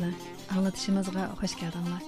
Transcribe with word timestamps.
radio 0.00 0.16
muxbirchilar 0.16 0.56
anglatishimizga 0.56 1.22
xush 1.40 1.54
keldinglar 1.60 2.02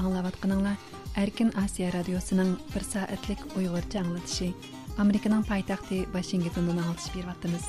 anglayotganinglar 0.00 0.76
erkin 1.16 1.50
osiyo 1.62 1.90
radiosining 1.92 2.56
bir 2.74 2.84
soatlik 2.84 3.40
uyg'urcha 3.56 4.00
anglatishi 4.02 4.54
amerikaning 4.98 5.44
poytaxti 5.50 6.06
vashingtondan 6.14 6.78
anglatish 6.78 7.10
beryapmiz 7.14 7.64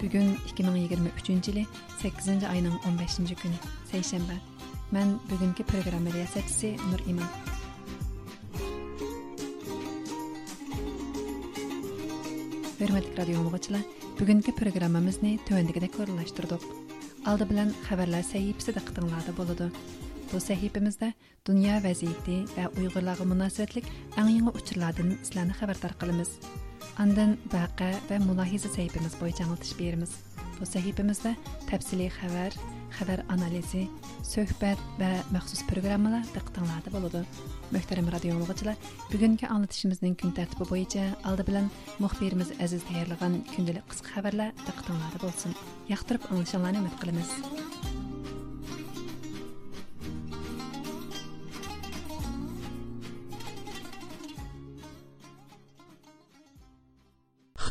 bugun 0.00 0.36
2023 0.52 1.48
yili 1.48 1.66
8 2.02 2.44
oyning 2.52 2.78
15 2.86 3.34
kuni 3.42 3.58
seshanba 3.90 4.38
man 4.92 5.20
bugungi 5.30 5.64
programma 5.64 6.10
riyosatchisi 6.10 6.76
nur 6.90 7.00
imon. 7.06 7.28
Hurmatli 12.80 13.16
radio 13.18 13.42
muxbirchilar 13.42 13.84
bugungi 14.18 14.52
programmamizni 14.52 15.38
tuvandagidek 15.48 16.00
o'rinlashtirdik 16.00 16.85
aldı 17.26 17.48
bilan 17.50 17.72
xəbərlər 17.88 18.22
səhifəsi 18.26 18.74
də 18.76 18.82
qıtınlarda 18.86 19.34
buludu. 19.36 19.66
Bu 20.30 20.38
səhifəmizdə 20.42 21.12
dünya 21.46 21.80
vəziyyəti 21.82 22.38
və 22.54 22.68
Uyğurlarga 22.78 23.26
münasibətlik 23.26 23.88
ən 24.18 24.30
yeni 24.30 24.54
uçurlardan 24.54 25.12
sizlərni 25.22 25.54
xəbərdar 25.58 25.96
qılımız. 26.00 26.32
Andan 27.02 27.36
vaqe 27.52 27.92
və 28.08 28.20
mülahizə 28.24 28.70
səhifəmiz 28.74 29.18
boyunca 29.20 29.46
anlatış 29.46 29.74
berimiz. 29.78 30.14
Bu 30.58 30.66
səhifəmizdə 30.70 31.34
təfsili 31.70 32.08
xəbər, 32.20 32.54
xəbər 32.94 33.22
analizi, 33.32 33.86
söhbət 34.26 34.80
və 35.00 35.10
məxsus 35.34 35.64
programmalar 35.68 36.24
diqqatinglarda 36.34 36.92
bo'ladi. 36.94 37.22
Muhtaram 37.74 38.08
radio 38.14 38.36
dinləyicilər, 38.36 38.78
bugünkü 39.10 39.50
anlatışımızın 39.50 40.16
gün 40.22 40.34
tərtibi 40.38 40.70
boyunca 40.70 41.08
aldı 41.24 41.46
bilan 41.50 41.68
müxbirimiz 41.98 42.54
Əziz 42.62 42.86
tayyorlagan 42.88 43.42
gündəlik 43.52 43.86
qisqa 43.92 44.16
xəbərlər 44.16 44.56
diqqatinglarda 44.64 45.26
olsun. 45.32 45.58
Yaxtırıb 45.92 46.30
anglashinglarni 46.30 46.84
ümid 46.84 46.98
qilamiz. 47.02 47.95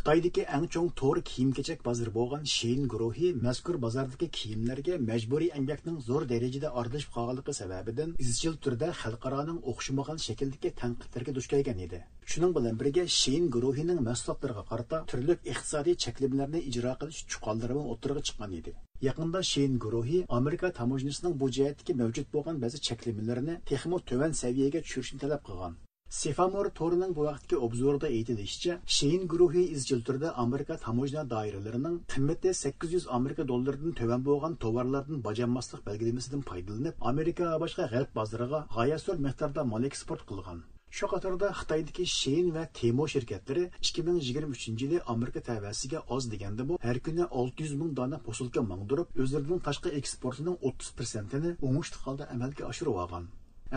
Xitoydagi 0.05 0.43
eng 0.55 0.65
chong 0.73 0.89
to'r 0.99 1.19
kiyim-kechak 1.27 1.79
bozori 1.85 2.11
bo'lgan 2.17 2.43
Shein 2.55 2.81
guruhi 2.93 3.29
mazkur 3.45 3.77
bozordagi 3.85 4.27
kiyimlarga 4.37 4.97
majburiy 5.05 5.49
emgakning 5.59 5.95
zo'r 6.07 6.27
darajada 6.31 6.69
aralashib 6.81 7.15
qolganligi 7.15 7.55
sababidan 7.59 8.11
izchil 8.25 8.59
turda 8.65 8.89
xalqaroning 8.99 9.57
o'xshamagan 9.71 10.21
shakldagi 10.25 10.71
tanqidlarga 10.81 11.33
duch 11.37 11.47
kelgan 11.53 11.81
edi. 11.85 12.01
Shuning 12.33 12.53
bilan 12.57 12.77
birga 12.81 13.07
Shein 13.15 13.47
guruhining 13.55 14.03
mahsulotlariga 14.09 14.63
qarata 14.69 15.01
turli 15.13 15.37
iqtisodiy 15.53 15.97
cheklovlarni 16.05 16.61
ijro 16.73 16.93
qilish 17.01 17.23
chuqonlari 17.31 17.79
o'tirg'i 17.95 18.23
chiqqan 18.27 18.55
edi. 18.59 18.75
Yaqında 19.07 19.43
Shein 19.53 19.79
guruhi 19.87 20.19
Amerika 20.39 20.71
tamojnisining 20.81 21.33
bu 21.41 21.49
jihatdagi 21.57 21.97
mavjud 22.03 22.29
bo'lgan 22.37 22.61
ba'zi 22.67 22.83
cheklovlarni 22.89 23.57
texmo 23.73 23.97
tuvan 24.09 24.31
saviyaga 24.43 24.85
tushirishni 24.85 25.19
talab 25.25 25.43
qilgan. 25.49 25.75
Sefamor 26.15 26.67
to'rining 26.79 27.13
bu 27.15 27.23
vaqtgi 27.27 27.57
obzorda 27.65 28.09
aytilishicha, 28.17 28.75
Shein 28.97 29.23
guruhi 29.31 29.63
izchil 29.77 30.03
turda 30.09 30.29
Amerika 30.43 30.77
tamojna 30.85 31.23
doiralarining 31.33 31.97
qimmati 32.13 32.53
800 32.59 33.07
Amerika 33.17 33.45
dollaridan 33.49 33.97
tovan 33.99 34.23
bo'lgan 34.27 34.55
tovarlardan 34.63 35.25
bajanmaslik 35.27 35.83
belgilamasidan 35.89 36.45
foydalanib, 36.51 37.03
Amerika 37.11 37.51
va 37.51 37.59
boshqa 37.65 37.89
g'arb 37.95 38.15
bozoriga 38.21 38.63
g'oyat 38.77 39.21
miqdorda 39.27 39.67
mol 39.73 39.89
eksport 39.91 40.25
qilgan. 40.31 40.63
Shu 40.97 41.11
qatorda 41.13 41.51
Xitoydagi 41.59 42.09
Shein 42.15 42.51
va 42.57 42.67
Temo 42.79 43.11
shirkatlari 43.13 43.67
2023 43.93 44.81
yili 44.83 45.05
Amerika 45.15 45.47
tavasiga 45.51 46.05
oz 46.17 46.33
deganda 46.33 46.69
bu 46.69 46.83
har 46.89 46.97
kuni 47.05 47.25
600 47.45 47.79
ming 47.81 47.95
dona 48.01 48.25
posilka 48.27 48.69
mangdirib, 48.73 49.07
o'zlarining 49.23 49.65
tashqi 49.67 49.97
eksportining 49.99 50.61
30%ni 50.75 51.57
o'ngishli 51.67 52.05
holda 52.05 52.35
amalga 52.37 52.71
oshirib 52.73 53.03
olgan. 53.05 53.27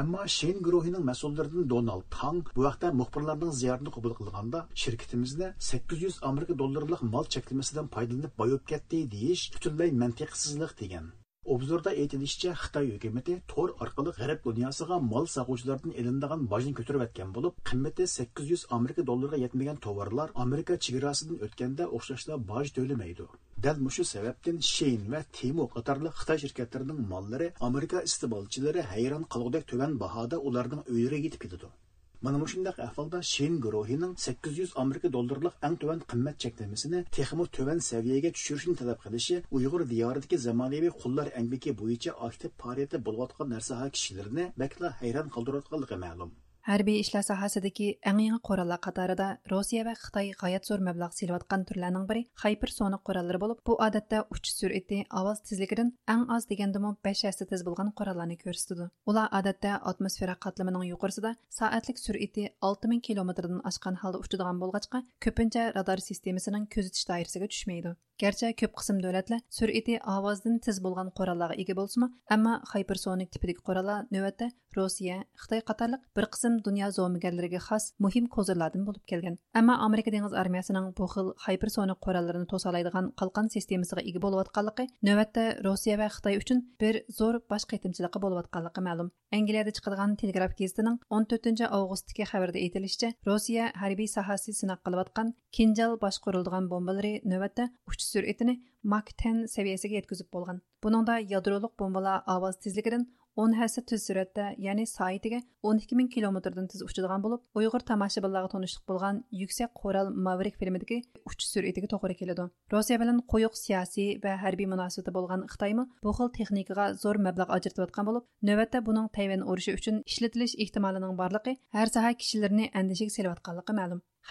Әмма 0.02 0.28
Шейн 0.36 0.62
guruhining 0.68 1.04
mas'ullaridan 1.10 1.68
Donald 1.74 2.06
Tang 2.16 2.48
bu 2.56 2.64
vaqtda 2.68 2.90
muxbirlarning 3.02 3.52
ziyoratini 3.62 3.92
qabul 3.98 4.16
qilganda 4.20 4.62
shirkatimizda 4.84 5.50
800 5.72 6.18
Amerika 6.32 6.60
dollarlik 6.62 7.04
mol 7.16 7.30
cheklamasidan 7.36 7.92
foydalanib 7.98 8.34
boyib 8.44 8.64
ketdi 8.72 9.04
deyish 9.18 9.44
butunlay 9.58 9.94
mantiqsizlik 10.06 10.74
degan. 10.82 11.12
Obzorda 11.55 11.93
aytilishicha 12.01 12.51
Xitoy 12.63 12.89
hukumati 12.95 13.35
to'r 13.51 13.71
orqali 13.85 14.13
g'arb 14.17 14.43
dunyosiga 14.49 14.99
mol 15.05 15.29
saquvchilardan 15.35 15.95
elinadigan 16.03 16.43
bojni 16.51 16.73
ko'tarib 16.81 17.05
o'tgan 17.05 17.31
bo'lib, 17.37 17.63
qimmati 17.71 18.09
800 18.15 18.65
Amerika 18.79 19.05
dollariga 19.11 19.41
yetmagan 19.45 19.81
tovarlar 19.87 20.35
Amerika 20.45 20.77
chegarasidan 20.89 21.41
o'tganda 21.49 21.89
o'xshashla 22.01 22.39
boj 22.53 22.75
to'lamaydi. 22.81 23.31
Дәл 23.69 23.83
мұшы 23.87 24.05
сәбәптән 24.13 24.61
Шейн 24.75 25.09
ва 25.17 25.25
Тимо 25.41 25.71
катарлы 25.79 26.13
Хытай 26.21 26.45
шirketlerinin 26.45 27.03
маллары 27.15 27.53
Америка 27.73 28.05
истебалчылары 28.13 28.85
хайран 28.93 29.29
qolgudek 29.37 29.71
төгән 29.73 29.97
баһада 30.05 30.45
уларның 30.51 30.85
өйләре 30.93 31.25
китеп 31.29 31.49
ketadi. 31.49 31.73
Mana 32.21 32.39
mushundaq 32.39 32.79
ahvolda 32.85 33.19
Shein 33.23 33.61
guruhining 33.65 34.15
800 34.23 34.73
Amerika 34.83 35.11
dollarlik 35.17 35.61
eng 35.69 35.77
tuvan 35.85 36.01
qimmat 36.13 36.41
cheklamasini 36.45 37.03
texmo 37.19 37.47
tuvan 37.59 37.83
saviyaga 37.91 38.33
tushirishni 38.39 38.75
talab 38.81 38.99
qilishi 39.05 39.39
Uyg'ur 39.59 39.85
diyoridagi 39.93 40.41
zamonaviy 40.47 40.93
qullar 41.05 41.31
ambiki 41.43 41.77
bo'yicha 41.85 42.17
aktiv 42.31 42.59
faoliyatda 42.65 43.03
bo'layotgan 43.11 43.55
narsa 43.57 43.81
kishilarni 43.99 44.51
bakla 44.65 44.95
hayron 45.05 45.33
qoldirayotganligi 45.39 46.01
ma'lum. 46.07 46.35
Hərbiy 46.69 46.99
işlər 47.01 47.23
sahəsidəki 47.25 47.87
ən 48.11 48.19
yeni 48.21 48.39
qurallar 48.45 48.77
qatarında 48.85 49.29
Rusiya 49.49 49.87
və 49.87 49.95
Xitay 49.97 50.35
gayet 50.37 50.67
zor 50.69 50.83
məbləğ 50.85 51.07
silayotgan 51.17 51.63
türlərinin 51.71 52.03
biri 52.11 52.27
hypersonic 52.43 53.01
quralları 53.09 53.39
olub, 53.47 53.63
bu 53.65 53.77
odatda 53.87 54.19
uçuş 54.35 54.51
sürəti, 54.59 54.99
ovoz 55.21 55.41
tezligidən 55.49 55.95
ən 56.13 56.27
az 56.35 56.45
degəndimi 56.51 56.91
5 57.09 57.23
həssə 57.29 57.47
tez 57.49 57.65
bolğan 57.65 57.95
qurallarni 58.01 58.37
göstərdi. 58.43 58.91
Ular 59.09 59.33
odatda 59.39 59.79
atmosfera 59.93 60.35
qatlamining 60.47 60.85
yuqorisida 60.91 61.33
soatlik 61.61 62.03
sürəti 62.03 62.45
6000 62.61 63.01
kilometrdan 63.09 63.65
aşqan 63.73 63.97
halda 64.03 64.21
uchadigan 64.27 64.61
bolğaçqa, 64.61 65.01
ko'pincha 65.25 65.71
radar 65.79 66.05
sistemasining 66.11 66.69
kuzatish 66.77 67.09
doirasiga 67.09 67.49
tushmaydi. 67.55 67.97
Gerçi 68.19 68.49
köp 68.61 68.73
qism 68.79 68.97
davlatlar 69.03 69.43
sur'ati 69.57 69.95
ovozdan 70.15 70.57
tez 70.67 70.81
bo'lgan 70.87 71.13
qurollarga 71.19 71.57
ega 71.63 71.75
bo'lsa 71.81 72.09
ammo 72.37 72.55
hypersonik 72.73 73.31
tipidagi 73.35 73.63
qurollar 73.69 74.09
navbatda 74.15 74.49
Rossiya, 74.77 75.17
Xitoy 75.43 75.63
qatorliq 75.69 76.03
bir 76.17 76.27
qism 76.35 76.59
dunyo 76.67 76.89
zo'migarlariga 76.97 77.61
xos 77.67 77.85
muhim 78.05 78.27
kozirlardan 78.35 78.85
bo'lib 78.89 79.05
kelgan. 79.11 79.39
Ammo 79.61 79.75
Amerika 79.87 80.13
dengiz 80.15 80.35
armiyasining 80.43 80.91
bu 80.99 81.07
xil 81.13 81.31
hypersonik 81.47 81.99
qurollarini 82.07 82.47
to'salaydigan 82.53 83.13
qalqon 83.21 83.49
sistemasiga 83.55 84.03
ega 84.11 84.23
bo'layotganligi 84.25 84.85
navbatda 85.09 85.45
Rossiya 85.67 85.97
va 86.03 86.11
Xitoy 86.17 86.39
uchun 86.43 86.63
bir 86.83 87.01
zo'r 87.19 87.41
bosh 87.51 87.67
qaytimchiligi 87.71 88.23
bo'layotganligi 88.25 88.85
ma'lum. 88.89 89.09
Angliyada 89.39 89.73
chiqadigan 89.79 90.17
Telegraf 90.21 90.53
gazetining 90.61 90.99
14 91.21 91.65
avgustdagi 91.79 92.29
xabarida 92.33 92.63
aytilishicha, 92.65 93.13
Rossiya 93.29 93.73
harbiy 93.83 94.09
sohasi 94.17 94.55
sinab 94.61 94.85
qilayotgan 94.87 95.35
Kinjal 95.57 95.99
boshqariladigan 96.05 96.71
bombalari 96.73 97.15
navbatda 97.33 97.71
ئېشىش 98.09 98.17
سۈرئىتىنى 98.17 98.55
ماك 98.89 99.11
10 99.21 99.45
سەۋىيەسىگە 99.53 99.99
يەتكۈزۈپ 99.99 100.33
بولغان 100.35 100.61
بۇنىڭدا 100.85 101.17
يادرولۇق 101.33 101.73
بومبىلار 101.81 102.23
ئاۋاز 102.33 102.57
تېزلىكىدىن 102.65 103.05
10 103.43 103.53
ھەسسە 103.59 103.83
تېز 103.91 104.05
سۈرەتتە 104.09 104.47
يەنى 104.67 104.85
12000 104.93 105.43
12 105.71 105.99
مىڭ 105.99 106.09
كىلومېتىردىن 106.15 106.71
تېز 106.73 106.85
ئۇچىدىغان 106.87 107.25
بولۇپ 107.27 107.61
ئۇيغۇر 107.61 107.85
تاماشىبىنلارغا 107.91 108.51
تونۇشلۇق 108.55 108.85
بولغان 108.91 109.21
يۈكسەك 109.41 109.75
قورال 109.83 110.09
ماۋرىك 110.29 110.57
فىلمىدىكى 110.63 110.99
ئۇچۇش 111.29 111.51
سۈرئىتىگە 111.53 111.91
توغرا 111.93 112.17
كېلىدۇ 112.23 112.49
روسىيە 112.75 112.99
siyasi 113.05 113.21
قويۇق 113.35 113.61
سىياسىي 113.61 114.11
ۋە 114.25 114.35
ھەربىي 114.45 114.71
مۇناسىۋىتى 114.73 115.15
بولغان 115.19 115.45
خىتايمۇ 115.53 115.87
بۇ 116.07 116.17
خىل 116.19 116.33
تېخنىكىغا 116.39 116.89
زور 117.05 117.23
مەبلەغ 117.29 117.55
ئاجرىتىۋاتقان 117.55 118.11
بولۇپ 118.11 118.29
نۆۋەتتە 118.51 118.83
بۇنىڭ 118.89 119.13
تەيۋەن 119.19 119.47
ئۇرۇشى 119.47 119.77
ئۈچۈن 119.79 120.03
ئىشلىتىلىش 120.09 120.57
ئېھتىمالىنىڭ 120.59 121.15
بارلىقى 121.23 121.57
ھەر 121.79 121.95
ساھە 121.95 122.15
كىشىلىرىنى 122.25 122.71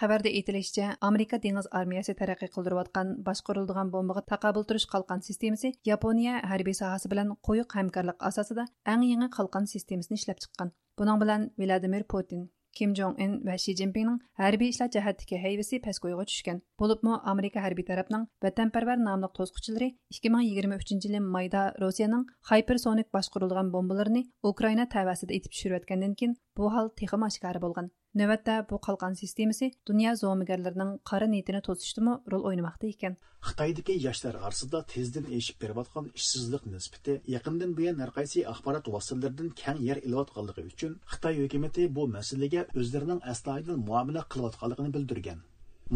xabarda 0.00 0.30
aytilishicha 0.38 0.88
amerika 1.08 1.40
dengiz 1.46 1.68
armiyasi 1.80 2.16
taraqqiy 2.20 2.52
qildirayotgan 2.56 3.14
boshqariladigan 3.28 3.94
bombaga 3.94 4.22
taqobil 4.32 4.68
turish 4.68 4.86
qalqon 4.94 5.24
sistemasi 5.28 5.72
yaponiya 5.92 6.34
harbiy 6.52 6.78
sohasi 6.82 7.12
bilan 7.14 7.34
qo'yiq 7.48 7.78
hamkorlik 7.78 8.28
asosida 8.30 8.68
eng 8.92 9.08
yangi 9.12 9.28
qalqon 9.38 9.72
sistemasini 9.74 10.22
ishlab 10.22 10.44
chiqqan 10.44 10.76
buning 11.02 11.24
bilan 11.24 11.50
vladimir 11.64 12.08
putin 12.14 12.46
Kim 12.78 12.94
Jong 12.94 13.14
Un 13.24 13.32
va 13.46 13.56
Shi 13.58 13.72
Jinpingning 13.78 14.18
harbiy 14.40 14.68
ishlar 14.72 14.88
jihatdagi 14.96 15.38
hayvisi 15.44 15.80
paskoyga 15.86 16.24
tushgan. 16.30 16.60
Bo'libmi 16.80 17.14
Amerika 17.32 17.62
harbiy 17.64 17.86
tarafning 17.88 18.26
vatanparvar 18.44 19.00
nomli 19.06 19.30
to'sqichlari 19.38 19.88
2023 20.18 21.08
yil 21.08 21.16
mayda 21.36 21.62
Rossiyaning 21.82 22.24
hypersonic 22.50 23.10
boshqarilgan 23.18 23.72
bombalarini 23.74 24.22
Ukraina 24.52 24.86
tavasida 24.94 25.38
etib 25.38 25.56
tushirayotgandan 25.56 26.14
keyin 26.20 26.36
bu 26.60 26.70
hol 26.76 26.92
texim 27.02 27.26
oshkora 27.30 27.64
bo'lgan. 27.66 27.90
Növətdə 28.18 28.54
bu 28.70 28.76
qalqan 28.84 29.14
sistemisi 29.18 29.66
dünya 29.88 30.12
zomigarlarının 30.20 30.88
qara 31.10 31.26
niyetini 31.32 31.58
to'sishdimi 31.66 32.14
rol 32.32 32.46
o'ynamoqda 32.50 32.88
ekan. 32.92 33.16
Xitoydagi 33.48 33.94
yoshlar 34.04 34.38
orasida 34.46 34.80
tezdan 34.92 35.28
eshib 35.38 35.60
berayotgan 35.64 36.08
ishsizlik 36.20 36.64
nisbati 36.72 37.14
yaqindan 37.34 37.76
buyon 37.80 38.02
har 38.04 38.12
qaysi 38.16 38.42
axborot 38.52 38.90
vositalaridan 38.94 39.52
keng 39.62 39.84
yer 39.90 40.00
ilayotganligi 40.08 40.64
uchun 40.72 40.96
Xitoy 41.12 41.38
hukumatı 41.44 41.86
bu 42.00 42.08
masalaga 42.16 42.66
o'zlarining 42.80 43.22
astoydil 43.34 43.78
muomala 43.90 44.26
qilayotganligini 44.34 44.94
bildirgan. 44.98 45.46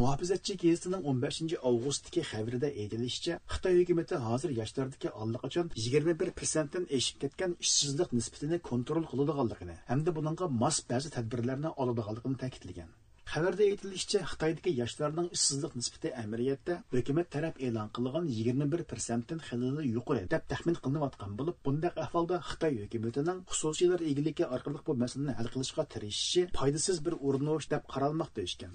Muhofizatchi 0.01 0.55
gazetining 0.61 1.03
15 1.09 1.55
avgustdagi 1.69 2.23
xabarida 2.29 2.69
aytilishicha 2.83 3.35
xitoy 3.55 3.75
hukumati 3.79 4.21
hozir 4.27 4.51
yoshlardagi 4.59 5.09
allaqachon 5.23 5.73
21 5.87 6.31
prosentdan 6.39 6.85
eshib 6.99 7.17
ketgan 7.25 7.57
ishsizlik 7.65 8.15
nisbatini 8.19 8.59
kontrol 8.69 9.05
qiladiganligini 9.11 9.75
hamda 9.91 10.15
buningga 10.19 10.47
mos 10.63 10.79
ba'zi 10.93 11.11
tadbirlarni 11.17 11.73
oladiganligini 11.85 12.41
ta'kidlagan. 12.43 12.89
Xabarda 13.33 13.67
aytilishicha 13.73 14.21
xitoydagi 14.31 14.73
yoshlarning 14.79 15.29
ishsizlik 15.37 15.77
nisbati 15.81 16.13
amiriyatda 16.23 16.77
hukumat 16.95 17.29
taraf 17.35 17.61
e'lon 17.67 17.91
qilgan 17.99 18.31
21 18.37 18.85
prosentdan 18.93 19.43
xilili 19.49 19.85
yuqori 19.97 20.23
deb 20.37 20.47
taxmin 20.53 20.79
qilinayotgan 20.87 21.35
bo'lib 21.43 21.59
bundaq 21.67 22.01
ahvolda 22.07 22.39
xitoy 22.53 22.81
hukumatining 22.85 23.45
xususiylar 23.53 24.07
egiligi 24.13 24.49
orqali 24.57 24.83
bu 24.89 24.97
masalani 25.05 25.37
hal 25.43 25.53
qilishga 25.57 25.87
tirishishi 25.97 26.47
foydasiz 26.61 27.05
bir 27.11 27.19
urinish 27.29 27.71
deb 27.75 27.87
qaralmoqda 27.95 28.49
ekan 28.49 28.75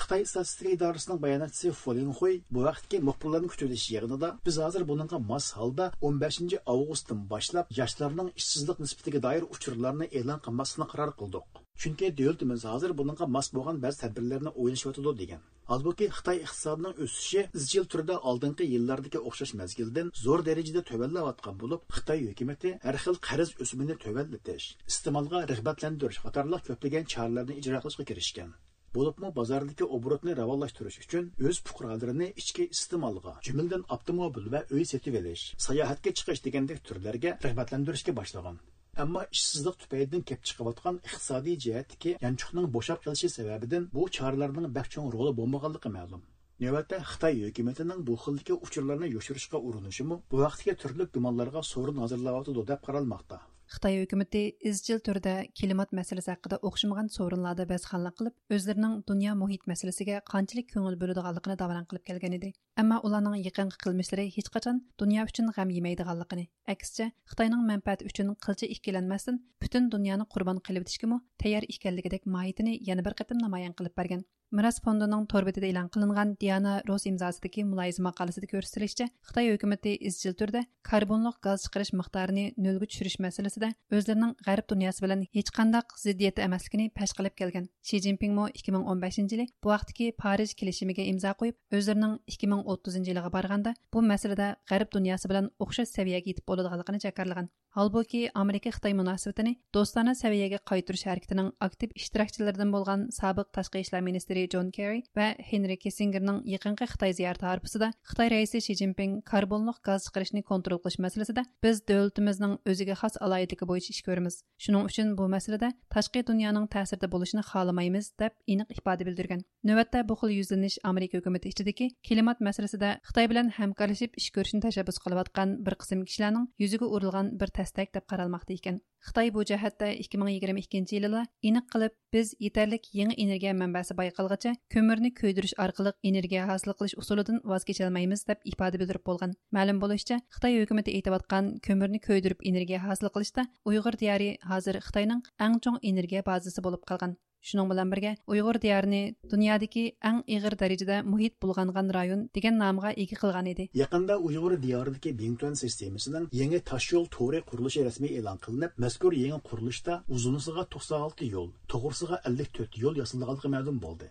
Xitay 0.00 0.24
statistika 0.28 0.70
idarəsinin 0.74 1.20
bəyanatçısı 1.20 1.70
Folin 1.82 2.08
Huy 2.16 2.34
bu 2.54 2.64
vaxtki 2.64 2.98
müxbirlərin 3.08 3.50
kütüləş 3.52 3.84
yığınında 3.92 4.28
biz 4.46 4.58
hazır 4.64 4.82
bununla 4.88 5.18
мас 5.30 5.46
halda 5.58 5.86
15-ci 6.08 6.58
avqustdan 6.72 7.22
başlap 7.30 7.72
yaşlarının 7.78 8.28
işsizlik 8.40 8.82
nisbətinə 8.84 9.22
dair 9.26 9.46
uçurlarını 9.54 10.08
elan 10.20 10.42
qılmasını 10.46 10.86
qərar 10.90 11.14
qıldıq. 11.20 11.46
Çünki 11.82 12.10
dövlətimiz 12.18 12.66
hazır 12.72 12.92
bununla 12.98 13.26
mas 13.36 13.48
bolğan 13.54 13.80
bəzi 13.84 14.02
tədbirlərini 14.02 14.52
oynayışıdı 14.62 15.16
degan. 15.22 15.40
Хытай 15.70 16.10
Xitay 16.16 16.38
iqtisodining 16.44 17.00
o'sishi 17.04 17.46
izchil 17.58 17.88
turda 17.92 18.20
oldingi 18.30 18.68
yillardagi 18.74 19.24
o'xshash 19.30 19.54
mezgildan 19.62 20.12
zo'r 20.24 20.44
darajada 20.50 20.84
tövəlləyətən 20.90 21.58
bo'lib, 21.62 21.88
Хытай 21.96 22.20
hökuməti 22.28 22.76
har 22.84 23.00
xil 23.06 23.16
qarz 23.28 23.56
o'simini 23.64 23.96
tövəllitish, 24.04 24.68
iste'molga 24.92 25.42
rəğbətlendiriş 25.54 26.22
qatorliq 26.28 26.62
ko'plagan 26.70 27.12
choralarni 27.16 27.60
ijro 27.64 27.82
qilishga 27.84 28.10
kirishgan. 28.12 28.54
Bo'libmi 28.96 29.32
bozordagi 29.38 29.88
obrotni 29.96 30.36
ravonlashtirish 30.40 30.98
uchun 31.04 31.24
o'z 31.48 31.58
fuqarolarini 31.68 32.28
ichki 32.42 32.68
iste'molga 32.76 33.34
jumladan 33.48 33.82
avtomobil 33.96 34.46
va 34.54 34.60
uy 34.76 34.84
setib 34.92 35.18
olish 35.20 35.44
sayohatga 35.66 36.14
chiqish 36.20 36.42
degandek 36.46 36.80
turlarga 36.88 37.36
rag'batlantirishga 37.46 38.16
boshlagan 38.20 38.62
ammo 39.04 39.22
ishsizlik 39.36 39.76
tufaylidan 39.82 40.22
kelib 40.28 40.46
chiqayotgan 40.50 41.02
iqtisodiy 41.08 41.56
jihatdagi 41.64 42.14
yanchuqning 42.26 42.70
bo'shab 42.76 43.02
qolishi 43.06 43.28
sababidan 43.38 43.90
bu 43.96 44.06
choralarning 44.18 44.72
bakchong 44.78 45.12
roli 45.16 45.32
bo'lmaganligi 45.40 45.92
ma'lum 45.98 46.22
navbatda 46.64 47.02
xitoy 47.10 47.42
hukumatining 47.48 48.00
bu 48.08 48.14
xildagi 48.22 48.54
uchurlarni 48.66 49.08
yoshirishga 49.16 49.58
urinishimi 49.70 50.16
bu 50.30 50.40
vaqtga 50.44 50.74
turli 50.82 51.04
gumonlarga 51.16 51.62
so'rin 51.72 52.02
hozirlayotidi 52.04 52.66
deb 52.72 52.80
qaralmoqda 52.86 53.38
Xitoy 53.66 53.96
hökuməti 53.98 54.40
izchil 54.70 55.00
turda 55.06 55.32
klimat 55.58 55.90
masalasi 55.98 56.30
haqida 56.30 56.58
o'xshamagan 56.68 57.08
so'rinlarda 57.14 57.64
bazxanlik 57.72 58.14
qilib, 58.18 58.34
o'zlarining 58.56 58.92
dunyo 59.08 59.32
muhit 59.40 59.66
masalasiga 59.70 60.20
qanchalik 60.32 60.68
ko'ngil 60.74 60.94
bo'ladiganligini 61.00 61.56
davom 61.62 61.88
qilib 61.90 62.04
kelgan 62.10 62.36
edi. 62.38 62.52
Ammo 62.82 63.00
ularning 63.08 63.42
yaqinqi 63.48 63.80
qilmishlari 63.84 64.28
hech 64.36 64.52
qachon 64.56 64.78
dunyo 65.02 65.26
uchun 65.30 65.50
g'am 65.56 65.74
yemaydiganligini, 65.78 66.46
aksicha 66.74 67.10
Xitoyning 67.32 67.66
manfaati 67.72 68.06
uchun 68.12 68.32
qilcha 68.46 68.70
ikkilanmasdan 68.76 69.42
butun 69.64 69.90
dunyoni 69.96 70.30
qurbon 70.36 70.62
qilib 70.66 70.86
o'tishga 70.86 71.20
tayyor 71.42 71.66
ekanligidek 71.74 72.30
mohiyatini 72.36 72.78
yana 72.90 73.02
bir 73.06 73.18
qatim 73.22 73.42
namoyon 73.46 73.74
qilib 73.78 73.98
bergan. 73.98 74.22
Miras 74.54 74.76
fondining 74.78 75.24
torbetida 75.26 75.66
e'lon 75.66 75.88
qilingan 75.90 76.36
Diana 76.38 76.72
Ross 76.86 77.04
imzosidagi 77.10 77.64
muloyiza 77.66 78.02
maqolasida 78.06 78.46
ko'rsatilishicha, 78.52 79.08
Xitoy 79.26 79.48
hukumatı 79.50 79.94
izchil 80.08 80.36
turda 80.38 80.62
karbonliq 80.86 81.40
gaz 81.46 81.64
chiqarish 81.64 81.90
miqdorini 82.00 82.44
nolga 82.66 82.86
tushirish 82.92 83.18
masalasida 83.26 83.72
o'zlarining 83.98 84.36
g'arb 84.46 84.68
dunyosi 84.72 85.04
bilan 85.04 85.26
hech 85.38 85.50
qanday 85.58 85.82
ziddiyati 86.04 86.46
emasligini 86.46 86.86
pash 87.00 87.16
qilib 87.18 87.34
kelgan. 87.40 87.66
Shi 87.82 88.00
Jinping 88.06 88.38
mo 88.38 88.46
2015 88.62 89.34
yili 89.34 89.48
bu 89.64 89.74
vaqtdagi 89.74 90.12
Parij 90.22 90.54
kelishimiga 90.60 91.02
imzo 91.12 91.34
qo'yib, 91.42 91.58
o'zlarining 91.76 92.14
2030 92.38 93.10
yiliga 93.10 93.34
borganda 93.36 93.74
bu 93.92 94.06
masalada 94.12 94.48
g'arb 94.70 94.94
dunyosi 94.94 95.26
bilan 95.34 95.50
o'xshash 95.58 95.90
saviyaga 95.98 96.30
yetib 96.30 96.46
bo'ladiganligini 96.46 97.02
jakarlagan. 97.08 97.50
Halbuki 97.76 98.30
Amerika 98.34 98.70
Xitoy 98.72 98.94
munosabatini 98.96 99.50
do'stona 99.76 100.14
saviyaga 100.16 100.62
qaytarish 100.70 101.02
harakatining 101.10 101.50
aktiv 101.66 101.90
ishtirokchilaridan 102.00 102.70
bo'lgan 102.72 103.00
sobiq 103.12 103.50
tashqi 103.56 103.82
ishlar 103.84 104.00
ministri 104.06 104.46
Jon 104.54 104.70
Kerry 104.76 105.02
va 105.18 105.26
Henry 105.48 105.76
Kissingerning 105.82 106.38
yaqinqi 106.52 106.88
Xitoy 106.92 107.12
ziyorati 107.18 107.44
arpasida 107.50 107.90
Xitoy 108.08 108.30
raisi 108.32 108.62
Xi 108.66 108.76
Jinping 108.80 109.18
karbonluq 109.30 109.82
gaz 109.88 110.06
chiqarishni 110.06 110.42
kontrol 110.52 110.80
qilish 110.84 110.96
masalasida 111.06 111.44
biz 111.66 111.82
davlatimizning 111.90 112.54
o'ziga 112.72 112.96
xos 113.02 113.20
aloyitligi 113.26 113.68
bo'yicha 113.72 113.92
ish 113.92 114.00
ko'ramiz. 114.08 114.40
Shuning 114.56 114.88
uchun 114.88 115.12
bu 115.18 115.28
masalada 115.36 115.70
tashqi 115.92 116.24
dunyoning 116.32 116.70
ta'sirida 116.76 117.12
bo'lishini 117.12 117.44
xohlamaymiz 117.50 118.10
deb 118.24 118.32
aniq 118.54 118.72
ifoda 118.78 119.04
bildirgan. 119.10 119.44
Navbatda 119.68 120.06
bu 120.08 120.16
xil 120.22 120.34
yüzləniş 120.38 120.78
Amerika 120.94 121.20
hukumati 121.20 121.52
içindəki 121.52 121.90
klimat 122.08 122.40
masalasida 122.40 122.96
Xitoy 123.10 123.28
bilan 123.34 123.52
hamkorlashib 123.60 124.16
ish 124.16 124.32
ko'rishni 124.32 124.64
tashabbus 124.64 125.02
qilayotgan 125.04 125.56
bir 125.68 125.76
qism 125.84 126.08
kishilarning 126.08 126.48
yuziga 126.64 126.88
urilgan 126.96 127.34
bir 127.40 127.52
دەستەك 127.66 127.96
دەپ 127.98 128.12
قارالماقتا 128.12 128.54
ئىكەن 128.54 128.84
خىتاي 129.06 129.30
بۇ 129.34 129.42
جەھەتتە 129.48 129.88
2022 130.02 130.94
يىلىلا 130.96 131.22
ئېنىق 131.46 131.66
قىلىپ 131.72 131.94
بىز 132.14 132.30
يېتەرلىك 132.44 132.88
يېڭى 132.98 133.16
ئېنېرگىيە 133.22 133.52
مەنبەسى 133.60 133.96
بايقالغىچە 134.00 134.52
كۆمۈرنى 134.74 135.10
كۆيدۈرۈش 135.20 135.54
ئارقىلىق 135.64 135.98
ئېنېرگىيە 136.08 136.46
ھاسىل 136.50 136.74
قىلىش 136.80 136.96
ئۇسۇلىدىن 137.02 137.42
ۋاز 137.52 137.68
كېچەلمەيمىز 137.70 138.24
دەپ 138.30 138.48
ئىپادە 138.50 138.82
بىلدۈرۈپ 138.82 139.06
بولغان 139.10 139.36
مەلۇم 139.58 139.82
بولۇشىچە 139.84 140.20
خىتاي 140.38 140.58
ھۆكۈمىتى 140.62 140.96
ئېيتىۋاتقان 140.96 141.52
كۆمۈرنى 141.68 142.02
كۆيدۈرۈپ 142.08 142.42
ئېنېرگىيە 142.48 142.82
ھاسىل 142.88 143.12
قىلىشتا 143.18 143.46
ئۇيغۇر 143.70 144.00
دىيارى 144.02 144.32
ھازىر 144.54 144.82
خىتاينىڭ 144.88 145.22
ئەڭ 145.38 145.62
чоң 145.68 145.80
энергия 145.92 146.26
بازىسى 146.30 146.68
болып 146.68 146.90
қалған. 146.92 147.18
Шуның 147.46 147.68
белән 147.70 147.90
бергә 147.92 148.10
Уйгыр 148.26 148.56
диярны 148.58 149.00
дөньядагы 149.30 149.82
иң 150.08 150.16
игыр 150.36 150.56
дәрәҗәдә 150.58 150.96
мөхит 151.06 151.36
булганган 151.44 151.92
район 151.94 152.24
дигән 152.34 152.58
намга 152.58 152.90
qilgan 152.96 153.20
кылган 153.20 153.46
иде. 153.52 153.68
Якында 153.80 154.16
Уйгыр 154.18 154.56
диярындагы 154.64 155.12
Бингтон 155.20 155.54
системасының 155.60 156.26
яңа 156.40 156.58
yo'l 156.72 157.06
to'ri 157.16 157.44
qurilishi 157.46 157.86
rasmiy 157.86 158.18
e'lon 158.18 158.42
qilinib, 158.42 158.74
mazkur 158.84 159.14
yangi 159.14 159.38
qurilishda 159.50 160.00
узунысыга 160.16 160.66
96 160.74 161.30
yol, 161.36 161.48
to'g'risiga 161.70 162.18
54 162.26 162.82
yo'l 162.82 162.98
yasalganligi 163.04 163.54
ma'lum 163.54 163.78
bo'ldi. 163.86 164.10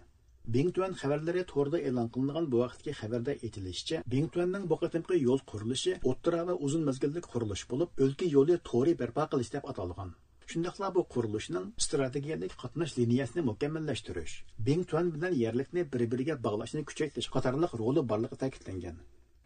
Bingtuan 0.55 0.95
xabarlari 1.01 1.43
to'rda 1.51 1.79
e'lon 1.89 2.07
qilingan 2.15 2.51
bu 2.51 2.63
vaqtdagi 2.63 2.97
xabarda 3.01 3.35
aytilishicha, 3.35 4.03
Bingtuanning 4.13 4.69
bu 4.71 4.79
qatimqi 4.83 5.19
yo'l 5.27 5.43
qurilishi 5.51 5.97
o'ttira 6.11 6.47
va 6.51 6.55
uzun 6.69 6.87
mezgillik 6.89 7.27
qurilish 7.33 7.65
bo'lib, 7.73 8.05
o'lka 8.07 8.35
yo'li 8.35 8.61
to'ri 8.71 8.93
barpo 9.01 9.27
qilish 9.33 9.51
deb 9.57 9.73
atalgan. 9.73 10.15
Shundaqla 10.51 10.87
bu 10.95 11.01
qurilishning 11.13 11.65
strategiyalik 11.85 12.51
qatnash 12.63 12.91
liniyasini 12.99 13.43
mukammallashtirish, 13.49 14.33
Bingtuan 14.67 15.07
bilan 15.15 15.33
yerlikni 15.43 15.83
bir-biriga 15.93 16.35
bog'lashni 16.47 16.83
kuchaytirish 16.89 17.29
qatorliq 17.35 17.71
roli 17.81 18.03
borligi 18.11 18.37
ta'kidlangan. 18.43 18.99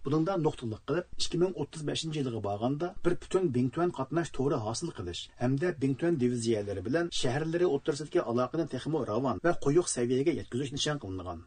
Buningda 0.06 0.34
nuqtaliq 0.46 0.82
qilib 0.90 1.08
2035 1.28 2.04
yilga 2.18 2.42
borganda 2.48 2.90
bir 3.06 3.16
butun 3.24 3.48
Bingtuan 3.56 3.94
qatnash 4.00 4.32
to'ri 4.40 4.60
hosil 4.66 4.92
qilish 4.98 5.22
hamda 5.44 5.72
Bingtuan 5.86 6.20
diviziyalari 6.24 6.84
bilan 6.90 7.14
shaharlari 7.22 7.72
o'rtasidagi 7.78 8.26
aloqani 8.34 8.68
texmo 8.76 9.06
ravon 9.12 9.42
va 9.48 9.56
quyuq 9.68 9.88
saviyaga 9.96 10.36
yetkazish 10.42 10.76
nishon 10.78 11.02
qilingan. 11.06 11.40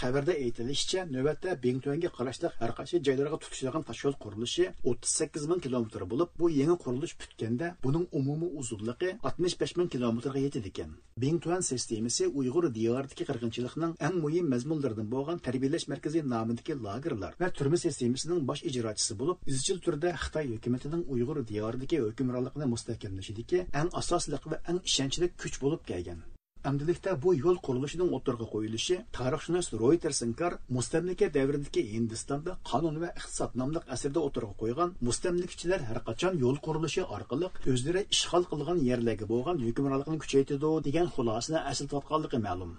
Xabarda 0.00 0.32
aytilishicha 0.44 1.00
navbatda 1.14 1.50
bengtuanga 1.64 2.08
qarashli 2.16 2.48
har 2.58 2.70
qaysi 2.78 2.96
joylarga 3.06 3.36
tutishilgan 3.42 3.84
tashkil 3.88 4.14
qurilishi 4.22 4.64
38 4.92 5.46
ming 5.50 5.60
kilometr 5.66 6.02
bo'lib 6.12 6.28
bu 6.40 6.50
yangi 6.60 6.76
qurilish 6.84 7.14
bitganda 7.22 7.66
buning 7.84 8.04
umumiy 8.18 8.50
uzunligi 8.60 9.10
65 9.30 9.76
ming 9.78 9.88
kilometrga 9.94 10.42
yetadi 10.46 10.72
ekan. 10.72 10.90
Bengtuan 11.24 11.62
sistemasi 11.70 12.28
uyg'ur 12.40 12.68
diyoridagi 12.78 13.28
qirg'inchilikning 13.30 13.96
eng 14.06 14.20
muhim 14.24 14.52
mazmunlaridan 14.54 15.08
bo'lgan 15.14 15.42
tarbiyalash 15.48 15.88
markazi 15.92 16.24
nomidagi 16.34 16.78
lagerlar 16.86 17.32
va 17.40 17.50
turma 17.58 17.82
sistemasining 17.86 18.46
bosh 18.50 18.62
ijrochisi 18.70 19.18
bo'lib 19.20 19.52
izchil 19.54 19.82
turda 19.88 20.14
xitoy 20.22 20.46
hukumatining 20.54 21.02
uyg'ur 21.16 21.44
diyoridagi 21.52 22.04
hukmronligini 22.06 22.72
mustahkamlashidagi 22.74 23.66
eng 23.80 23.92
asosli 24.00 24.46
va 24.52 24.64
eng 24.70 24.80
ishonchli 24.88 25.34
kuch 25.42 25.62
bo'lib 25.66 25.86
kelgan. 25.92 26.20
Әмділікте 26.66 27.12
bu 27.22 27.30
yo'l 27.38 27.58
qurilishining 27.66 28.08
o'ttirg'a 28.16 28.46
qo'yilishi 28.52 28.96
tarixshunos 29.16 29.68
Reuters 29.82 30.22
inkar 30.26 30.56
mustamlika 30.76 31.28
davridagi 31.36 31.84
Hindistonda 31.92 32.56
qonun 32.70 32.96
va 33.02 33.10
iqtisod 33.20 33.54
nomli 33.60 33.82
asrda 33.96 34.24
o'ttirg'a 34.28 34.56
qo'ygan 34.62 34.96
mustamlikachilar 35.08 35.84
har 35.90 36.00
qachon 36.08 36.40
yo'l 36.44 36.58
qurilishi 36.66 37.04
orqali 37.18 37.52
o'zlari 37.74 38.02
ishg'ol 38.16 38.48
qilgan 38.52 38.82
yerlarga 38.88 39.30
bo'lgan 39.32 39.62
hukmronlikni 39.66 40.18
kuchaytirdi 40.24 40.72
degan 40.88 41.12
xulosani 41.14 41.62
aslatayotganligi 41.70 42.42
ma'lum. 42.48 42.74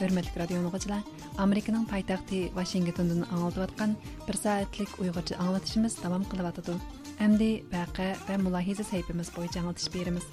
Hurmatli 0.00 0.40
radio 0.42 0.58
muxbirlar 0.66 1.02
amerikaning 1.44 1.86
poytaxti 1.92 2.40
vashingtondan 2.58 3.22
anglatayotgan 3.34 3.94
bir 4.26 4.36
soatlik 4.42 4.98
uyg'urcha 5.02 5.40
anglatishimiz 5.44 5.96
davom 6.02 6.26
qilyotidi 6.32 6.74
Әмді 7.22 7.48
вәқә 7.70 8.08
вә 8.26 8.36
мұлахиза 8.42 8.84
сәйіпіміз 8.88 9.30
бойынша 9.36 9.60
жаңылтыш 9.60 9.90
беріміз. 9.94 10.26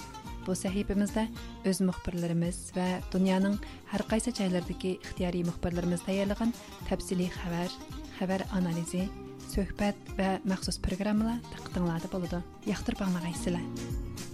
Бұл 0.47 0.57
сәйіпімізді 0.57 1.27
өз 1.69 1.81
мұхбірлеріміз 1.85 2.61
вә 2.73 2.87
дүнияның 3.13 3.59
әр 3.93 4.05
қайсы 4.09 4.33
жайлардығы 4.33 4.95
ұқтияри 5.05 5.43
мұхбірлеріміз 5.51 6.07
даярлыған 6.07 6.55
тәпсілі 6.89 7.29
қабар, 7.35 7.77
қабар 8.17 8.47
анализи, 8.57 9.05
сөхбәт 9.53 10.15
вә 10.17 10.33
мәқсус 10.49 10.81
программала 10.81 11.37
тақытыңлады 11.53 12.09
болады. 12.09 12.41
Яқтыр 12.65 12.97
бағмағайсылар. 13.03 14.30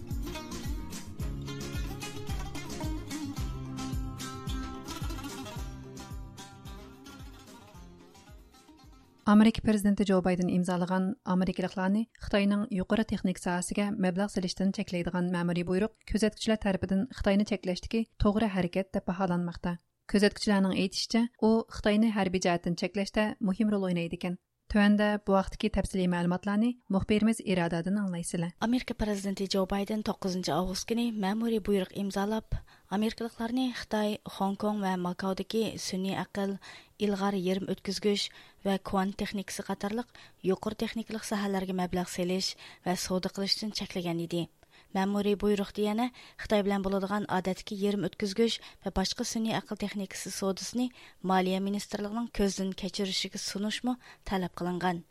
Amerika 9.27 9.59
prezidenti 9.61 10.05
jo 10.07 10.21
bayden 10.23 10.49
imzolagan 10.49 11.07
amerikaliklarni 11.33 12.03
xitoyning 12.25 12.61
yuqori 12.77 13.03
texnik 13.09 13.41
sohasiga 13.41 13.87
mablag' 14.05 14.31
solishdan 14.31 14.71
cheklaydigan 14.77 15.27
ma'muriy 15.33 15.65
buyruq 15.67 15.93
kuzatuvchilar 16.11 16.61
tarafidan 16.65 17.01
xitoyni 17.17 17.47
cheklashdagi 17.49 18.05
to'g'ri 18.23 18.47
harakat 18.55 18.93
deb 18.95 19.07
baholanmoqda. 19.11 19.75
Kuzatuvchilarning 20.11 20.79
aytishicha 20.83 21.25
u 21.43 21.49
xitoyni 21.77 22.13
harbiy 22.17 22.45
jihatdan 22.45 22.79
cheklashda 22.81 23.25
muhim 23.49 23.73
rol 23.73 23.89
o'ynaydi 23.89 24.15
ekan 24.21 24.39
Төәндә 24.67 25.05
бу 25.23 25.31
вакытки 25.31 25.69
тәфсилий 25.71 26.09
мәгълүматларны 26.11 26.73
мөхбирimiz 26.91 27.37
Ирададан 27.39 28.01
аңлайсызлар. 28.01 28.49
Америка 28.59 28.93
президенты 28.99 29.45
Джо 29.47 29.61
Байден 29.63 30.03
9 30.03 30.49
август 30.51 30.83
көне 30.89 31.05
мәмури 31.15 31.61
буйрык 31.63 31.93
имзалап, 31.95 32.57
Америкалыкларны 32.89 33.71
Хытай, 33.79 34.19
Хонконг 34.25 34.83
ва 34.83 34.97
Макаодагы 34.99 35.79
сүнни 35.79 36.11
акыл, 36.19 36.57
илгар 36.99 37.39
ярым 37.39 37.71
өткізгүш 37.71 38.27
ва 38.67 38.75
квант 38.83 39.15
техникасы 39.15 39.63
катарлык 39.63 40.11
юқор 40.43 40.75
техникалык 40.75 41.23
сахаларга 41.23 41.71
мәбләг 41.71 42.11
селиш 42.11 42.57
ва 42.83 42.99
сауда 42.99 43.31
кылыштан 43.31 43.71
чеклеген 43.71 44.19
иде. 44.19 44.49
Мәмүри 44.97 45.35
буйрукта 45.43 45.83
яна 45.85 46.09
Хытай 46.41 46.63
белән 46.67 46.85
булыдыган 46.85 47.29
адәткә 47.39 47.77
йөрем 47.77 48.07
үткәзгүч 48.09 48.61
һәм 48.85 48.97
башка 49.01 49.27
сөнни 49.31 49.53
акыл 49.57 49.77
техникасы 49.83 50.31
содысын 50.33 50.89
Малия 51.21 51.59
министрлігінің 51.61 51.67
министрлыгының 51.67 52.31
көздән 52.37 52.73
кечеришиге 52.81 53.37
сунышмы 53.37 53.93
таләп 54.25 54.55
кылынган. 54.57 55.03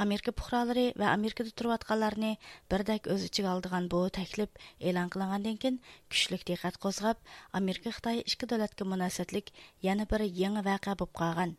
Америка 0.00 0.32
пухралары 0.32 0.92
ва 0.96 1.12
Америкада 1.12 1.50
турып 1.52 1.74
атканларны 1.74 2.30
бердәк 2.72 3.08
үз 3.14 3.24
алдыған 3.28 3.48
алдыган 3.52 3.88
бу 3.92 3.98
тәклип 4.18 4.60
элан 4.90 5.10
кылынгандан 5.12 5.58
кин 5.64 5.80
күчлек 6.08 6.46
диққат 6.48 6.78
козгап, 6.80 7.18
Америка 7.52 7.90
Қытай 7.96 8.22
ике 8.24 8.46
дәүләткә 8.48 8.86
мөнәсәбәтлек 8.92 9.52
яңа 9.84 10.06
бір 10.12 10.24
еңі 10.24 10.62
вакыа 10.64 10.94
булып 10.96 11.12
калган. 11.20 11.56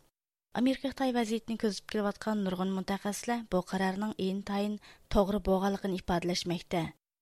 Америка 0.54 0.90
Хытай 0.90 1.14
вазиятен 1.14 1.62
көзәтеп 1.62 1.92
килеп 1.92 2.10
аткан 2.14 2.42
нургын 2.46 2.74
мутахассислар 2.74 3.46
бу 3.52 3.62
карарның 3.62 4.18
иң 4.18 4.42
тайын 4.50 4.80
тогры 5.08 5.40
булганлыгын 5.40 5.94
ифадалашмакта. 6.02 6.82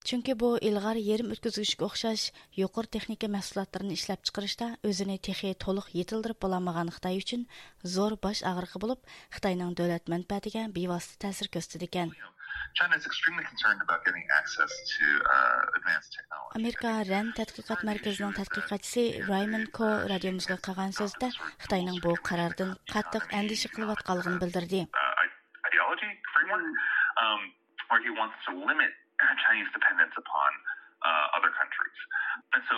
Чөнки 0.10 0.34
бу 0.42 0.48
илгар 0.58 0.98
ярым 0.98 1.36
өткізгішке 1.36 1.86
ұқсас 1.86 2.22
юқор 2.58 2.88
техника 2.89 3.28
мәсулатларын 3.30 3.92
эшләп 3.94 4.24
чыгарышта 4.25 4.70
өзүнө 4.89 5.20
техи 5.22 5.51
толық 5.63 5.92
етилдирип 5.94 6.39
боламаган 6.42 6.89
Қытай 6.96 7.20
үчүн 7.20 7.44
зор 7.86 8.16
баш 8.18 8.39
агыркы 8.42 8.80
болып, 8.82 9.04
Қытайның 9.36 9.75
дәүләт 9.78 10.10
мәнфәатигә 10.10 10.63
бевасты 10.74 11.20
тәсир 11.22 11.51
көрсөтөт 11.54 11.86
экен. 11.86 12.10
Америка 16.58 16.94
РАН 17.12 17.30
тадқиқат 17.38 17.86
мәркезінің 17.86 18.34
тадқиқатчысы 18.39 19.04
Раймонд 19.28 19.70
Ко 19.78 19.92
радиомызға 20.10 20.58
қаған 20.66 20.96
сөзді 20.98 21.30
Қытайның 21.68 22.01
бұл 22.01 22.18
қарардың 22.25 22.74
қаттық 22.96 23.30
әндіші 23.44 23.70
қылып 23.78 23.94
атқалығын 24.00 24.42
білдірді. 24.42 24.82
Chinese 29.46 29.70
dependence 29.78 30.16
upon 30.24 30.50
uh, 31.08 31.38
other 31.38 31.52
countries. 31.60 31.98
And 32.54 32.62
so 32.70 32.78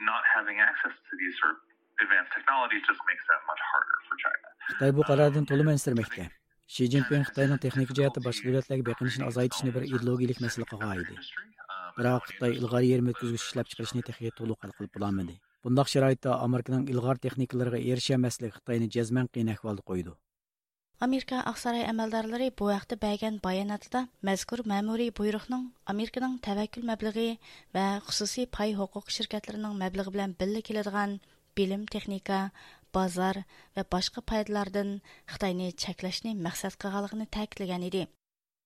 not 0.00 0.22
having 0.34 0.56
access 0.68 0.94
to 1.08 1.12
these 1.20 1.34
sort 1.40 1.52
of 1.54 1.58
advanced 2.02 2.32
technologies 2.36 2.82
just 2.90 3.02
makes 3.10 3.24
that 3.30 3.42
much 3.50 3.62
harder 3.70 3.96
for 4.06 4.16
China. 4.24 4.46
Xitoy 4.70 4.90
bu 4.96 5.02
qarordan 5.10 5.44
to'liq 5.50 5.68
ansirmoqda. 5.74 6.24
Shi 6.72 6.88
Jinping 6.92 7.24
Xitoyning 7.28 7.60
texnik 7.64 7.90
jihatda 7.98 8.20
boshqa 8.26 8.48
davlatlarga 8.48 8.84
beqinishni 8.90 9.24
azaytishni 9.30 9.70
bir 9.76 9.84
masala 10.44 10.66
qilgan 10.72 10.92
edi. 11.04 11.14
Biroq 11.98 12.22
Xitoy 12.28 12.52
ilg'or 12.60 12.84
yer 12.90 13.00
yetkazgich 13.08 13.46
ishlab 13.48 13.66
chiqarishni 13.70 14.02
texnik 14.08 14.36
to'liq 14.40 14.58
hal 14.64 14.72
qilib 14.76 14.92
bo'lolmadi. 14.96 15.34
Bundaq 15.64 15.88
sharoitda 15.94 16.30
Amerikaning 16.46 16.86
ilg'or 16.92 17.16
texnikalariga 17.24 17.80
erishilmasligi 17.92 18.54
Xitoyni 18.58 18.88
jazman 18.96 19.28
qiyin 19.34 19.52
ahvolga 19.54 19.84
qo'ydi. 19.90 20.14
Америка 21.02 21.40
Ақсарай 21.50 21.82
әмәлдарлары 21.90 22.46
бу 22.54 22.68
вакытта 22.68 22.94
бәйгән 23.02 23.40
баянатында 23.42 24.02
мәзкур 24.28 24.60
мәмури 24.72 25.08
буйрыкның 25.18 25.64
Американың 25.92 26.36
тәвәккүл 26.46 26.84
мәбләге 26.90 27.24
ва 27.74 27.86
хусусий 28.06 28.46
пай 28.58 28.76
хукук 28.78 29.10
şirketләренең 29.16 29.74
мәбләге 29.80 30.14
белән 30.14 30.36
билле 30.38 30.62
килдиган 30.68 31.18
билим, 31.58 31.88
техника, 31.90 32.52
базар 32.94 33.42
ва 33.74 33.88
башка 33.96 34.22
пайдалардан 34.22 35.00
Хитайны 35.26 35.72
чәкләшне 35.74 36.36
максат 36.38 36.78
кылганлыгын 36.78 37.26
тәэкидлегән 37.34 37.90
иде. 37.90 38.06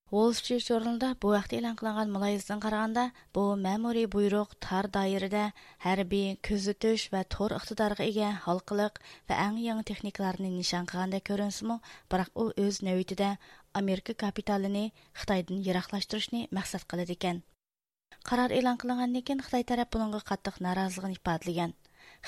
Wall 0.08 0.34
Street 0.38 0.62
Journalda 0.62 1.08
bu 1.22 1.32
vaqt 1.34 1.52
e'lon 1.56 1.74
qilingan 1.78 2.12
muloyizadan 2.14 2.60
qaraganda, 2.64 3.02
bu 3.34 3.42
ma'muriy 3.62 4.06
buyruq 4.06 4.52
tar 4.62 4.86
doirada 4.96 5.40
harbiy, 5.82 6.36
kuzatish 6.46 7.06
va 7.14 7.24
tor 7.34 7.50
iqtidorga 7.56 8.04
ega 8.10 8.28
xalqiliq 8.44 9.00
va 9.28 9.38
eng 9.46 9.56
yangi 9.58 9.84
texnikalarni 9.88 10.50
nishon 10.52 10.86
qilganda 10.92 11.18
ko'rinsimi, 11.28 11.76
biroq 12.12 12.30
u 12.42 12.44
o'z 12.64 12.78
navbatida 12.86 13.30
Amerika 13.80 14.14
kapitalini 14.22 14.84
Xitoydan 15.22 15.64
yiroqlashtirishni 15.66 16.42
maqsad 16.58 16.86
qiladi 16.92 17.16
ekan. 17.18 17.42
Qaror 18.28 18.54
e'lon 18.58 18.78
qilingandan 18.82 19.24
keyin 19.26 19.42
Xitoy 19.46 19.66
taraf 19.72 19.90
buningga 19.96 20.20
qattiq 20.30 20.60
noroziligini 20.66 21.18
ifodalagan. 21.18 21.74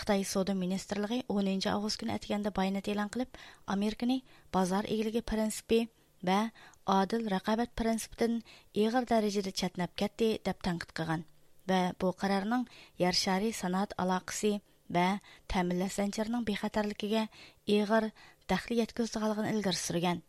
Xitoy 0.00 0.26
Savdo 0.32 0.58
ministrligi 0.64 1.20
10 1.36 1.70
avgust 1.76 2.02
kuni 2.02 2.16
atganda 2.18 2.50
bayonot 2.58 2.90
e'lon 2.90 3.14
qilib, 3.14 3.30
Amerikani 3.76 4.18
bozor 4.50 4.90
egiligi 4.96 5.22
prinsipi 5.30 5.80
va 6.26 6.50
adil 6.96 7.28
raqobat 7.34 7.74
prinsipidan 7.80 8.38
ig'ir 8.82 9.04
darajada 9.12 9.52
chatnab 9.60 9.92
ketdi 10.00 10.28
deb 10.48 10.58
tanqid 10.66 10.94
qilgan 10.98 11.22
va 11.70 11.80
bu 12.00 12.12
qarorning 12.22 12.64
yer 13.02 13.14
shari 13.24 13.50
sanoat 13.60 13.90
aloqasi 14.02 14.52
va 14.96 15.08
ta'minlash 15.52 15.98
zanjirining 16.00 16.48
bexatarligiga 16.50 17.22
ig'ir 17.76 18.10
daxli 18.52 18.80
yetkazganligini 18.80 19.54
ilgari 19.54 19.80
surgan 19.86 20.22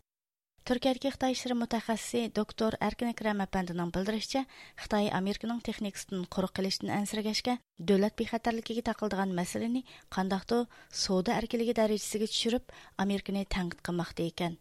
turkiyadagi 0.70 1.10
xitoy 1.16 1.32
ishiri 1.36 1.56
mutaxassisi 1.62 2.22
doktor 2.40 2.76
arkin 2.88 3.12
akram 3.14 3.40
apandining 3.46 3.92
bildirishicha 3.96 4.42
xitoy 4.84 5.08
amerikaning 5.20 5.62
texnikasidan 5.68 6.26
quruq 6.36 6.54
qilishdan 6.60 6.92
ansirgashga 7.00 7.56
davlat 7.92 8.18
bexatarligiga 8.22 8.84
taqildigan 8.90 9.36
masalani 9.42 9.82
qandoqdir 10.16 10.66
savdo 11.04 11.38
erkinligi 11.40 11.78
darajasiga 11.82 12.28
tushirib 12.34 12.74
amerikani 13.06 13.46
tanqid 13.56 13.86
qilmoqda 13.88 14.28
ekan 14.32 14.60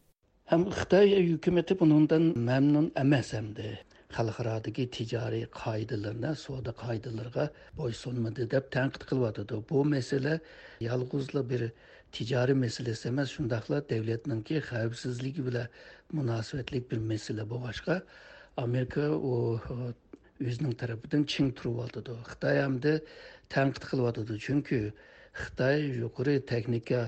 Hem 0.48 0.62
Xitoy 0.72 1.10
hukumati 1.32 1.74
bundan 1.80 2.22
mamnun 2.48 2.86
emas 2.96 3.32
hamdi. 3.36 3.68
xalqarodagi 4.16 4.84
tijoriy 4.96 5.44
qoidalarni 5.56 6.30
savdo 6.42 6.72
qoidalariga 6.82 7.44
bo'ysunmadi 7.80 8.46
deb 8.54 8.70
tanqid 8.76 9.04
qilyotidi 9.10 9.58
bu 9.70 9.82
masala 9.92 10.32
yolg'izla 10.86 11.42
bir 11.50 11.66
tijoriy 12.18 12.58
masalasi 12.64 13.10
emas 13.12 13.28
shundoqla 13.36 13.82
davlatninki 13.92 14.56
xavfsizligi 14.70 15.44
bilan 15.48 15.68
munosabatlik 16.16 16.90
bir 16.90 17.04
masala 17.12 17.48
bo'lg'achqa 17.52 18.00
amerika 18.64 19.04
u 19.30 19.34
o'zining 20.48 20.74
tarafidan 20.84 21.28
ching 21.32 21.48
turyotidi 21.58 22.20
xitoy 22.30 22.56
hamda 22.64 22.94
tanqid 23.54 23.84
qilyotidi 23.90 24.40
chunki 24.46 24.80
xitoy 25.42 25.78
yuqori 26.02 26.40
texnika 26.52 27.00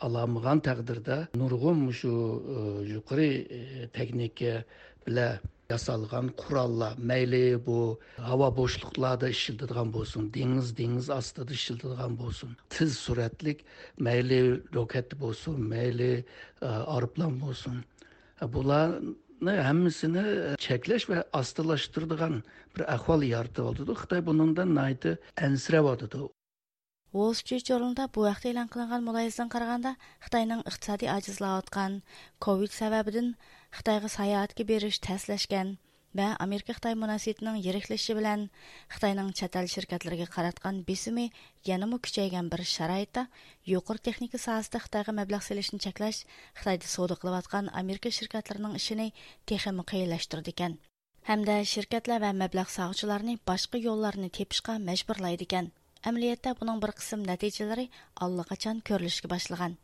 alamıgan 0.00 0.60
təqdirdə 0.66 1.16
nurgun 1.38 1.90
şu 1.90 2.10
e, 2.10 2.92
yuqori 2.92 3.30
e, 3.58 3.88
texnika 3.88 4.64
bilan 5.06 5.38
yasalgan 5.70 6.28
qurallar 6.40 6.98
mayli 6.98 7.66
bu 7.66 7.98
havo 8.18 8.48
bo'shliqlarda 8.58 9.28
ishiladigan 9.36 9.92
bo'lsin 9.96 10.22
dengiz 10.34 10.76
dengiz 10.76 11.10
ostida 11.18 11.52
ishiladigan 11.52 12.18
bo'lsin 12.22 12.56
tiz 12.70 12.98
suratlik 12.98 13.64
mayli 13.98 14.40
roket 14.74 15.14
bo'lsin 15.22 15.54
mayli 15.74 16.24
aeroplan 16.62 17.40
bo'lsin. 17.40 17.76
E, 18.42 18.52
Bular 18.52 18.88
hammasini 19.68 20.56
cheklash 20.66 21.04
va 21.10 21.24
ostilashtiradigan 21.40 22.42
bir 22.76 22.82
ahvol 22.94 23.22
yaratib 23.34 23.64
oldidi 23.70 23.92
xitoy 24.02 24.20
bundan 24.26 24.76
ansirayotidi 25.46 26.18
Wall 27.14 27.34
Street 27.38 27.62
Journalda 27.62 28.04
bu 28.14 28.22
vaqtda 28.26 28.48
e'lon 28.50 28.68
qilingan 28.74 29.04
muloyizadan 29.08 29.50
qaraganda, 29.50 29.90
Xitoyning 30.24 30.62
iqtisodiy 30.70 31.10
ajizlayotgan 31.12 31.92
COVID 32.46 32.72
sababidan 32.76 33.28
Xitoyga 33.76 34.08
sayohatga 34.14 34.64
berish 34.70 34.98
taslashgan 35.06 35.70
va 36.20 36.26
Amerika 36.46 36.74
Xitoy 36.78 36.96
munosabatining 37.02 37.60
yiriklashi 37.66 38.16
bilan 38.18 38.42
Xitoyning 38.94 39.30
chet 39.40 39.58
el 39.60 39.70
shirkatlariga 39.74 40.26
qaratgan 40.36 40.80
besimi 40.88 41.28
yanama 41.70 42.00
kuchaygan 42.08 42.48
bir 42.56 42.64
sharoitda 42.72 43.24
yuqori 43.74 44.04
texnika 44.10 44.42
sohasida 44.46 44.82
Xitoyga 44.88 45.14
mablag' 45.20 45.46
selishni 45.50 45.78
cheklash 45.86 46.20
Xitoyda 46.58 46.92
savdo 46.96 47.20
qilayotgan 47.22 47.70
Amerika 47.84 48.14
shirkatlarining 48.18 48.74
ishini 48.82 49.08
texmi 49.52 49.86
qiyinlashtirdi 49.94 50.56
ekan. 50.56 50.76
hamda 51.30 51.62
shirkatlar 51.76 52.26
va 52.26 52.34
mablag' 52.42 52.74
sog'chilarni 52.78 53.38
boshqa 53.52 53.84
yo'llarni 53.86 54.34
tepishga 54.40 54.78
majburlaydi 54.90 55.50
ekan 55.50 55.72
Әмілетті 56.04 56.50
бұның 56.58 56.82
бір 56.84 56.90
бер 56.92 57.18
нәтижелері 57.24 57.24
нәтиҗәләре 57.28 57.84
аллакачан 58.24 58.80
күрелешкә 58.84 59.28
башлаган. 59.32 59.76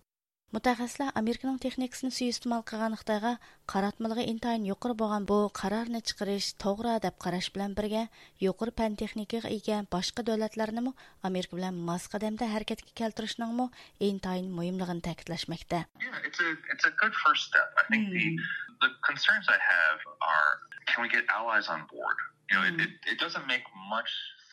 Мутахассислар 0.52 1.14
Американың 1.14 1.60
техникасын 1.62 2.10
суйыстымал 2.12 2.64
қыған 2.68 2.96
Хитайга 3.00 3.30
қаратмылығы 3.72 4.26
интайын 4.32 4.66
юқыр 4.66 4.92
болған 4.98 5.24
бұл 5.30 5.46
қарарны 5.56 6.02
чыгарыш 6.10 6.48
тоғыра 6.64 6.98
деп 7.04 7.16
қараш 7.24 7.48
белән 7.54 7.76
бірге, 7.78 8.02
юқыр 8.42 8.72
фән 8.80 8.98
техникага 9.00 9.48
ия 9.48 9.78
башка 9.94 10.24
дәүләтләрне 10.26 10.82
мо 10.88 10.92
Америка 11.22 11.70
мас 11.70 12.08
қадамда 12.12 12.50
хәрәкәткә 12.50 12.92
келтүрүшнең 13.00 13.70
интайын 14.10 14.50
мөһимлеген 14.58 15.00
concerns 19.06 19.46
I 19.48 19.58
have 19.60 20.00
are 20.24 20.52
can 20.86 21.02
we 21.02 21.08
get 21.08 21.24
allies 21.28 21.68
on 21.68 21.80
board? 21.92 22.16
You 22.50 22.56
know, 22.56 22.64
it 23.12 23.18
doesn't 23.20 23.46
make 23.46 23.64
much 23.90 24.10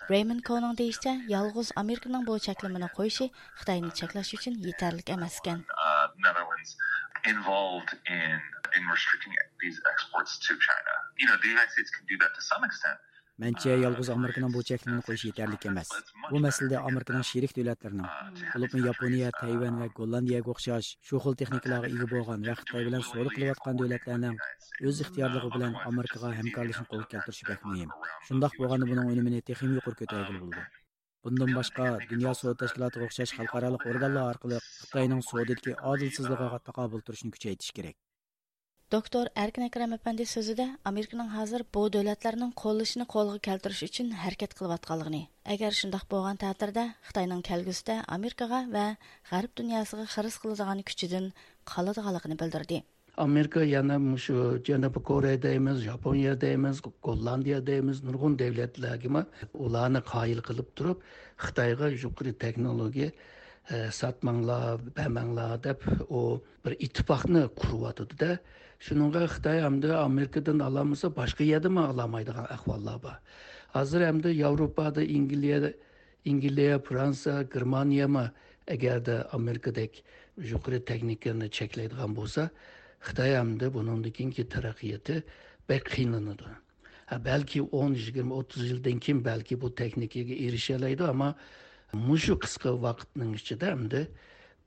Raymond 0.10 0.42
Koning 0.48 0.77
deyishçe, 0.77 1.13
yolg'iz 1.34 1.72
Amerikaning 1.75 2.27
bu 2.27 2.39
çeklimini 2.39 2.89
qo'yishi 2.98 3.25
Xitoyni 3.60 3.92
cheklash 4.00 4.34
uchun 4.38 4.56
yetarli 4.68 5.04
emas 5.16 5.39
ekan. 5.39 5.60
Uh, 5.86 6.08
involved 7.34 7.92
in 8.08 8.39
in 8.77 8.84
restricting 8.94 9.34
these 9.62 9.77
exports 9.94 10.38
to 10.46 10.51
China. 10.68 10.94
You 11.20 11.27
know, 11.27 11.38
the 11.44 11.50
United 11.56 11.72
States 11.72 11.92
can 11.92 12.06
do 12.12 12.18
that 12.24 12.34
to 12.36 12.42
some 12.42 12.63
extent. 12.70 12.98
Мәнчә 13.38 13.74
ялгыз 13.77 14.08
Американың 14.10 14.50
бу 14.53 14.63
чеклене 14.67 15.03
куйыш 15.06 15.24
етерлек 15.27 15.65
эмас. 15.70 15.91
Бу 16.32 16.39
мәсьәләдә 16.41 16.79
Американың 16.89 17.25
шерик 17.29 17.51
дәүләтләренең, 17.53 18.08
булыпмы 18.53 18.82
Япония, 18.82 19.29
Тайвань 19.38 19.77
ва 19.82 19.89
Голландиягә 20.00 20.50
охшаш 20.56 20.89
шу 21.10 21.22
хил 21.22 21.38
техникаларга 21.41 21.91
иге 21.94 22.08
булган 22.10 22.48
ва 22.48 22.56
Хитаи 22.58 22.88
белән 22.88 23.06
сауда 23.06 23.36
кылып 23.36 23.53
аткан 23.53 23.77
дәүләтләрнең 23.84 24.41
үз 24.89 25.03
ихтиярлыгы 25.06 25.53
белән 25.53 25.77
Америкага 25.91 26.34
хәмкәрлешне 26.39 26.89
кулга 26.89 27.12
келтириши 27.13 27.46
бәк 27.51 27.70
мөһим. 27.70 27.94
Шундый 28.25 28.58
булганда 28.58 28.89
буның 28.89 29.13
өнемне 29.13 29.46
техим 29.51 29.77
юқор 29.77 30.00
көтәгел 30.01 30.41
булды. 30.41 30.65
Bundan 31.24 31.53
başqa 31.60 32.00
Dünya 32.10 32.34
Savdo 32.34 32.58
Təşkilatıga 32.63 33.06
oxşaş 33.06 33.38
xalqaralıq 33.38 33.88
orqanlar 33.91 34.34
arqılı 34.34 34.58
Xitayning 34.65 35.24
savdodagi 35.29 35.77
adilsizligiga 35.94 36.60
taqobil 36.67 37.01
turishni 37.06 37.32
kuchaytirish 37.38 37.74
kerak. 37.77 37.98
Doktor 38.88 39.27
Erkin 39.36 39.65
Akram 39.65 39.91
әпәнди 39.98 40.24
сөзүдә 40.32 40.65
Американың 40.88 41.27
хәзер 41.34 41.65
бу 41.75 41.82
дәүләтләрнең 41.91 42.53
коллышны 42.56 43.03
колга 43.12 43.34
келтириш 43.44 43.82
өчен 43.84 44.13
хәрәкәт 44.15 44.53
кылыватканлыгын, 44.56 45.25
әгәр 45.44 45.74
шундый 45.75 46.06
булган 46.08 46.38
тәкъдирдә 46.39 46.86
Хитаенның 47.10 47.41
килгүсдә 47.44 47.98
Америкага 48.15 48.62
ва 48.72 48.86
Гарб 49.27 49.51
дөньясына 49.60 50.06
хирыс 50.08 50.38
кылдыган 50.39 50.86
күчедән 50.88 51.34
калыдыганлыгын 51.67 52.39
белдерде. 52.39 52.86
Америка 53.17 53.60
яна 53.67 53.98
мушу 54.00 54.62
Җанап 54.63 55.01
Кореяда 55.03 55.50
дейміз, 55.50 55.84
Япониядә 55.84 56.48
дейміз, 56.48 56.79
Голландия 57.03 57.60
дейміз, 57.60 58.00
нұрғын 58.08 58.38
дәүләтләргә 58.39 59.12
ма 59.12 59.25
уларны 59.51 60.00
кайыл 60.00 60.39
қылып 60.39 60.70
тұрып, 60.79 61.01
Қытайға 61.36 61.91
юқры 61.91 62.32
технология 62.39 63.12
сатмаңлар, 63.67 64.79
бәмәңлар 64.96 65.59
деп, 65.59 65.83
о 66.07 66.40
бір 66.64 66.77
иттифакны 66.79 67.50
курып 67.50 67.83
атыды 67.92 68.16
да. 68.22 68.40
Şununğa 68.79 69.25
Xitay 69.25 69.63
əmdi 69.66 69.94
Amerikadan 69.98 70.59
alamısa 70.59 71.09
başqa 71.16 71.44
yerdən 71.44 71.79
alamaydığı 71.81 72.44
əhvallar 72.55 73.03
var. 73.03 73.20
Hazır 73.74 74.05
əmdi 74.11 74.33
Avropada 74.46 75.03
İngiliyə 75.03 75.74
İngiliyə, 76.25 76.77
Fransa, 76.83 77.42
Germaniya 77.53 78.07
mı 78.07 78.25
əgər 78.68 79.01
də 79.07 79.16
Amerikadək 79.33 80.01
yuqarı 80.51 80.83
texnikasını 80.85 81.50
çəkləyidigan 81.57 82.16
bolsa, 82.16 82.50
Xitay 83.07 83.37
əmdi 83.40 83.72
bunundakinki 83.74 84.46
tərəqqiyatı 84.53 85.22
bək 85.70 85.87
qiyinlanıdı. 85.94 86.50
Ha, 87.07 87.18
belki 87.25 87.61
10, 87.61 87.94
20, 87.94 88.33
30 88.33 88.70
yıldan 88.72 89.00
keyin 89.00 89.25
belki 89.25 89.61
bu 89.61 89.75
texnikaga 89.75 90.33
erishalaydi, 90.33 91.03
ama 91.03 91.35
mushu 91.94 92.40
qisqa 92.40 92.74
vaqtning 92.81 93.35
ichida 93.35 93.72
hamda 93.72 94.01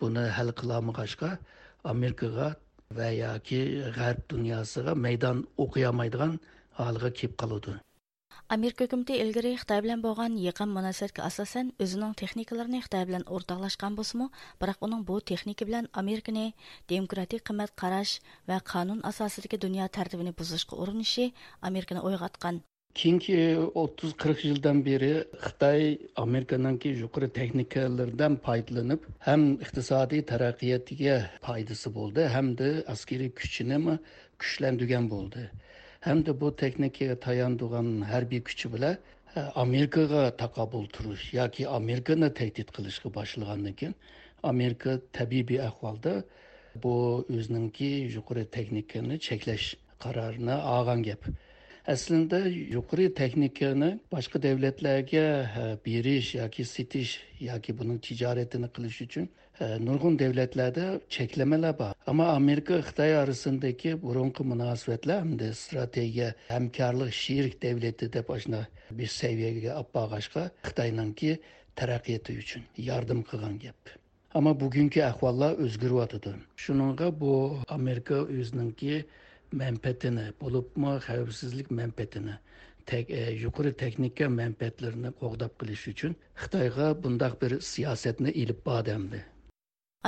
buni 0.00 0.24
hal 0.36 0.52
qila 0.56 0.78
olmag'achqa 0.80 1.38
Amerikaga 1.84 2.56
va 2.98 3.08
yoki 3.14 3.58
g'arb 3.96 4.22
dunyosiga 4.32 4.94
maydon 5.04 5.44
o'qiyomaydigan 5.64 6.32
holiga 6.78 7.10
kelib 7.20 7.36
qoladi 7.42 7.74
Америка 8.54 8.86
үкүмәте 8.88 9.18
илгәре 9.22 9.52
Хитаи 9.60 9.82
белән 9.84 10.00
болған 10.02 10.38
якын 10.44 10.72
мөнәсәбәткә 10.74 11.22
асосан 11.26 11.68
өзінің 11.84 12.16
техникаларын 12.22 12.82
Хитаи 12.86 13.06
белән 13.06 13.26
уртаклашкан 13.36 13.98
булсымы, 14.00 14.26
бірақ 14.58 14.82
оның 14.86 15.04
бұл 15.10 15.22
техника 15.32 15.68
белән 15.68 15.86
Американы 16.02 16.48
демократик 16.90 17.44
кыйммәт 17.46 17.76
караш 17.84 18.16
ва 18.50 18.58
канун 18.72 19.04
асасындагы 19.12 19.62
дөнья 19.66 19.86
тәртибен 19.98 20.34
бузышка 20.34 20.74
урынышы 20.74 21.30
Американы 21.60 22.02
ойгаткан. 22.02 22.58
Keyingi 22.98 23.36
o'ttiz 23.82 24.12
qirq 24.22 24.40
yildan 24.44 24.78
beri 24.84 25.10
xitoy 25.44 25.82
amerikaniki 26.24 26.88
yuqori 27.02 27.28
texnikalardan 27.38 28.36
foydalanib 28.46 29.04
ham 29.26 29.42
iqtisodiy 29.64 30.22
taraqqiyotiga 30.32 31.16
foydasi 31.46 31.92
bo'ldi 31.98 32.26
hamda 32.36 32.68
askariy 32.94 33.30
kuchini 33.40 33.98
kuchlantirgan 34.40 35.10
bo'ldi. 35.14 35.42
Hamda 36.06 36.32
bu 36.40 36.48
texnikaga 36.62 37.16
tayandigan 37.26 37.88
harbiy 38.12 38.42
kuchi 38.48 38.72
bilan 38.74 38.96
e, 39.36 39.40
amerikaga 39.64 40.22
taqobul 40.42 40.86
turish 40.94 41.26
yoki 41.40 41.68
amerikani 41.78 42.30
tahdid 42.40 42.68
qilishga 42.76 43.08
boshlagandan 43.18 43.74
keyin 43.80 43.94
amerika 44.52 44.98
tabiiy 45.18 45.60
ahvolda 45.68 46.14
bu 46.82 46.94
o'ziniki 47.36 47.90
yuqori 48.16 48.44
texnikani 48.56 49.20
cheklash 49.28 49.68
qarorini 50.02 50.56
olgan 50.74 51.02
gap. 51.08 51.22
Aslida 51.92 52.38
yuqori 52.48 53.14
texnikani 53.14 53.90
boshqa 54.12 54.42
davlatlarga 54.42 55.24
e, 55.62 55.64
berish 55.86 56.34
yoki 56.34 56.64
setish 56.64 57.12
yoki 57.40 57.74
buning 57.78 57.98
tijoratini 58.06 58.68
qilish 58.76 58.98
uchun 59.06 59.26
e, 59.60 59.64
nurg'un 59.86 60.18
davlatlarda 60.22 60.84
cheklamalar 61.16 61.78
bor. 61.78 61.92
Ammo 62.10 62.26
amerika 62.40 62.74
xitoy 62.88 63.14
orasidagi 63.22 63.94
burunqi 64.04 64.46
munosabatlar 64.52 65.18
hamda 65.24 65.48
strategiya 65.62 66.28
hamkorlik 66.48 67.12
sherik 67.22 67.56
davlati 67.62 68.12
deb 68.18 68.28
shuna 68.42 68.62
bir 68.98 69.10
saviyaga 69.20 69.72
olib 69.80 69.90
borg'ashqa 69.96 70.42
xitoyningki 70.68 71.32
taraqqiyoti 71.78 72.38
uchun 72.42 72.62
yordam 72.90 73.20
qilgan 73.30 73.56
gap. 73.64 73.80
Ammo 74.38 74.52
bugungi 74.60 75.00
ahvollar 75.10 75.52
o'zgaryotidi 75.64 76.36
shuninga 76.64 77.08
bu 77.20 77.32
amerika 77.78 78.16
o'zininki 78.38 78.94
manfaatini 79.62 80.26
bo'libmi 80.40 80.92
xavfsizlik 81.06 81.70
manfaatini 81.80 82.36
tek, 82.86 83.10
e, 83.10 83.20
yuqori 83.42 83.72
texnika 83.82 84.28
manfaatlarini 84.36 85.12
qo'g'dab 85.20 85.52
qilish 85.60 85.84
uchun 85.92 86.16
xitoyga 86.42 86.88
bundaq 87.02 87.36
bir 87.42 87.58
siyosatni 87.72 88.34
ilib 88.42 88.64
bodamdi 88.70 89.20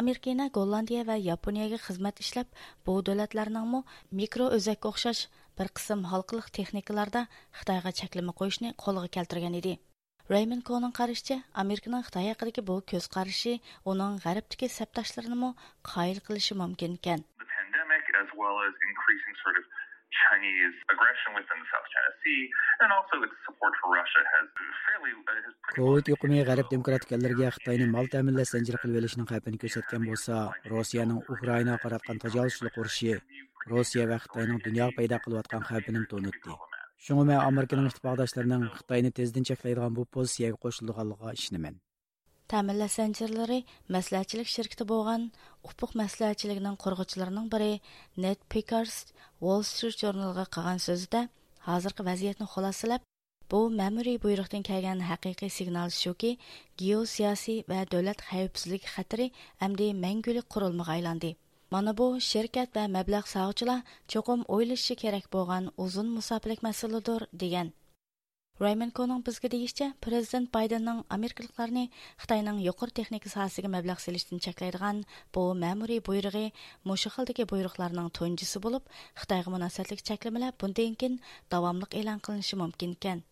amerikani 0.02 0.48
gollandiya 0.58 1.06
va 1.10 1.16
yaponiyaga 1.28 1.78
xizmat 1.86 2.24
ishlab 2.26 2.58
bu 2.86 2.98
davlatlarningmi 3.10 3.80
mikro 4.20 4.50
o'zakka 4.58 4.92
o'xshash 4.94 5.22
bir 5.60 5.72
qism 5.78 6.04
xalqliq 6.12 6.52
texnikalarda 6.58 7.22
xitoyga 7.60 7.96
cheklama 8.02 8.36
qo'yishni 8.42 8.76
qo'lga 8.84 9.08
keltirgan 9.16 9.58
edi 9.62 9.74
Raymond 10.30 10.62
Koning 10.62 10.92
qarashicha, 10.96 11.36
Amerikaning 11.62 12.04
Xitoy 12.06 12.28
haqidagi 12.30 12.62
bu 12.68 12.76
ko'z 12.90 13.08
qarashi 13.14 13.54
uning 13.92 14.20
g'arbdagi 14.24 14.68
sabdoshlarini 14.74 15.48
qoyil 15.88 16.20
qilishi 16.28 16.56
mumkin 16.60 16.94
ekan. 16.98 17.24
As 18.22 18.28
well 18.40 18.56
as 18.66 18.72
increasing 18.90 19.34
sort 19.44 19.56
of 19.60 19.64
Chinese 20.12 20.76
aggression 20.92 21.30
within 21.36 21.58
the 21.62 21.68
South 21.72 21.88
China 21.92 22.10
Sea, 22.20 22.42
and 22.84 22.90
also 22.96 23.14
its 23.24 23.36
support 23.46 23.72
for 23.80 23.88
Russia 23.96 24.20
has 24.32 24.46
fairly. 24.84 25.12
Has 25.16 25.54
Covid 25.76 26.04
yuqumi 26.12 26.42
g'arb 26.48 26.68
demokratik 26.74 27.14
ellarga 27.16 27.52
Xitoyni 27.56 27.86
mol 27.94 28.10
ta'minlash 28.14 28.52
zanjiri 28.54 28.80
qilib 28.82 28.98
olishining 29.00 29.28
xavfini 29.32 29.62
ko'rsatgan 29.62 30.02
bo'lsa, 30.08 30.40
Rossiyaning 30.72 31.20
Ukrainaga 31.36 31.80
qaratgan 31.84 32.20
tajovuzchilik 32.24 32.76
urushi 32.82 33.14
Rossiya 33.72 34.04
va 34.10 34.18
Xitoyning 34.24 34.60
dunyoga 34.66 34.96
paydo 34.98 35.20
qilayotgan 35.24 35.64
xavfini 35.70 36.04
to'nitdi. 36.12 36.58
Shunga 37.06 37.24
men 37.30 37.40
Amerikaning 37.50 37.88
ittifoqdoshlarining 37.92 38.68
Xitoyni 38.76 39.14
tezdan 39.20 39.48
cheklaydigan 39.48 39.96
bu 39.96 40.04
pozitsiyaga 40.18 40.60
qo'shilganligiga 40.66 41.34
ishonaman 41.40 41.80
тәмінләш 42.52 42.98
зәнҗирләре 42.98 43.62
мәсләхәтчелек 43.94 44.48
şirkәте 44.54 44.84
булган 44.90 45.30
Упук 45.68 45.94
мәсләхәтчелегенең 46.00 46.76
кургычыларының 46.82 47.48
бире 47.52 47.80
Нет 48.16 48.38
Wall 49.42 49.64
Street 49.66 49.96
журналына 49.98 50.44
qilgan 50.54 50.78
so'zida 50.86 51.20
hozirgi 51.68 52.04
vaziyatni 52.08 52.46
xulosalab 52.52 53.02
bu 53.50 53.60
ma'muriy 53.78 54.18
buyruqdan 54.24 54.62
kelgan 54.68 55.00
haqiqiy 55.10 55.50
signal 55.58 55.90
shuki 55.96 56.30
geosiyosiy 56.82 57.58
va 57.70 57.80
davlat 57.94 58.22
xavfsizligi 58.28 58.92
xatiri 58.94 59.26
amdi 59.66 59.88
mangulik 60.04 60.46
qurilmaga 60.54 60.96
aylandi. 60.96 61.30
Mana 61.74 61.92
bu 62.00 62.08
sherkat 62.30 62.68
va 62.76 62.84
mablag' 62.96 63.28
sog'ichilar 63.34 63.80
cho'qim 64.12 64.40
o'ylashi 64.56 64.94
kerak 65.02 65.26
bo'lgan 65.36 65.70
uzun 65.84 66.08
musofirlik 66.16 66.60
masaladir 66.68 67.20
degan 67.44 67.68
Раймон 68.60 68.90
Коның 68.92 69.22
бізгі 69.24 69.48
дейішче, 69.52 69.86
Президент 70.04 70.50
Байденның 70.52 70.98
Америкалықларыны 71.16 71.84
Қытайның 72.24 72.58
юқыр 72.66 72.92
техника 72.98 73.32
сahasiga 73.32 73.70
мәбләғ 73.72 74.02
селіштін 74.04 74.44
чәкләйдіған 74.44 75.00
бұл 75.38 75.56
мәмүри 75.62 75.98
бұйрығы 76.10 76.44
мұшықылдығы 76.92 77.48
бұйрықларының 77.54 78.12
болып, 78.68 78.92
Қытайғы 79.24 79.56
мұнасәтлік 79.56 80.04
чәклімілі 80.12 80.52
бұндайынкен 80.60 81.20
давамлық 81.48 81.96
елан 82.04 82.20
қылынышы 82.20 82.60
мүмкінкен. 82.60 83.24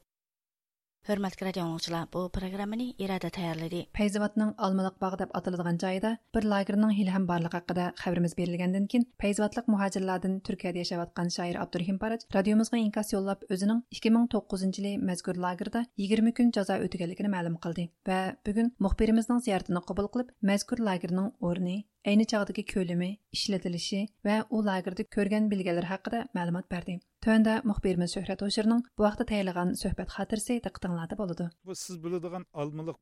Mumkin 1.09 1.47
radio 1.47 1.63
dinləyicilər, 1.65 2.09
bu 2.13 2.29
proqramını 2.29 2.87
irada 3.01 3.31
tayyorladi. 3.33 3.87
Feyzivatның 3.97 4.51
Almalıq 4.59 5.01
bağı 5.01 5.19
deb 5.19 5.31
atıladigan 5.35 5.79
joyida 5.81 6.19
bir 6.35 6.45
lagerning 6.45 6.93
hali 6.99 7.11
ham 7.11 7.27
borligi 7.29 7.57
haqida 7.57 7.93
xabarimiz 8.03 8.37
berilgandan 8.39 8.87
keyin 8.87 9.07
Feyzivatlik 9.21 9.69
muhojirlardan 9.69 10.41
Turkiyada 10.41 10.79
yashayotgan 10.79 11.29
shoir 11.37 11.57
Abdurrahim 11.63 11.99
Paraj 11.99 12.21
radiomizga 12.35 12.77
inkas 12.77 13.13
yo'llab 13.15 13.49
o'zining 13.51 13.83
2009 13.91 14.79
yili 14.79 14.99
mazkur 14.99 15.37
lagerda 15.47 15.87
20 15.97 16.35
kun 16.35 16.53
jazo 16.57 16.77
o'tganligini 16.85 17.33
ma'lum 17.37 17.57
qildi 17.65 17.89
va 18.09 18.21
bugun 18.47 18.73
muxbirimizning 18.87 19.41
ziyoratini 19.47 19.87
qabul 19.89 20.13
qilib 20.15 20.35
mazkur 20.53 20.85
lagerning 20.91 21.33
o'rni 21.51 21.77
ayni 22.11 22.25
chog'dagi 22.33 22.65
ko'limi 22.75 23.11
ishlatilishi 23.39 24.09
va 24.29 24.43
u 24.51 24.67
lagerda 24.71 25.13
ko'rgan 25.17 25.51
bilganlar 25.55 25.95
haqida 25.95 26.27
ma'lumot 26.41 26.71
berdi 26.77 27.01
Төнде 27.25 27.55
мөхбирimiz 27.69 28.15
Шөһрәт 28.17 28.43
Оширның 28.47 28.79
бу 28.97 29.05
вакытта 29.05 29.25
тәйярлаган 29.31 29.75
сөһбәт 29.81 30.13
хатирсе 30.15 30.55
диктыңлады 30.67 31.19
болады. 31.19 31.49
Бу 31.69 31.75
сез 31.81 31.99
билдиган 32.05 32.47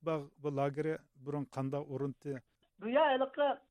баг 0.08 0.24
lageri 0.60 0.94
burun 1.26 1.44
qanda 1.56 1.78
urunti. 1.96 2.34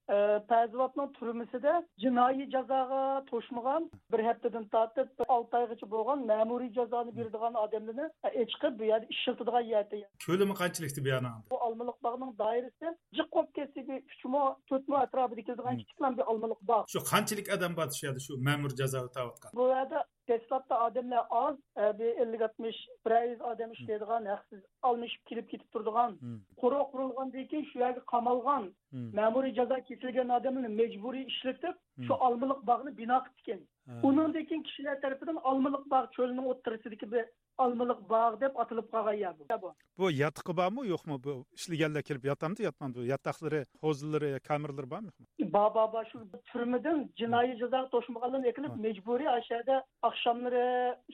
Пәзуатның 0.07 1.09
түрмесіде 1.17 1.73
жинайы 1.99 2.47
жазаға 2.53 3.25
тошмаған 3.27 3.89
бір 4.13 4.23
әптеден 4.31 4.67
татып 4.71 5.23
алты 5.27 5.59
айғычы 5.59 5.89
болған 5.91 6.23
мәмүри 6.29 6.69
жазаны 6.77 7.11
бердіған 7.17 7.59
адамдыны 7.59 8.07
ечқып 8.31 8.79
яғни 8.87 9.11
ішілтідіған 9.11 9.67
яты. 9.67 10.03
Көлімі 10.23 10.55
қанчылықты 10.55 11.03
бияна? 11.03 11.33
Бұл 11.51 11.59
алмалық 11.67 11.99
бағының 12.07 12.35
дайрысы 12.39 12.93
жық 13.19 13.31
қоп 13.35 13.51
кесігі 13.59 13.99
үшімі 14.07 14.43
төртмі 14.71 15.01
әтрабы 15.03 15.41
декілдіған 15.41 15.81
кітіклен 15.83 16.19
бір 16.21 16.31
алмалық 16.31 16.63
бағ. 16.63 16.85
Şu 16.87 17.03
қанчылық 17.03 17.51
адам 17.57 17.75
батыш 17.75 18.05
яды 18.07 18.23
şu 18.23 18.39
мәмүр 18.39 18.79
жазаğı 18.79 19.11
таватқан? 19.11 19.51
Бұл 19.59 19.75
әді 19.75 20.07
Teslap'ta 20.27 20.79
adamlar 20.79 21.25
az, 21.29 21.55
bir 21.99 22.15
50-60 22.19 22.73
faiz 23.03 23.41
adam 23.41 23.71
işlediğin, 23.71 24.25
haksız 24.25 24.59
almış 24.81 25.11
kilip 25.25 25.49
gidip 25.49 25.73
durduğun, 25.73 26.43
kuru 26.57 26.91
kurulgan 26.91 27.33
deyken 27.33 27.65
şu 27.73 27.79
yerde 27.79 27.99
kamalgan, 28.11 28.75
memuri 28.91 29.53
ceza 29.55 29.79
kesin 29.79 29.96
kesilgan 30.01 30.35
odamlarni 30.37 30.71
majburiy 30.81 31.25
ishlatib, 31.31 31.75
shu 32.05 32.13
almiliq 32.27 32.61
bog'ni 32.69 32.91
bino 33.01 33.17
qilgan. 33.25 33.61
Uningdan 34.07 34.45
keyin 34.49 34.63
kishilar 34.67 34.95
tarafidan 35.03 35.37
almiliq 35.49 35.83
bog' 35.93 36.09
cho'lining 36.15 36.47
o'ttirisidagi 36.53 37.07
bir 37.13 37.25
almiliq 37.65 38.01
bog' 38.13 38.35
deb 38.41 38.59
atilib 38.63 38.87
qolgan 38.93 39.17
yer 39.23 39.33
bu. 39.39 39.71
Bu 39.99 40.11
yotiqi 40.21 40.53
bormi, 40.59 40.87
yo'qmi 40.93 41.17
bu? 41.25 41.35
Ishlaganlar 41.59 42.03
kelib 42.09 42.25
yotamdi, 42.31 42.65
yotmadi. 42.67 43.07
Yotoqlari, 43.13 43.61
hozirlari, 43.85 44.31
kameralari 44.49 44.91
bormi? 44.93 45.11
Ba 45.55 45.65
ba 45.75 45.85
ba 45.93 46.03
shu 46.09 46.17
turmadan 46.51 46.99
jinoiy 47.21 47.55
jazo 47.61 47.83
to'shmaganlarni 47.93 48.51
ekilib 48.53 48.73
majburiy 48.85 49.29
ashada 49.39 49.75
oqshomlari 50.09 50.65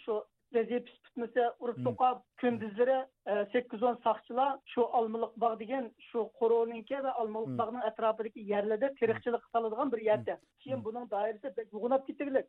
shu 0.05 0.21
vaziyat 0.57 0.85
pis 0.87 0.99
bitmasa 1.05 1.43
urib 1.63 1.77
so'qab 1.85 2.21
kunduzlari 2.41 2.97
sakkiz 3.53 3.83
o'n 3.89 3.97
soqchilar 4.05 4.51
shu 4.73 4.81
olmiliq 4.99 5.33
bog' 5.43 5.59
degan 5.61 5.85
shu 6.09 6.23
qo'rovninki 6.39 7.01
va 7.05 7.13
olmiliq 7.23 7.53
bog'ning 7.61 7.83
atrofidagi 7.89 8.45
yerlarda 8.53 8.89
teriqchilik 8.99 9.43
qiladigan 9.53 9.91
bir 9.93 10.01
yerda 10.09 10.37
keyin 10.63 10.83
buning 10.87 11.05
doirasi 11.13 11.67
uyg'unab 11.77 12.05
ketdilik 12.07 12.47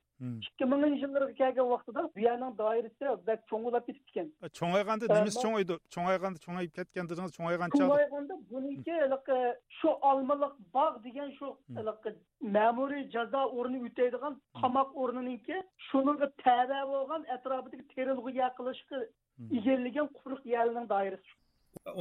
ikki 0.48 0.70
minginchi 0.72 1.04
yillarga 1.06 1.34
kelgan 1.42 1.70
vaqtida 1.74 2.06
bu 2.16 2.24
yerning 2.26 2.52
doirasi 2.62 3.16
bak 3.28 3.46
cho'ng'ilab 3.52 3.86
ketib 3.88 4.04
ekan 4.12 4.28
cho'ng'ayganda 4.60 5.04
nimasi 5.14 5.44
cho'ng'aydi 5.44 5.78
cho'ng'ayganda 5.96 6.44
cho'ng'ayib 6.46 6.72
ketgan 6.78 7.10
dedingiz 7.12 7.32
cho'ng'aygancha 7.38 7.82
cho'ng'ayganda 7.82 8.34
buniki 8.52 8.96
shu 9.78 9.90
olmiliq 10.12 10.54
bog' 10.78 10.98
degan 11.08 11.30
shu 11.38 11.46
ma'muriy 12.56 13.04
jazo 13.14 13.42
o'rni 13.58 13.78
o'taydigan 13.88 14.34
qamoq 14.60 14.90
o'rniniki 15.02 15.60
shuninga 15.88 16.28
tava 16.44 16.80
bo'lgan 16.92 17.22
atrofidagi 17.36 17.84
terilg'i 17.94 18.50
qilishga 18.58 18.98
egallagan 19.58 20.08
quruq 20.18 20.42
yerning 20.54 20.88
doirasi 20.94 21.32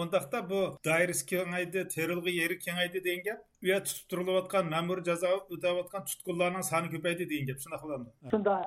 undaqda 0.01 0.39
bu 0.49 0.59
doirasi 0.89 1.25
kengaydi 1.31 1.87
terilg'i 1.95 2.35
yeri 2.41 2.57
kengaydi 2.65 3.03
degan 3.07 3.23
gap 3.27 3.39
u 3.63 3.71
yerda 3.71 3.85
tutib 3.91 4.09
turilayotgan 4.11 4.73
ma'muriy 4.75 5.07
jazo 5.11 5.31
o'tayotgan 5.53 6.03
tutqunlarning 6.11 6.67
soni 6.71 6.93
ko'paydi 6.95 7.29
degan 7.31 7.49
gap 7.49 7.63
shunaqa 7.63 7.85
bo'ladimi 7.87 8.33
shunday 8.35 8.63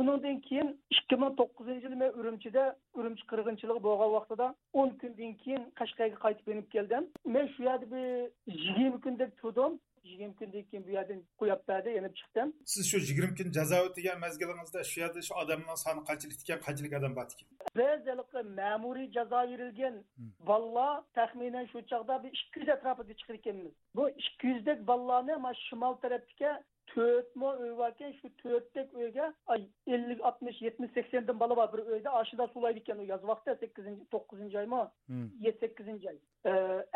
undan 0.00 0.40
keyin 0.48 0.68
ikki 0.96 1.16
ming 1.22 1.32
to'qqizinchi 1.40 1.86
yili 1.86 1.96
men 2.02 2.10
urumchida 2.20 2.64
urumchi 2.98 3.24
qirg'inchiligi 3.30 3.82
bo'lgan 3.88 4.10
vaqtida 4.16 4.46
o'n 4.80 4.90
kundan 5.00 5.32
keyin 5.42 5.62
qashqarga 5.80 6.18
qaytib 6.24 6.46
yenib 6.52 6.68
keldim. 6.74 7.04
Men 7.34 7.46
shu 7.54 7.60
yerda 7.68 7.86
bir 7.94 8.06
yigirma 8.66 9.00
kundek 9.06 9.32
turdim 9.40 9.72
yigirma 10.04 10.34
kundan 10.40 10.62
keyin 10.70 10.86
bu 10.86 10.90
yerdan 10.90 11.20
qo'yib 11.40 11.62
berdi 11.68 11.90
yenib 11.98 12.14
chiqdim. 12.20 12.48
Siz 12.72 12.90
shu 12.90 12.98
yigirma 12.98 13.34
kun 13.40 13.52
jazo 13.58 13.76
o'tagan 13.86 14.18
mazgilingizda 14.24 14.84
shu 14.90 15.00
yerda 15.00 15.20
shu 15.28 15.34
odamlar 15.42 15.76
soni 15.84 16.02
qanchalik 16.08 16.38
ekan 16.44 16.60
qanchalik 16.66 16.92
odam 16.98 17.12
bor 17.18 17.26
ekan? 17.34 17.48
Biz 17.78 18.00
ma'muriy 18.60 19.08
jazo 19.16 19.40
berilgan 19.52 19.96
bolalar 20.50 20.94
taxminan 21.18 21.66
shu 21.72 21.78
chog'da 21.92 22.14
bir 22.24 22.30
ikki 22.40 22.60
yuz 22.60 22.68
atrofida 22.76 23.14
chiqar 23.20 23.34
ekanmiz. 23.40 23.72
Bu 23.96 24.04
ikki 24.22 24.46
yuzdek 24.52 24.78
bolalarni 24.90 25.34
mana 25.44 25.54
shimol 25.68 25.94
tarafga 26.04 26.50
to'rt 26.92 27.36
mo 27.42 27.50
uy 27.64 27.72
bor 27.80 27.92
ekan 27.92 28.12
shu 28.18 28.30
to'rtdek 28.42 28.94
uyga 29.02 29.26
ellik 29.96 30.24
oltmish 30.30 30.60
yetmish 30.66 30.92
saksondan 30.98 31.40
bola 31.42 31.56
bor 31.60 31.68
bir 31.72 31.92
uyda 31.96 32.14
oshida 32.20 32.48
sulaydi 32.54 32.82
ekan 32.84 33.02
u 33.04 33.06
yoz 33.12 33.22
vaqtda 33.30 33.56
sakkizinchi 33.62 34.04
to'qqizinchi 34.14 34.60
oymi 34.62 34.82
yetti 35.46 35.66
sakkizinchi 35.66 36.12
oy 36.12 36.18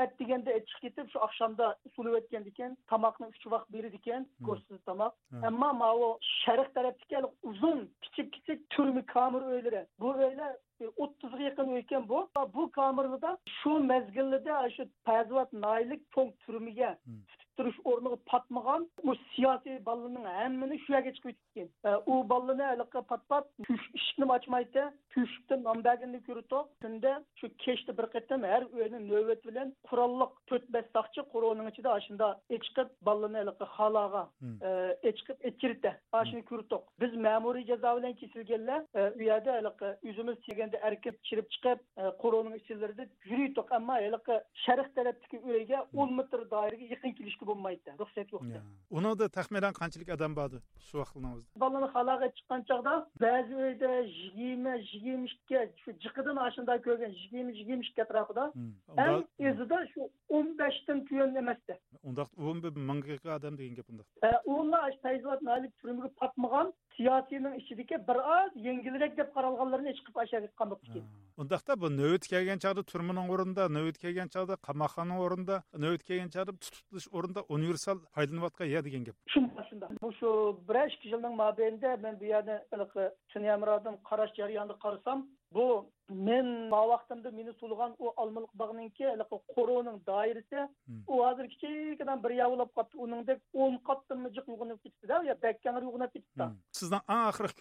at 0.04 0.18
deganda 0.20 0.59
chiqib 0.70 0.83
ketib 0.85 1.14
shu 1.14 1.22
oqshomda 1.28 1.70
sulayotgan 1.96 2.50
ekan 2.52 2.76
tomoqni 2.92 3.30
uch 3.33 3.46
vaqt 3.54 3.72
beradi 3.76 4.02
ekan 4.02 4.28
go'shtsiz 4.50 4.85
tomoq 4.90 5.46
ammo 5.50 5.72
mana 5.83 6.11
sharq 6.42 6.68
tarafdagi 6.76 7.24
uzun 7.52 7.88
kichik 8.04 8.33
kichik 8.37 8.70
turmi 8.76 9.02
kamir 9.14 9.42
uylari 9.54 9.83
bu 10.00 10.14
uylar 10.28 10.54
o'ttizga 11.02 11.42
yaqin 11.48 11.68
uy 11.72 11.78
ekan 11.78 12.09
bu. 12.09 12.18
Bu 12.54 12.70
kamerada 12.78 13.30
shu 13.59 13.72
mazgilida 13.90 14.57
shu 14.76 14.85
pazvat 15.09 15.52
naylik 15.64 16.02
cho'ng 16.14 16.33
turmiga 16.44 16.90
turish 17.59 17.79
o'rniga 17.90 18.19
patmagan 18.31 18.88
bu 19.05 19.14
siyosiy 19.35 19.79
bolalarning 19.88 20.27
hammani 20.38 20.79
shu 20.85 20.93
yerga 20.97 21.12
chiqib 21.17 21.37
ketgan 21.57 22.01
u 22.12 22.14
bolalarni 22.33 22.67
haliqa 22.71 23.03
pat 23.11 23.23
pat 23.33 23.45
eshikni 23.99 24.31
ochmaydi 24.37 24.85
tushibdi 25.14 25.61
nombaginni 25.69 26.21
ko'ritoq 26.29 26.67
tunda 26.85 27.12
shu 27.40 27.51
kechda 27.64 27.97
bir 27.99 28.07
qatam 28.14 28.47
har 28.53 28.62
uyni 28.79 29.01
navbat 29.09 29.40
bilan 29.49 29.69
qurolliq 29.90 30.33
to'rt 30.53 30.67
besh 30.77 30.88
soqchi 30.97 31.27
ichida 31.73 31.97
shunda 32.07 32.29
haliqa 33.43 33.67
xaloga 33.77 34.23
chiqib 35.19 35.38
echirdi 35.51 35.90
shuni 36.31 36.45
ko'ritoq 36.51 36.83
biz 37.05 37.12
ma'muriy 37.27 37.67
jazo 37.71 37.95
bilan 37.99 38.14
kesilganlar 38.23 38.81
u 39.19 39.23
yerda 39.31 39.57
haliqa 39.59 39.88
o'zimiz 40.11 40.38
chirib 41.29 41.49
chiqib 41.55 41.79
qo'rovning 42.23 42.57
ichlarida 42.61 43.05
yuriydiq 43.31 43.75
ammo 43.79 43.99
haliqa 44.01 44.35
sharq 44.64 44.88
tarafdagi 44.99 45.43
uyga 45.51 45.79
o'n 46.01 46.14
metr 46.21 46.40
doiraga 46.55 46.87
yaqin 46.95 47.17
kelishga 47.19 47.43
болмайды. 47.44 47.94
Рөхсәт 47.98 48.33
юк 48.33 48.42
иә. 48.42 48.61
уныңда 48.90 49.28
тахминан 49.28 49.74
қаншалық 49.74 50.12
адам 50.14 50.35
барды 50.35 50.61
шу 50.90 50.98
вакытыңызда 51.00 51.59
баланы 51.59 51.88
халага 51.92 52.28
chiqqan 52.37 52.64
чакта 52.68 52.94
бәзі 53.20 53.54
өйдө 53.68 53.90
жыйырма 54.14 54.74
жыйырма 54.90 55.26
эки 55.26 55.57
ушу 55.80 55.96
жыкыдан 56.04 56.38
ашында 56.38 56.78
көрген 56.87 57.14
жыйырма 57.22 57.57
жыйырма 57.59 57.88
эки 57.88 58.04
атрафында 58.04 58.44
эң 59.07 59.24
эзида 59.38 59.80
ушу 59.88 60.11
он 60.28 60.57
бештен 60.57 61.04
он 62.02 62.61
адам 63.35 63.57
деген 63.57 63.76
siyosiyning 66.96 67.54
ichidagi 67.61 67.96
bir 68.09 68.18
oz 68.37 68.50
yengilroq 68.66 69.16
deb 69.20 69.28
qaralganlarni 69.37 69.92
chiqib 69.98 70.16
ashaga 70.24 70.48
qamoq 70.61 70.80
ekan 70.88 71.04
undaqda 71.42 71.72
bu 71.83 71.90
navbat 72.00 72.24
kelgan 72.33 72.59
chog'da 72.64 72.83
turmaning 72.92 73.28
o'rnida 73.35 73.64
navbat 73.76 73.98
kelgan 74.04 74.28
chog'da 74.35 74.54
qamoqxona 74.68 75.16
o'rnida 75.24 75.57
navbat 75.85 76.02
kelgan 76.09 76.30
chog'da 76.37 76.52
tutilish 76.64 77.09
o'rnida 77.16 77.40
universal 77.57 77.98
foydalanayotgan 78.16 78.68
yer 78.74 78.83
degan 78.88 79.04
gap. 79.09 79.16
Shunda 79.35 79.62
shunda. 79.70 79.87
Bu 80.02 80.12
shu 80.18 80.30
bir 80.68 80.76
ikki 80.94 81.09
yilning 81.14 81.35
mobaynida 81.42 81.96
men 82.04 82.20
bu 82.20 82.24
yerni 82.35 82.57
qarash 84.11 84.33
jarayonida 84.40 84.76
qarasam 84.85 85.18
bu 85.57 85.66
Мен 86.11 86.69
ma 86.69 86.88
vaqtimda 86.88 87.31
meni 87.31 87.53
о 87.53 87.95
o 87.99 88.12
almalık 88.17 88.55
bağınınki 88.55 89.09
alaqı 89.09 89.38
qorunun 89.55 90.07
о 90.07 90.69
o 91.07 91.25
hazır 91.27 91.49
бір 92.25 92.31
bir 92.38 92.75
қатты, 92.77 92.99
оның 92.99 93.27
дек 93.27 93.40
10 93.55 93.79
қатты 93.88 94.14
mı 94.14 94.29
jıq 94.37 94.49
yuğunub 94.49 94.81
ketdi 94.83 95.09
da 95.09 95.23
ya 95.25 95.35
bekkəngir 95.35 95.83
yuğunub 95.83 96.12
ketdi. 96.12 96.45
ақырық 96.73 97.01
en 97.09 97.17
axırıq 97.29 97.55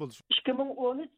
болды? 0.00 0.14
2013 0.30 1.10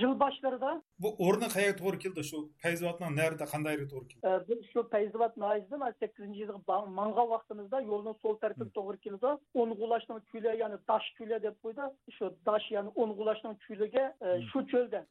жыл 0.00 0.20
başlarında. 0.20 0.82
Bu 0.98 1.14
orna 1.18 1.48
qaya 1.48 1.76
toğru 1.76 1.98
keldi 1.98 2.24
şu 2.24 2.50
Peyzvatna 2.62 3.10
nerede 3.10 3.44
qandayra 3.44 3.86
келді? 3.88 4.08
keldi? 4.08 4.44
Biz 4.48 4.58
şu 4.72 4.88
Peyzvat 4.88 5.36
naizdi 5.36 5.74
8-nji 5.74 6.42
ýylyň 6.44 6.60
маңға 6.98 7.24
wagtymyzda 7.32 7.82
ýoluň 7.82 8.18
сол 8.22 8.38
тоғыр 8.76 8.96
keldi. 9.04 9.30
On 9.54 9.70
gulaşnyň 9.80 10.20
küle 10.32 10.56
ýani 10.58 10.78
daş 10.88 11.04
küle 11.18 11.42
деп 11.42 11.56
қойды, 11.64 11.90
Şu 12.18 12.34
daş 12.46 12.62
ýani 12.72 12.90
on 12.94 13.10
gulaşnyň 13.18 13.58
külege 13.58 14.14
şu 14.52 14.66
çölde. 14.66 15.06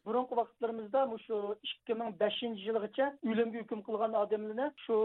Елімізде 0.82 1.02
мұшу 1.12 1.38
2005 1.86 2.58
жылғыча 2.66 3.08
өлімге 3.22 3.62
үкім 3.62 3.84
қылған 3.86 4.16
адамлыны 4.18 4.72
шу 4.82 4.96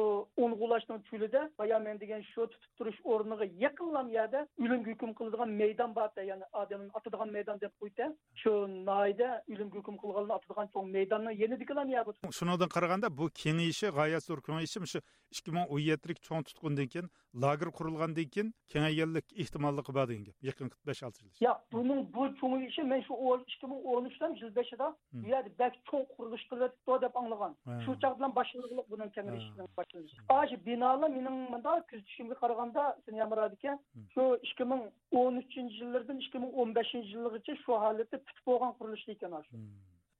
ұңғылаштың 0.41 1.03
түліде 1.11 1.43
баямен 1.61 1.99
деген 2.01 2.23
шу 2.33 2.47
тұтып 2.49 2.81
тұрыш 2.81 3.01
орныға 3.05 3.45
якынлам 3.61 4.09
яда 4.09 4.47
өлімге 4.57 4.95
үкім 4.97 5.13
қылдыған 5.19 5.53
мейдан 5.53 5.93
бата, 5.93 6.25
яғни 6.25 6.49
адамның 6.53 6.97
атыдыған 6.97 7.33
мейдан 7.33 7.61
деп 7.61 7.73
қойды. 7.83 8.09
Шу 8.41 8.67
найда 8.67 9.43
өлімге 9.53 9.83
үкім 9.83 10.01
қылған 10.01 10.33
атыдыған 10.39 10.73
чоң 10.73 10.89
мейданның 10.97 11.37
ені 11.37 11.61
дикілам 11.61 11.93
яда. 11.93 12.17
Шынодан 12.33 12.73
қарағанда 12.73 13.13
бұл 13.13 13.29
кеңейші, 13.37 13.93
ғаят 13.93 14.25
зор 14.25 14.41
кеңейші, 14.41 15.03
ikki 15.35 15.55
ming 15.57 15.67
o'n 15.73 15.83
yettilik 15.89 16.21
cho'ng 16.27 16.45
tutqundan 16.49 16.89
keyin 16.93 17.09
lager 17.45 17.71
qurilgandan 17.79 18.29
keyin 18.35 18.53
kengayganlik 18.73 19.27
ehtimolligi 19.43 19.95
bor 19.99 20.07
degan 20.11 20.25
gap. 20.29 20.37
Yaqin 20.49 20.71
besh 20.89 21.03
olti 21.09 21.25
yil 21.25 21.33
yo'q 21.47 21.59
buning 21.77 22.03
bu 22.15 22.29
cho'ngishi 22.41 22.83
men 22.93 23.03
shu 23.09 23.15
ikki 23.53 23.67
ming 23.73 23.81
o'n 23.95 24.09
uchdan 24.11 24.37
yil 24.41 24.51
beshida 24.59 24.89
bu 25.13 25.27
yerda 25.35 25.51
bak 25.63 25.75
cho'ng 25.91 26.07
qurilish 26.15 26.45
qilyapti 26.51 27.01
deb 27.05 27.19
anglagan. 27.23 27.53
Shu 27.85 27.99
chog 28.03 28.19
bilan 28.19 28.37
boshlanib 28.39 28.87
buning 28.93 29.11
kengashining 29.17 29.69
boshlanishi 29.79 30.51
shu 30.51 30.57
binolar 30.69 31.11
mening 31.17 31.39
bunda 31.53 31.73
kuzatishimga 31.91 32.37
qaraganda 32.43 32.83
senamir 33.05 33.39
aka 33.47 33.73
shu 34.15 34.23
ikki 34.49 34.65
ming 34.73 34.83
o'n 35.21 35.43
uchinchi 35.43 35.83
yillardan 35.83 36.19
ikki 36.25 36.39
ming 36.43 36.53
o'n 36.61 36.75
beshinchi 36.79 37.13
yilgacha 37.17 37.53
shu 37.65 37.73
holatda 37.85 38.17
tutib 38.25 38.45
bo'lgan 38.49 38.73
qurilish 38.79 39.07
ekan 39.15 39.39
shu 39.49 39.63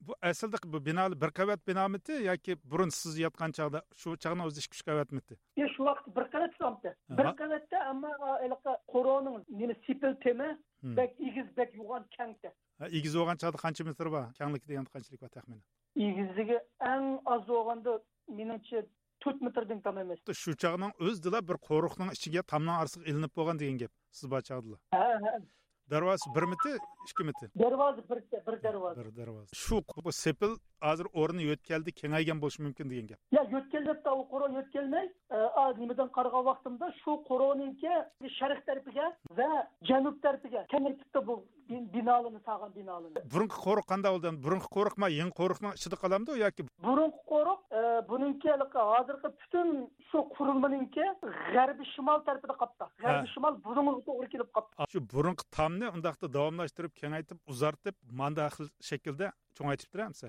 bu 0.07 0.15
aslida 0.29 0.57
bu 0.73 0.85
bino 0.85 1.05
bir 1.21 1.31
qavat 1.39 1.67
binomidi 1.67 2.13
yoki 2.29 2.57
burun 2.71 2.89
siz 2.99 3.19
yotgan 3.25 3.51
chog'da 3.57 3.81
shu 4.01 4.17
chog'ni 4.23 4.43
o'zi 4.47 4.59
ikki 4.63 4.75
uch 4.77 4.85
qavatmidi 4.89 5.39
yo 5.61 5.67
shu 5.75 5.89
vaqt 5.89 6.07
bir 6.17 6.25
qavat 6.33 6.51
islomda 6.55 6.95
bir 7.19 7.27
qavatda 7.41 7.77
ammo 7.91 8.11
qo'roning 8.93 9.37
nima 9.59 9.75
sipil 9.87 10.13
tema 10.25 10.49
bak 10.83 11.11
egiz 11.19 11.47
bak 11.57 11.73
yo'g'on 11.75 12.03
kangda. 12.17 12.51
Egiz 12.99 13.13
bo'lgan 13.19 13.37
chog'da 13.41 13.57
qancha 13.65 13.83
metr 13.89 14.11
bor? 14.15 14.23
Kangligi 14.39 14.67
deganda 14.71 14.89
qanchalik 14.95 15.21
bor 15.23 15.31
taxminan? 15.37 15.63
Egizligi 16.07 16.57
eng 16.93 17.07
oz 17.33 17.43
bo'lganda 17.53 17.97
menimcha 18.39 18.83
to'rt 19.25 19.41
metrdan 19.45 19.81
kam 19.85 19.97
emas. 20.03 20.19
Shu 20.43 20.55
chog'ning 20.63 20.93
o'zida 21.07 21.41
bir 21.49 21.57
qo'riqning 21.69 22.09
ichiga 22.17 22.45
tomdan 22.53 22.83
orsiq 22.83 23.07
ilinib 23.09 23.33
bo'lgan 23.39 23.61
degan 23.61 23.77
gap 23.83 23.93
siz 24.19 24.31
bor 24.33 24.41
chog'dilar 24.49 24.79
ha 24.97 25.33
ha 25.87 25.95
darvoza 25.95 26.35
bir 26.35 26.43
miti 26.43 26.69
ikki 27.09 27.23
miti? 27.23 27.45
Darvoza 27.59 28.01
bir 28.09 28.21
bir 28.47 28.63
darvoza. 28.63 29.05
Bir 29.05 29.15
darvoza. 29.15 29.47
Shu 29.53 29.83
sepil 30.11 30.55
hozir 30.81 31.07
o'rni 31.13 31.43
yo'tkaldi 31.43 31.91
kengaygan 31.91 32.41
bo'lishi 32.41 32.63
mumkin 32.63 32.89
degan 32.89 33.07
gap. 33.07 33.19
Yo 33.31 33.41
yo'tkalda 33.55 34.15
u 34.15 34.23
qo'ro 34.31 34.47
yo'tkalmay 34.57 35.05
nimadan 35.81 36.09
qaragan 36.17 36.45
vaqtimda 36.49 36.91
shu 37.01 37.11
qo'roninki 37.29 37.93
sharq 38.39 38.59
tarafiga 38.67 39.05
va 39.39 39.49
janub 39.89 40.21
tarafiga 40.25 40.65
kengaytibdi 40.73 41.27
bu 41.27 41.35
binolarni 41.69 42.39
sog'an 42.49 42.71
binolarni 42.75 43.23
burungi 43.33 43.57
qo'riq 43.65 43.87
qanday 43.91 44.11
bo'ldi 44.15 44.33
burungi 44.45 44.69
qo'riq 44.77 44.95
ma 45.03 45.07
yangi 45.19 45.35
qo'riqni 45.41 45.73
ichida 45.79 45.99
qolamdi 46.03 46.37
yoki 46.43 46.67
burungi 46.87 47.19
qo'riq 47.33 47.59
buningki 48.09 48.49
hozirgi 48.91 49.29
butun 49.41 49.69
shu 50.09 50.23
qurilmaninki 50.35 51.05
g'arbiy 51.55 51.87
shimol 51.93 52.23
tarafida 52.27 52.55
qolibdi 52.61 52.85
g'arbiy 53.03 53.29
shimol 53.33 53.59
burunga 53.65 53.93
to'g'ri 54.07 54.29
kelib 54.33 54.49
qolibdi 54.57 54.89
shu 54.93 55.03
burungi 55.13 55.43
tomni 55.57 55.91
undaqda 55.95 56.31
davomlashtirib 56.37 56.93
kengaytib 57.01 57.37
uzartib 57.53 57.95
manda 58.21 58.47
xil 58.55 58.71
shaklda 58.89 59.31
cho'ngaytib 59.59 59.89
turamsa 59.93 60.27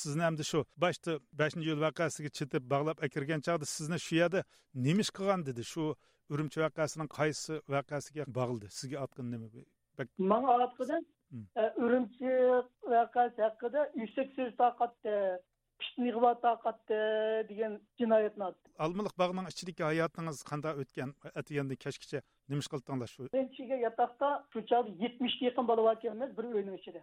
sizni 0.00 0.22
hamda 0.28 0.44
shu 0.50 0.64
boshda 0.84 1.18
beshinchi 1.40 1.68
yo'l 1.70 1.82
voqeasiga 1.86 2.30
chitib 2.38 2.62
bog'lab 2.74 3.02
akirgan 3.08 3.40
chog'da 3.48 3.66
sizni 3.76 3.98
shu 4.06 4.14
yerda 4.20 4.40
nima 4.86 5.00
ish 5.06 5.12
qilgan 5.18 5.46
dedi 5.48 5.64
shu 5.72 5.84
urumchi 6.32 6.62
voqeasining 6.64 7.10
qaysi 7.18 7.60
voqeasiga 7.76 8.30
bog'ildi 8.38 8.72
sizga 8.78 9.04
otgan 9.06 9.26
nima 9.34 9.48
manga 10.32 10.56
otqidan 10.68 11.02
urumchi 11.84 12.32
voqeasi 12.94 13.46
haqida 13.48 13.80
yuksak 14.02 14.28
so'z 14.38 14.52
taqatdi 15.76 15.82
pishnig'va 15.82 16.34
taqatdi 16.40 17.48
degan 17.48 17.80
jinoyatni 17.98 18.44
otdi 18.44 18.70
almiliq 18.78 19.14
bog'ning 19.18 19.46
ichidagi 19.52 19.82
hayotingiz 19.82 20.42
qanday 20.50 20.74
o'tgan 20.82 21.14
atiyanda 21.40 21.76
kashgacha 21.84 22.20
nima 22.48 22.60
ish 22.60 22.70
qildinglar 22.72 23.08
shu 23.14 23.28
birinchiga 23.32 23.76
yotoqda 23.86 24.28
shu 24.52 24.58
chog'da 24.70 24.90
yetmishga 25.04 25.44
yaqin 25.48 25.68
bola 25.70 25.92
ekanmiz 25.92 26.36
bir 26.38 26.44
uyning 26.44 26.76
ichida 26.80 27.00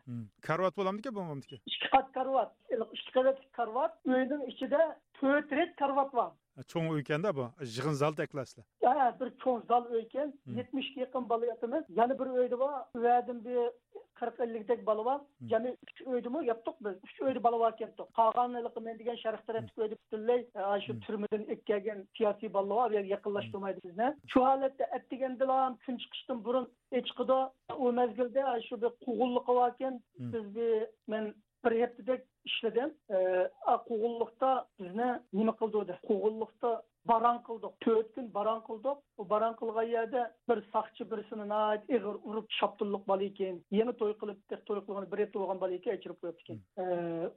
karvat 0.47 0.77
bo'lamdiki 0.77 1.15
bo'lmamdiki 1.17 1.57
ikki 1.71 1.87
qat 1.95 2.07
karvat 2.17 2.51
ikki 2.97 3.11
qavatli 3.17 3.51
karvat 3.59 3.91
uyning 4.05 4.41
ichida 4.51 4.81
to'rt 5.19 5.51
ret 5.59 5.75
karvat 5.81 6.13
bor 6.19 6.31
cho'ng 6.71 6.87
uy 6.93 6.99
ekanda 7.03 7.35
bu 7.39 7.45
yig'in 7.75 7.95
zal 8.01 8.13
deklasizlar 8.21 8.65
ha 8.99 9.07
bir 9.19 9.29
cho'ng 9.43 9.61
zal 9.71 9.83
uy 9.93 10.01
ekan 10.05 10.33
yetmishga 10.59 10.99
yaqin 11.05 11.29
bola 11.29 11.45
yana 11.99 12.19
bir 12.19 12.27
uyda 12.39 12.59
bor 12.63 12.73
uyadan 12.99 13.45
bir 13.45 13.57
40 14.15 14.39
50 14.39 14.67
dek 14.67 14.85
balı 14.85 15.05
var. 15.05 15.21
Hmm. 15.39 15.47
Yani 15.47 15.77
3 16.01 16.07
öydü 16.07 16.29
mü 16.29 16.45
yaptık 16.45 16.73
biz. 16.81 16.93
3 17.03 17.21
öydü 17.21 17.43
balı 17.43 17.59
var 17.59 17.75
yaptık. 17.79 18.13
Kaganlık 18.13 18.81
men 18.81 18.99
degen 18.99 19.15
şarık 19.15 19.47
şu 20.81 20.99
türmeden 20.99 21.41
ilk 21.41 21.65
siyasi 22.17 22.53
balı 22.53 22.75
var. 22.75 22.91
Ya 22.91 23.01
yakınlaştırmaydı 23.01 23.81
hmm. 23.81 23.89
bizne. 23.89 24.17
Şu 24.27 24.45
halette 24.45 24.87
et 24.95 25.11
degen 25.11 25.39
dilam 25.39 25.77
gün 25.87 25.97
çıkıştım 25.97 26.45
burun 26.45 26.71
eçkıda 26.91 27.53
o 27.77 27.91
mezgilde 27.91 28.61
şu 28.69 28.81
bir 28.81 28.89
hmm. 30.17 30.55
bir 30.55 30.87
men 31.07 31.33
bir 31.65 31.79
heftedek 31.79 32.21
nima 35.33 35.55
baron 37.11 37.39
qildik 37.47 37.73
to'rt 37.85 38.09
kun 38.15 38.27
baron 38.37 38.61
qildik 38.67 38.97
u 39.21 39.29
baron 39.33 39.53
qilgan 39.61 39.87
yerda 39.95 40.21
bir 40.49 40.59
soqchi 40.73 41.03
birisini 41.11 41.45
ig'ir 41.95 42.15
urib 42.29 42.47
shopdilliq 42.59 43.03
bola 43.11 43.23
ekan 43.31 43.59
yangi 43.79 43.93
to'y 44.01 44.13
qilib 44.21 44.39
to'y 44.69 44.81
qilgan 44.87 45.07
bir 45.11 45.23
hafta 45.23 45.37
bo'lgan 45.41 45.61
bola 45.63 45.79
ekan 45.79 45.99
ichirib 45.99 46.17
qo'yibdi 46.23 46.43
ekan 46.43 46.59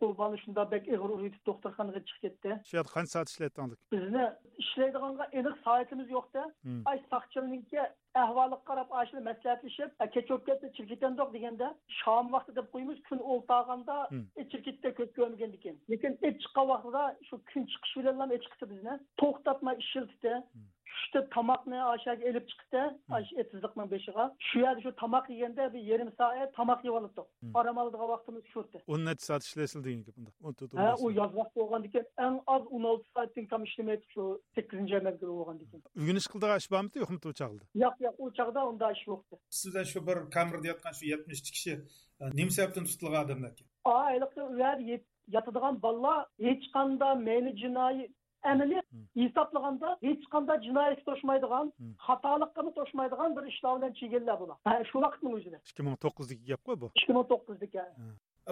u 0.04 0.12
bola 0.22 0.42
shunda 0.44 0.66
bek 0.74 0.88
ig'ir 0.94 1.10
urib 1.16 1.38
doktorxonaga 1.50 2.00
chiqib 2.08 2.24
ketdi 2.24 2.58
shu 2.70 2.78
yerda 2.78 2.94
qancha 2.96 3.12
soat 3.16 3.32
ishlayotgandik 3.34 3.78
bizni 3.96 4.24
ishlaydiganga 4.64 5.30
aniq 5.40 5.56
soatimiz 5.66 6.08
yo'qda 6.16 6.42
ay 6.92 6.98
soqchininki 7.12 7.80
ahvalı 8.22 8.58
qarab 8.68 8.92
aşırı 9.00 9.22
məsləhətləşib, 9.28 9.96
keçöpkətdə 10.14 10.70
çirkitən 10.78 11.16
doq 11.18 11.32
deyəndə 11.34 11.72
şam 12.00 12.32
vaxtı 12.32 12.52
e, 12.52 12.56
da 12.56 12.64
qoymuş 12.72 13.02
gün 13.10 13.18
oltağanda 13.34 13.98
et 14.36 14.50
çirkitdə 14.52 14.94
köz 15.00 15.10
görmügən 15.18 15.52
dikin. 15.52 15.80
Lakin 15.90 16.18
et 16.22 16.40
çıqa 16.40 16.68
vaxtda 16.68 17.04
şu 17.30 17.40
gün 17.54 17.66
çıxış 17.66 17.96
bilenlam 17.96 18.32
et 18.32 18.42
çıxdı 18.42 18.70
bizne. 18.70 19.00
Toxtatma 19.16 19.74
işildi 19.74 20.22
de. 20.22 20.42
Tushda 20.96 21.20
tomoqni 21.36 21.78
oshaga 21.94 22.24
ilib 22.30 22.46
chiqdi 22.52 22.82
etsizliqning 23.42 23.88
beshiga 23.94 24.24
shu 24.48 24.62
yerda 24.64 24.80
shu 24.86 24.92
tomoq 25.02 25.30
yeganda 25.34 25.68
bir 25.74 25.82
yarim 25.90 26.10
soat 26.18 26.54
tomoq 26.58 26.80
yeb 26.88 26.94
olibdik 26.98 27.26
orom 27.60 27.76
oladigan 27.82 28.08
vaqtimiz 28.14 28.44
shu 28.52 28.64
o'n 28.94 29.06
necha 29.08 29.24
soat 29.28 29.42
ishlaysiz 29.48 29.84
degan 29.86 30.02
gap 30.06 30.16
unda 30.22 30.82
ha 30.82 30.88
u 31.04 31.12
yoz 31.20 31.32
vaqti 31.40 32.04
eng 32.26 32.36
oz 32.54 32.64
o'n 32.76 32.84
olti 32.92 33.08
soatdan 33.16 33.46
kam 33.52 33.62
ishlamaydi 33.68 34.04
shu 34.14 34.22
sakkizinchi 34.56 35.02
mezgil 35.08 35.30
bo'lgandan 35.38 35.66
keyin 35.70 35.84
uyg'onish 36.00 36.28
qildigan 36.32 36.58
ish 36.62 36.70
bormidi 36.74 36.96
yo'qmi 37.02 37.18
u 37.32 37.34
chog'da 37.40 37.64
yo'q 37.84 37.96
yo'q 38.06 38.16
u 38.24 38.26
chog'da 38.38 38.60
unda 38.72 38.86
ish 38.96 39.04
yo'qdi 39.10 39.34
sizda 39.60 39.82
shu 39.92 39.98
bir 40.08 40.18
kamerada 40.36 40.66
yotgan 40.72 40.92
shu 40.98 41.04
yetmish 41.12 41.42
kishi 41.48 41.72
nima 42.40 42.52
sababdan 42.58 42.84
tutilgan 42.90 43.22
odamlar 43.26 43.52
ekan 45.56 45.82
bolalar 45.84 46.20
hech 46.46 46.64
qanday 46.76 47.52
jinoiy 47.62 47.98
әмілі 48.52 48.78
есаплағанда 49.26 49.96
ешқандай 50.12 50.62
жинайет 50.66 51.02
тошмайдыған 51.08 51.72
хаталыққа 52.06 52.70
тошмайдыған 52.80 53.36
бір 53.38 53.50
ішлар 53.52 55.16
vaqtning 55.16 55.34
o'zida 55.38 55.58
ikki 55.70 55.82
ming 55.86 55.98
to'qqizdagi 56.04 56.48
gap 56.52 56.62
qo'y 56.66 56.80
bu 56.80 56.90
ikki 56.94 57.12
ming 57.16 57.28
to'qqizdagi 57.32 57.84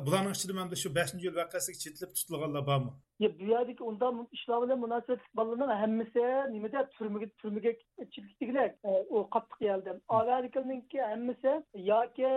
bularning 0.06 0.34
ichida 0.36 0.54
mana 0.58 0.76
shu 0.82 0.90
beshinchi 0.98 1.26
yo'l 1.26 1.36
voqeasiga 1.40 1.78
chetilib 1.84 2.12
tutilganlar 2.18 2.62
bormi 2.68 2.92
bu 3.40 3.44
yerdagi 3.52 3.82
unda 3.90 4.08
ishlar 4.36 4.62
bilan 4.62 4.78
munosabatli 4.84 5.36
bolalarning 5.40 5.80
hammasi 5.82 6.24
nimada 6.54 6.80
turmaga 6.96 7.28
turmaga 7.42 7.72
chekitigilar 8.14 8.68
u 9.14 9.22
qattiq 9.34 9.60
yerda 9.68 9.92
avvalgininki 10.18 10.98
hammasi 11.10 11.52
yoki 11.92 12.32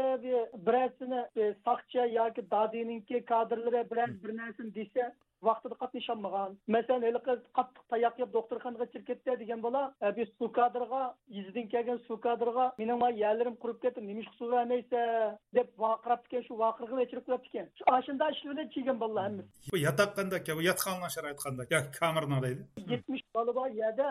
birasini 0.68 1.22
soqchi 1.68 2.04
yoki 2.20 2.42
dodininki 2.54 3.26
kadrlari 3.32 3.82
bilan 3.92 4.10
bir 4.24 4.38
narsani 4.42 4.76
desa 4.80 5.04
vaqtida 5.44 5.76
qatnasholmagan 5.82 6.58
masalan 6.76 7.04
haliqi 7.08 7.34
qattiq 7.58 7.84
tayoq 7.94 8.16
yeb 8.22 8.32
doktorxonaga 8.38 8.86
chirib 8.92 9.08
ketdi 9.10 9.38
degan 9.42 9.62
bola 9.66 9.82
biz 10.18 10.30
su 10.40 10.52
kadrga 10.60 11.02
izidan 11.40 11.68
kelgan 11.74 12.00
su 12.08 12.20
kadrga 12.28 12.66
mening 12.82 13.04
yerlarim 13.24 13.56
qurib 13.64 13.80
ketdi 13.84 14.06
nima 14.08 14.22
ish 14.26 14.32
suv 14.40 14.52
vermaysa 14.56 15.02
deb 15.60 15.70
vaqirab 15.86 16.22
ekan 16.28 16.44
shu 16.48 16.60
vaqirg'ini 16.64 17.08
ichirib 17.08 17.26
qo'yapti 17.28 17.50
ekan 17.54 17.68
shu 17.78 17.84
ashunda 17.98 18.32
ishlar 18.36 18.54
bilan 18.54 18.70
chiygan 18.76 19.00
bolalar 19.04 19.24
hammasi 19.28 20.56
bu 20.58 20.64
yotqanlar 20.70 21.10
sharoit 21.16 21.40
kamerna 22.00 22.42
deydi 22.46 22.92
yetmish 22.94 23.26
bola 23.38 23.56
bor 23.60 23.70
yerda 23.82 24.08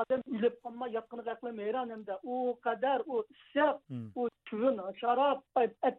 odam 0.00 0.20
o'lib 0.34 0.56
yotqini 0.96 1.22
qaqlamayron 1.30 1.94
hamda 1.94 2.14
u 2.32 2.34
qadar 2.66 2.98
u 3.12 3.24
issiq 3.34 3.74
u 4.20 4.28
kuvin 4.50 4.76
sharob 5.02 5.38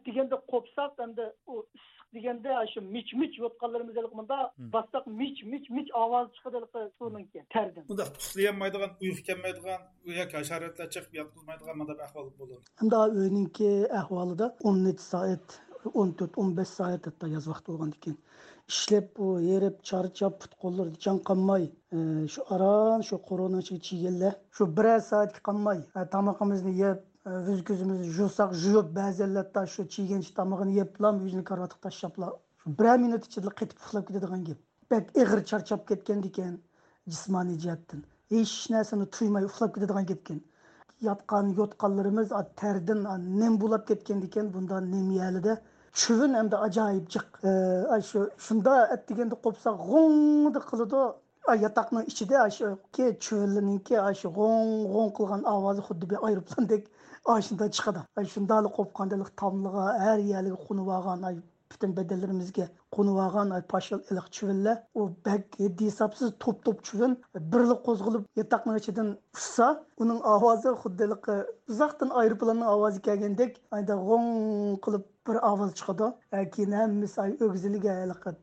deganda 0.06 0.36
qo'psaq 0.52 0.92
hamda 1.02 1.26
u 1.52 1.54
дегенде 2.14 2.50
ашы 2.62 2.80
мич 2.94 3.14
мич 3.20 3.38
өткөнлөрүбүз 3.48 3.96
эле 4.00 4.10
мында. 4.20 4.38
Бассак 4.74 5.06
мич 5.06 5.42
мич 5.52 5.70
мич 5.70 5.88
аваз 5.94 6.28
чыгат 6.36 6.54
эле 6.58 6.90
суунунки 6.98 7.44
тердин 7.54 7.84
мында 7.90 8.04
пухлаянмайдыган 8.16 8.90
уюккенмайдыган 9.04 9.80
yoki 10.20 10.36
hasharotlar 10.40 10.88
chiqib 10.94 11.12
yotqizmaydigan 11.20 11.76
mana 11.80 11.92
bir 11.98 12.04
ahvol 12.06 12.30
bo'ladi 12.38 12.62
unda 12.82 12.98
o'yninki 13.20 13.70
ahvolida 14.00 14.46
o'n 14.70 14.76
nechi 14.86 15.04
soat 15.12 15.46
o'n 16.00 16.08
to'rt 16.18 16.34
o'n 16.42 16.50
besh 16.58 16.72
soat 16.78 17.02
yoz 17.36 17.46
vaqti 17.52 17.68
bo'lgan 17.72 17.92
ekan 17.98 18.16
ishlab 18.72 19.20
erib 19.56 19.76
charchab 19.90 20.32
put 20.42 20.52
qo'llari 20.62 20.92
shu 22.32 22.40
aron 22.56 23.00
shu 23.08 23.16
qo'rona 23.28 23.60
shu 23.68 23.74
yeb 26.82 26.98
өз 27.28 27.58
көзіміз 27.68 28.06
жусақ 28.16 28.52
жүріп 28.56 28.94
бәзәлләр 28.96 29.48
ташы 29.52 29.82
шу 29.82 29.88
чигенші 29.92 30.30
тамағын 30.36 30.70
еп 30.80 30.94
лам 31.04 31.18
өзін 31.26 31.42
карватып 31.44 31.82
ташшапла 31.84 32.30
бір 32.78 32.96
минут 33.02 33.26
ішінде 33.28 33.50
қайтып 33.58 33.76
кетеді 33.76 34.20
деген 34.24 34.44
кеп 34.46 34.60
бәк 34.88 35.10
иғыр 35.20 35.42
чарчап 35.50 35.82
кеткен 35.90 36.22
екен 36.24 36.54
jismoniy 37.12 37.58
jihatdan 37.64 38.00
hech 38.32 38.54
narsani 38.72 39.06
tuymay 39.16 39.44
uxlab 39.44 39.74
ketadigan 39.74 40.06
ketgan 40.12 40.40
yotgan 41.08 41.52
yotqanlarimiz 41.58 42.32
tardan 42.56 43.04
nem 43.40 43.58
bo'lab 43.60 43.84
ketgan 43.90 44.22
ekan 44.28 44.48
bunda 44.54 44.80
nemyalida 44.80 45.58
chuvin 45.92 46.32
hamda 46.40 46.62
ajoyib 46.68 47.06
jiq 47.16 47.28
shunda 48.46 48.78
deganda 49.08 49.36
qo'psa 49.44 49.76
g'ungdi 49.90 50.60
qiladi 50.70 51.02
ichida 52.12 52.48
shu 52.56 52.66
shu 54.20 54.32
g'o'ng 54.38 54.72
g'o'ng 54.94 55.12
qilgan 55.20 55.42
ovozi 55.54 55.80
xuddi 55.90 56.80
Aşında 57.24 57.66
шығады. 57.70 58.00
Ay 58.16 58.26
şundalı 58.26 58.72
kopkandılık 58.72 59.36
tamlığa 59.36 59.98
her 59.98 60.18
yerli 60.18 60.54
kunuvagan 60.54 61.22
ay 61.22 61.36
bütün 61.72 61.96
bedellerimizge 61.96 62.68
konuvagan 62.92 63.50
ay 63.50 63.62
paşal 63.62 64.00
ilik 64.10 64.32
çüville 64.32 64.86
o 64.94 65.10
bek 65.26 65.60
yedi 65.60 65.86
hesapsız 65.86 66.32
top 66.40 66.64
top 66.64 66.84
çüvün 66.84 67.22
birlik 67.34 67.84
kozgulup 67.84 68.26
yatakman 68.36 68.78
içinden 68.78 69.16
ussa 69.34 69.86
onun 69.96 70.20
avazı 70.20 70.68
huddelik 70.68 71.24
uzaktan 71.68 72.10
aeroplanın 72.10 72.60
avazı 72.60 73.00
gelgendek 73.00 73.62
ayda 73.70 73.96
bir 75.28 75.48
avaz 75.48 75.74
çıkadı. 75.74 76.18
Keyin 76.54 76.72
hammasi 76.72 77.20
ay 77.20 77.36
o'gziligga 77.40 77.92
anaqa 77.92 78.34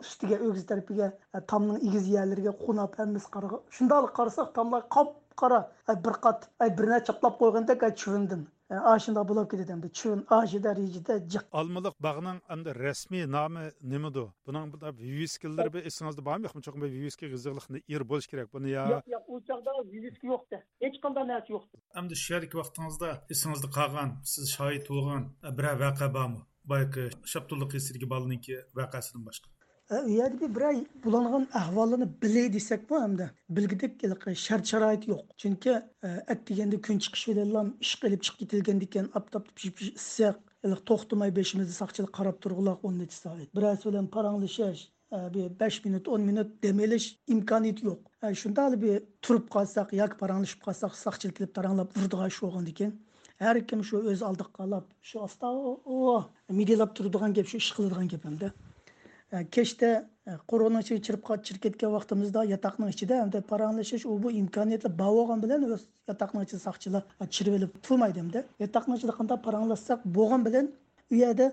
ustiga 0.00 0.36
o'gzi 0.36 0.66
tarafiga 0.66 1.18
tomning 1.48 1.84
egiz 1.84 2.08
yerlariga 2.08 2.50
qo'nab 2.50 2.92
tomlar 4.54 4.88
qop 4.88 5.23
qara 5.42 5.60
bir 6.04 6.14
qat 6.24 6.50
bir 6.78 6.86
necha 6.94 7.12
qo'yganda 7.22 7.40
qo'ygandek 7.40 7.80
chuvindim 8.02 8.42
ashunda 8.70 9.22
bo'lib 9.28 9.48
ketadi 9.50 9.72
endi 9.76 9.88
chun 9.98 10.18
ashi 10.36 10.58
darajada 10.66 11.14
jiq 11.32 11.44
olmaliq 11.60 11.94
bog'ning 12.06 12.38
endi 12.54 12.70
rasmiy 12.84 13.24
nomi 13.36 13.64
nimadu 13.92 14.24
buning 14.46 14.72
viviskilari 15.02 15.72
bir 15.74 15.82
esingizda 15.90 16.24
bormi 16.28 16.46
yo'qmi 16.46 16.62
cho'qim 16.66 16.86
viviski 16.96 17.30
g'izig'liqni 17.32 17.78
er 17.96 18.02
bo'lishi 18.10 18.30
kerak 18.32 18.48
buni 18.54 18.70
yo 18.76 18.84
yo'q 18.94 19.12
yo'q 19.14 19.24
u 19.34 19.40
chog'da 19.48 19.72
viviski 19.94 20.26
yo'qda 20.32 20.62
hech 20.84 20.96
qanday 21.04 21.24
narsa 21.32 21.52
yo'qdi 21.56 21.82
endi 22.02 22.20
shu 22.22 22.34
yerlik 22.34 22.54
vaqtingizda 22.60 23.10
esingizda 23.36 23.68
qolgan 23.78 24.16
siz 24.34 24.44
shohid 24.56 24.84
bo'lgan 24.94 25.22
biror 25.58 25.76
vaqa 25.84 26.08
bormi 26.16 26.40
boyagi 26.72 27.04
shaptulli 27.34 27.66
qisirgi 27.74 28.06
bolaninki 28.14 28.54
vaqasidan 28.80 29.28
boshqa 29.28 29.53
u 29.90 30.08
yerda 30.08 30.54
bir 30.54 30.86
bulangan 31.04 31.48
ahvolini 31.54 32.08
bilay 32.22 32.52
desakmi 32.52 32.96
hamda 32.96 33.30
bilgidek 33.48 33.92
shart 34.36 34.66
sharoit 34.66 35.08
yo'q 35.08 35.22
chunki 35.36 35.72
deganda 36.48 36.76
kun 36.86 36.98
chiqish 37.04 37.26
bilan 37.28 37.76
ish 37.84 37.94
qilib 38.02 38.20
chiqib 38.26 38.38
ketilgan 38.40 38.80
ekan 38.86 39.06
aptop 39.18 39.44
issiq 39.66 40.36
to'xtamay 40.90 41.30
beshimizni 41.38 41.74
soqchilik 41.82 42.12
qarab 42.18 42.36
turg'ular 42.42 42.76
o'n 42.86 42.94
necha 43.02 43.16
soat 43.24 43.48
birasi 43.56 43.84
bilan 43.88 44.06
paranglashash 44.16 44.82
bir 45.34 45.46
besh 45.60 45.78
minut 45.84 46.08
o'n 46.08 46.22
minut 46.30 46.48
dam 46.62 46.78
olish 46.86 47.06
imkoniyati 47.34 47.82
yo'q 47.88 48.34
shunda 48.42 48.62
bir 48.84 48.94
turib 49.24 49.46
qolsak 49.54 49.88
yoki 50.00 50.16
paranglashib 50.22 50.60
qolsak 50.66 50.92
soqchilik 51.04 51.34
kelib 51.38 51.52
taranglab 51.58 51.88
urdigan 52.00 52.30
shu 52.36 52.40
bo'lgan 52.46 52.66
ekan 52.72 52.92
har 53.44 53.56
kim 53.68 53.80
shu 53.88 53.96
o'z 54.10 54.20
oldiga 54.28 54.50
qalab 54.58 54.84
shu 55.08 55.16
asta 55.26 55.46
midilab 56.60 56.90
turadigan 56.96 57.30
gap 57.36 57.46
shu 57.50 57.56
ish 57.62 57.72
qiladigan 57.76 58.08
gap 58.14 58.24
hamda 58.28 58.48
kechda 59.56 59.90
e, 60.26 60.36
korona 60.50 60.82
chirib 60.86 61.22
chirib 61.46 61.60
ketgan 61.66 61.90
vaqtimizda 61.96 62.44
yotoqning 62.54 62.90
ichida 62.94 63.20
hamda 63.22 63.40
paranglashish 63.52 64.04
u 64.12 64.14
bu 64.22 64.30
imkoniyatlar 64.42 64.92
bo'lgan 65.02 65.42
bilan 65.44 65.66
o'z 65.68 65.82
yotoqning 66.10 66.42
ichida 66.46 66.60
soqchilar 66.68 67.02
chirib 67.34 67.52
e, 67.54 67.56
olib 67.58 67.72
turmaydi 67.86 68.18
hamda 68.22 68.40
yotoqning 68.64 68.96
ichida 69.00 69.14
qanday 69.18 69.38
paranglashsak 69.46 70.00
bo'lgan 70.18 70.46
bilan 70.48 70.66
u 71.12 71.14
yerda 71.22 71.46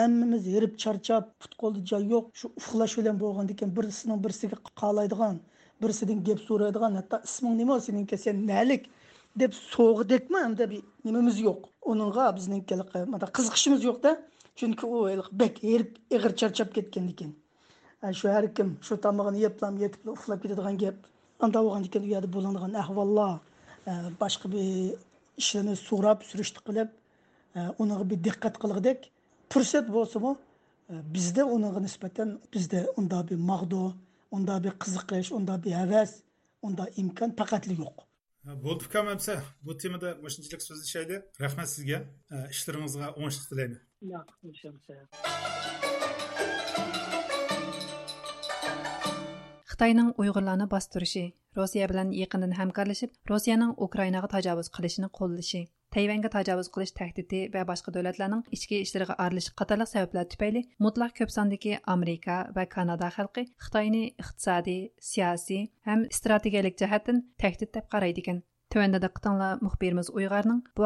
hammamiz 0.00 0.48
erib 0.56 0.72
charchab 0.82 1.24
put 1.40 1.52
qo'lda 1.60 1.80
joy 1.90 2.02
yo'q 2.14 2.24
shu 2.40 2.46
uxlash 2.60 2.94
bilan 3.00 3.16
bo'lgan 3.24 3.46
ekan 3.54 3.70
birisining 3.78 4.18
birisiga 4.24 4.56
qalaydigan 4.82 5.36
birisidan 5.82 6.18
gap 6.28 6.40
so'raydigan 6.48 6.92
hatto 7.00 7.16
isming 7.28 7.54
nima 7.60 7.76
seniki 7.86 8.16
sen 8.24 8.36
nalik 8.52 8.82
deb 9.42 9.52
so'g'idekmi 9.74 10.38
hamda 10.46 10.64
nimamiz 11.06 11.36
yo'q 11.46 11.60
uningga 11.92 12.26
bizniki 12.38 12.74
qiziqishimiz 13.36 13.80
yo'qda 13.88 14.10
chunki 14.58 14.84
u 14.94 14.98
bek 15.40 15.54
erib 15.72 15.90
ig'ir 16.16 16.32
charchab 16.40 16.68
ketgan 16.76 17.06
ekan 17.12 17.32
shu 18.18 18.26
har 18.34 18.44
kim 18.56 18.68
shu 18.86 18.94
tomog'ini 19.04 19.38
yetib 19.84 20.02
uxlab 20.16 20.38
ketadigan 20.42 20.76
gap 20.82 20.96
anda 21.44 21.58
bo'lgan 21.62 21.84
ekan 21.86 22.02
u 22.90 23.30
boshqa 24.22 24.46
bir 24.54 24.66
ishlarni 25.40 25.74
so'rab 25.88 26.18
surishti 26.30 26.60
qilib 26.66 26.90
uniga 27.82 28.04
bir 28.10 28.18
diqqat 28.26 28.54
qilg'idek 28.62 28.98
fursat 29.52 29.86
bo'lsimi 29.96 30.32
bizda 31.14 31.42
uniga 31.54 31.80
nisbatan 31.86 32.28
bizda 32.52 32.80
unda 32.98 33.18
bir 33.28 33.38
mag'du 33.50 33.82
unda 34.36 34.54
bir 34.64 34.74
qiziqish 34.82 35.30
unda 35.38 35.54
bir 35.64 35.72
havas 35.82 36.10
unda 36.66 36.84
imkon 37.02 37.30
faqatli 37.40 37.74
yo'q 37.82 37.96
bo'ldi 38.66 38.84
rahmat 41.44 41.68
sizga 41.74 41.98
o'ngishlik 43.18 43.46
tilayman 43.50 43.80
xitoyning 49.72 50.08
uyg'urlarni 50.22 50.66
bostirishi 50.72 51.22
rossiya 51.58 51.86
bilan 51.92 52.08
yaqindan 52.22 52.52
hamkorlashib 52.58 53.10
rossiyaning 53.30 53.72
ukrainaga 53.86 54.28
tajovuz 54.34 54.68
qilishini 54.76 55.08
qo'llashi 55.18 55.62
tayvanga 55.96 56.30
tajovuz 56.36 56.68
qilish 56.74 56.94
tahdidi 57.00 57.40
va 57.54 57.62
boshqa 57.70 57.94
davlatlarning 57.96 58.42
ichki 58.56 58.76
ishlariga 58.86 59.14
aralashish 59.24 59.56
qatorliq 59.60 59.88
sabablar 59.94 60.24
tufayli 60.32 60.62
mutlaq 60.86 61.12
ko'p 61.18 61.30
sondagi 61.36 61.72
amerika 61.96 62.36
va 62.56 62.64
kanada 62.76 63.08
xalqi 63.16 63.42
xitoyni 63.66 64.04
iqtisodiy 64.22 64.82
siyosiy 65.10 65.62
ham 65.90 66.00
strategiyalik 66.18 66.74
jihatdan 66.82 67.18
tahdid 67.44 67.70
deb 67.76 67.86
qaraydi 67.94 68.24
ekan 68.24 68.40
Tövəndə 68.72 68.98
diqqətinizlər 69.04 69.54
müxbirimiz 69.66 70.08
Uyğarның 70.18 70.58
bu. 70.76 70.82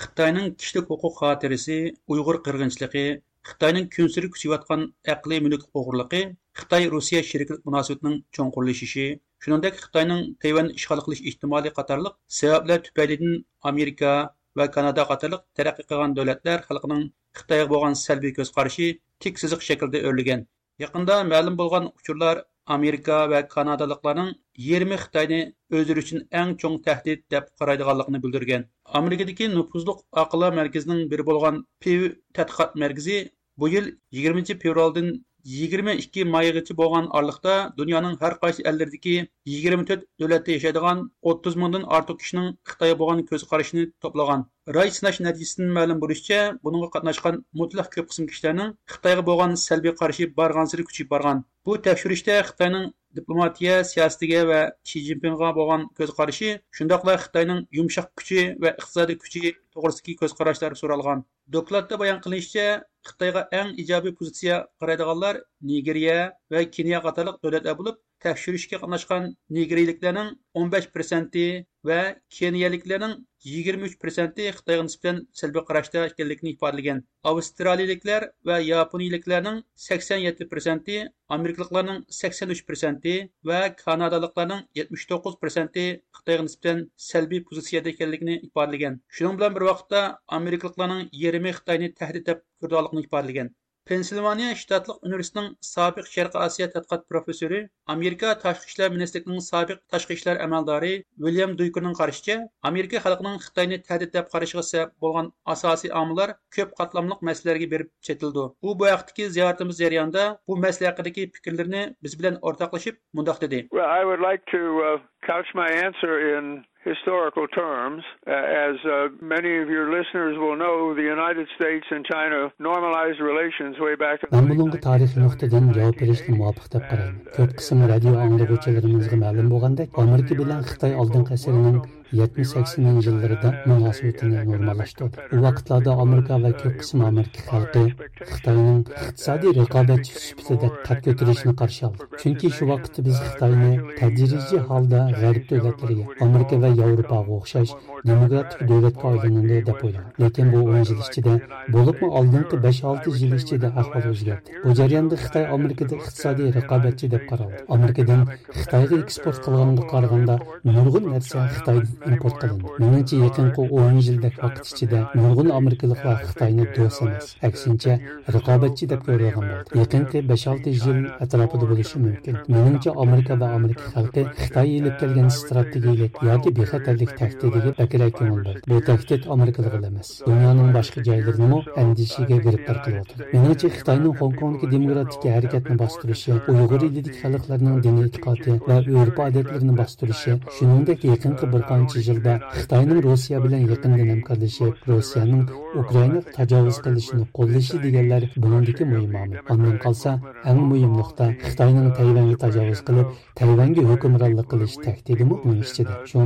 Xitoyning 0.00 0.48
kishilik 0.60 0.90
huquq 0.92 1.14
xotirasi, 1.18 1.76
Uyg'ur 2.14 2.36
qirg'inchiligi, 2.46 3.04
Xitoyning 3.50 3.86
kunsiri 3.94 4.28
kuchayotgan 4.34 4.82
aqliy 5.12 5.40
mulk 5.44 5.62
o'g'irligi, 5.80 6.20
Xitoy 6.60 6.88
Rossiya 6.94 7.22
sheriklik 7.28 7.62
munosabatining 7.68 8.18
cho'nqurlashishi, 8.38 9.06
shuningdek 9.46 9.78
Xitoyning 9.84 10.20
Tayvan 10.44 10.68
ishg'ol 10.80 11.00
qilish 11.06 11.22
ehtimoli 11.30 11.72
qatorliq 11.78 12.18
sabablar 12.40 12.82
tufaylidan 12.88 13.38
Amerika 13.72 14.12
va 14.60 14.66
Kanada 14.76 15.08
qatorliq 15.12 15.46
taraqqiy 15.60 15.88
qilgan 15.94 16.18
davlatlar 16.20 16.66
xalqining 16.68 17.08
Xitoyga 17.40 17.70
bo'lgan 17.72 17.98
salbiy 18.04 18.36
ko'z 18.40 18.52
qarashi 18.58 18.90
tik 19.26 19.42
siziq 19.44 19.66
shaklda 19.70 20.04
o'rlagan. 20.10 20.44
yaqinda 20.84 21.14
ma'lum 21.32 21.54
bo'lgan 21.62 21.84
uchurlar 21.98 22.36
Америка 22.74 23.16
ва 23.30 23.40
Канадалыкларның 23.50 24.32
20 24.68 24.96
Хитаенны 25.02 25.38
өзләре 25.80 26.02
өчен 26.04 26.24
иң 26.40 26.54
чоң 26.62 26.78
тәһдид 26.86 27.22
дип 27.34 27.52
карайдыганлыгын 27.60 28.18
белдергән. 28.24 28.64
Америкадагы 29.00 29.48
нупузлык 29.52 30.00
акылла 30.22 30.50
мәркәзенең 30.58 31.04
бире 31.12 31.26
булган 31.28 31.62
Pew 31.84 32.10
тадқиқат 32.38 32.74
мәркәзе 32.84 33.20
бу 33.62 33.70
ел 33.74 33.86
20 34.22 34.58
февральдан 34.64 35.12
22 35.46 36.26
майгача 36.34 36.74
булган 36.82 37.06
арлыкта 37.20 37.54
дөньяның 37.78 38.18
һәр 38.22 38.34
кайсы 38.42 38.66
әлләрдәге 38.72 39.14
24 39.54 40.02
дәүләттә 40.22 40.56
яшәдегән 40.56 41.06
30 41.32 41.58
меңдән 41.62 41.86
артык 41.98 42.18
кешенең 42.24 42.48
Хитаи 42.72 42.98
булган 43.02 43.22
күз 43.30 43.46
карашын 43.52 43.92
топлаган. 44.02 44.42
Рай 44.74 44.88
сынаш 44.90 45.20
нәтижесенең 45.22 45.68
мәгълүм 45.76 45.98
булышча, 46.02 46.38
буныңга 46.66 46.88
катнашкан 46.96 47.36
мутлак 47.54 47.92
көп 47.92 48.08
кысым 48.10 48.26
кешеләрнең 48.26 48.72
Хитайга 48.90 49.22
булган 49.22 49.52
сәлби 49.62 49.92
каршы 50.00 50.26
баргансыры 50.40 50.82
күчеп 50.88 51.06
барган. 51.12 51.44
Бу 51.62 51.76
тәкъшүриштә 51.84 52.40
Хитайның 52.48 52.88
дипломатия 53.14 53.84
сиясәтегә 53.86 54.40
ва 54.48 54.58
Си 54.82 55.04
Цзиньпинга 55.04 55.52
булган 55.54 55.86
көз 56.00 56.10
карашы, 56.18 56.56
шундыйлар 56.74 57.22
Хитайның 57.28 57.62
йомшак 57.78 58.10
күче 58.18 58.56
ва 58.58 58.74
икътисади 58.74 59.16
күче 59.22 59.54
турысындагы 59.70 60.18
көз 60.24 60.34
карашлары 60.34 60.74
соралган. 60.82 61.22
Докладта 61.46 61.94
баян 62.02 62.18
кылынышча, 62.18 62.82
Хитайга 63.06 63.46
иң 63.54 63.76
иҗаби 63.78 64.16
позиция 64.18 64.64
карайдыганлар 64.80 65.44
Нигерия 65.60 66.32
ва 66.50 66.64
Кения 66.64 66.98
катарлык 67.06 67.38
дәүләтләр 67.38 67.78
булып, 67.78 68.02
tekşürüşke 68.20 68.76
davlatlar 68.80 69.22
bo'lib 69.50 70.36
15 70.54 70.86
prosenti 70.94 71.66
va 71.84 72.16
keniyaliklarning 72.38 73.14
23 73.46 73.98
prosenti 74.02 74.46
xitoyga 74.56 74.84
nisbatan 74.86 75.18
salbiy 75.40 75.62
qarashda 75.68 76.04
ekanligini 76.10 76.52
ifodalagan 76.54 77.02
avstraliyaliklar 77.30 78.26
va 78.50 78.56
yaponiyaliklarning 78.68 79.60
87 79.88 80.48
prosenti 80.52 80.96
amerikaliklarning 81.36 82.00
83 82.20 82.64
prosenti 82.70 83.14
va 83.50 83.60
kanadaliklarning 83.84 84.64
79 84.80 85.38
prosenti 85.42 85.86
xitoyga 86.18 86.48
nisbatan 86.48 86.82
salbiy 87.10 87.44
pozitsiyada 87.50 87.94
ekanligini 87.94 88.40
ifodalagan 88.48 88.98
shuning 89.18 89.38
bilan 89.38 89.54
bir 89.58 89.68
vaqtda 89.70 90.02
amerikaliklarning 90.40 91.06
yarmi 91.24 91.54
xitoyni 91.60 91.92
tahdid 92.02 92.26
deb 92.32 92.42
ko'rganligini 92.64 93.08
ifodalagan 93.08 93.54
pensilvaniya 93.90 94.54
shtatliq 94.60 95.04
universitetining 95.08 95.52
sobiq 95.72 96.06
sharqi 96.14 96.38
osiyo 96.46 96.66
tadqiqot 96.74 97.02
professori 97.12 97.60
amerika 97.94 98.32
tashqi 98.44 98.70
ishlar 98.70 98.88
ministrligining 98.94 99.44
sobiq 99.48 99.78
tashqi 99.94 100.16
ishlar 100.18 100.36
amaldori 100.46 100.92
william 101.26 101.54
duykerning 101.60 101.94
qarashicha 102.00 102.36
amerika 102.70 103.02
xalqining 103.06 103.38
xitoyni 103.46 103.78
tahdid 103.88 104.12
deb 104.16 104.32
qarashiga 104.34 104.64
sabab 104.70 104.94
bo'lgan 105.06 105.30
asosiy 105.54 105.94
omillar 106.02 106.34
ko'p 106.56 106.74
qatlamliq 106.80 107.24
masalalarga 107.28 107.70
berib 107.74 107.90
chetildi. 108.08 108.44
U 108.66 108.68
bu 108.78 108.90
vaqtdagi 108.92 109.30
ziyoratimiz 109.36 109.82
jarayonida 109.84 110.24
bu 110.48 110.56
masala 110.66 110.90
haqidagi 110.92 111.28
fikrlarini 111.36 111.82
biz 112.06 112.18
bilan 112.20 112.40
o'rtoqlashib 112.50 112.96
mundoq 113.16 113.42
dedi. 113.44 113.58
Well, 113.76 113.90
I 113.98 114.02
would 114.08 114.22
like 114.30 114.42
to, 114.54 114.62
uh, 114.88 114.98
couch 115.30 115.50
my 115.62 115.70
answer 115.86 116.14
in 116.36 116.64
historical 116.86 117.46
terms. 117.48 118.02
Uh, 118.26 118.30
as 118.66 118.76
uh, 118.86 119.08
many 119.20 119.52
of 119.62 119.68
your 119.68 119.86
listeners 119.90 120.38
will 120.38 120.56
know, 120.62 120.94
the 120.94 121.02
United 121.02 121.46
States 121.56 121.86
and 121.90 122.06
China 122.06 122.38
normalized 122.58 123.20
relations 123.20 123.74
way 123.86 123.94
back 124.04 124.22
in 124.22 124.30
Мен 124.30 124.46
бүгүнкү 124.52 124.78
тарих 124.86 125.16
нуктадан 125.18 125.72
жооп 125.74 126.00
беришти 126.00 126.32
муапык 126.40 126.70
деп 126.72 126.88
карайм. 126.90 127.20
Көп 127.36 127.58
кысым 127.58 127.86
радио 127.90 128.14
аңдыгычыларыбызга 128.26 129.16
маалым 129.24 129.48
болгондой, 129.50 129.90
Америка 129.94 130.34
менен 130.42 130.62
Кытай 130.62 130.94
алдыңкы 130.94 131.34
асырынын 131.38 131.82
70-80 132.12 133.00
yillarida 133.06 133.50
munosabatini 133.66 134.44
normallashtirdi. 134.50 135.24
U 135.34 135.40
vaqtlarda 135.46 135.96
Amerika 136.04 136.38
va 136.44 136.52
ko'p 136.60 136.76
qism 136.82 137.04
Amerika 137.10 137.40
xalqi 137.50 137.84
Xitoyning 138.32 138.82
iqtisodiy 139.06 139.56
raqobatchi 139.60 140.12
sifatida 140.26 140.68
qad 140.86 141.02
ko'tarishni 141.06 141.54
qarshi 141.60 141.82
oldi. 141.88 142.08
Chunki 142.22 142.52
shu 142.56 142.70
vaqtda 142.72 143.06
biz 143.08 143.16
Xitoyni 143.28 143.72
tadrijiy 144.00 144.62
holda 144.70 145.00
g'arb 145.20 145.44
davlatlariga, 145.50 146.04
Amerika 146.26 146.60
va 146.64 146.70
Yevropaga 146.80 147.40
o'xshash 147.40 147.72
demokratik 148.10 148.60
davlatga 148.70 149.06
aylanadi 149.12 149.58
deb 149.68 149.78
o'ylagan. 149.86 150.10
Lekin 150.22 150.52
bu 150.52 150.58
10 150.72 150.84
yil 150.90 151.00
ichida, 151.06 151.34
bo'libmi 151.74 152.08
oldingi 152.18 152.56
5-6 152.66 153.14
yil 153.22 153.32
ichida 153.40 153.68
ahvol 153.82 154.06
o'zgardi. 154.12 154.56
Bu 154.64 154.74
jarayonda 154.80 155.16
Xitoy 155.22 155.46
Amerikada 155.56 155.94
iqtisodiy 156.00 156.48
raqobatchi 156.58 157.10
deb 157.14 157.24
qaraldi. 157.30 157.60
Amerikadan 157.76 158.22
Xitoyga 158.58 158.96
eksport 159.04 159.38
qilganga 159.46 159.84
qaraganda 159.92 160.36
nurg'un 160.76 161.04
narsa 161.14 161.46
Xitoydan 161.56 162.12
import 162.12 162.36
qilindi. 162.42 162.66
Meningcha 162.82 163.16
yaqinqi 163.26 163.62
10 163.80 164.00
yildek 164.08 164.34
vaqt 164.44 164.64
ichida 164.72 165.00
nurg'un 165.22 165.50
amerikaliklar 165.58 166.16
Xitoyni 166.28 166.66
do'st 166.76 167.02
emas, 167.06 167.26
aksincha 167.48 167.98
raqobatchi 168.36 168.90
deb 168.92 169.00
ko'rgan 169.08 169.34
bo'ldi. 169.50 169.80
Yaqinqi 169.82 170.18
5-6 170.32 170.76
yil 170.86 171.00
atrofida 171.24 171.66
bo'lishi 171.72 171.96
mumkin. 172.06 172.34
Meningcha 172.54 172.90
Amerika 173.04 173.40
va 173.42 173.48
Amerika 173.58 173.84
xalqi 173.94 174.22
Xitoy 174.42 174.68
ilib 174.78 174.96
kelgan 175.00 175.28
strategiyalik 175.40 176.22
yoki 176.30 176.54
bexatarlik 176.58 177.10
tahdidiga 177.20 177.70
bakrak 177.96 178.14
ko'ngil 178.18 178.44
berdi. 178.46 178.60
Bu 178.70 178.80
tahdid 178.88 179.22
amerikalik 179.34 179.74
emas. 179.90 180.08
Dunyoning 180.28 180.70
boshqa 180.76 181.00
joylarini 181.08 181.58
andishiga 181.82 182.36
giribdor 182.44 182.78
qilyapti. 182.84 183.14
Meningcha 183.34 183.68
Xitoyning 183.76 184.14
Hong 184.20 184.34
Kongdagi 184.40 184.66
demokratik 184.74 185.24
harakatni 185.36 185.74
bostirishi, 185.82 186.32
Uyg'ur 186.52 186.80
elidik 186.88 187.16
xalqlarning 187.22 187.76
diniy 187.84 188.04
e'tiqodi 188.08 188.52
va 188.68 188.76
urf 189.02 189.16
odatlarini 189.26 189.74
bostirishi, 189.80 190.32
shuningdek 190.56 191.00
yaqinqi 191.12 191.44
bir 191.52 191.62
qancha 191.70 191.98
yilda 192.08 192.32
Xitoyning 192.58 193.00
Rossiya 193.08 193.38
bilan 193.44 193.62
yaqindan 193.72 194.06
hamkorlashib, 194.12 194.72
Rossiyaning 194.92 195.44
Ukrainaga 195.82 196.20
tajovuz 196.38 196.78
qilishini 196.84 197.24
qo'llashi 197.38 197.76
deganlar 197.84 198.22
buningdagi 198.42 198.84
muhim 198.92 199.12
omil. 199.54 199.76
Qolsa, 199.84 200.10
eng 200.50 200.60
muhim 200.70 200.92
nuqta 201.00 201.26
Xitoyning 201.48 201.88
Tayvanga 201.98 202.36
tajovuz 202.44 202.80
qilib, 202.88 203.06
Tayvanga 203.40 203.82
hukmronlik 203.90 204.46
qilish 204.52 204.76
tahdidimi 204.84 205.34
buning 205.44 205.62
ichida. 205.68 205.92
Shu 206.08 206.16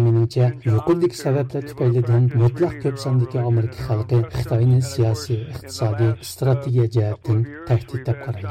siyosat 1.60 1.78
tufaylidan 1.78 2.24
mutlaq 2.42 2.74
ko'p 2.82 2.96
sondagi 3.04 3.38
amerika 3.50 3.78
xalqi 3.88 4.18
xitoyni 4.34 4.78
siyosiy 4.92 5.40
iqtisodiy 5.52 6.12
strategiya 6.30 6.86
jihatdan 6.94 7.40
tahdid 7.68 8.02
deb 8.08 8.18
qaraydi 8.24 8.48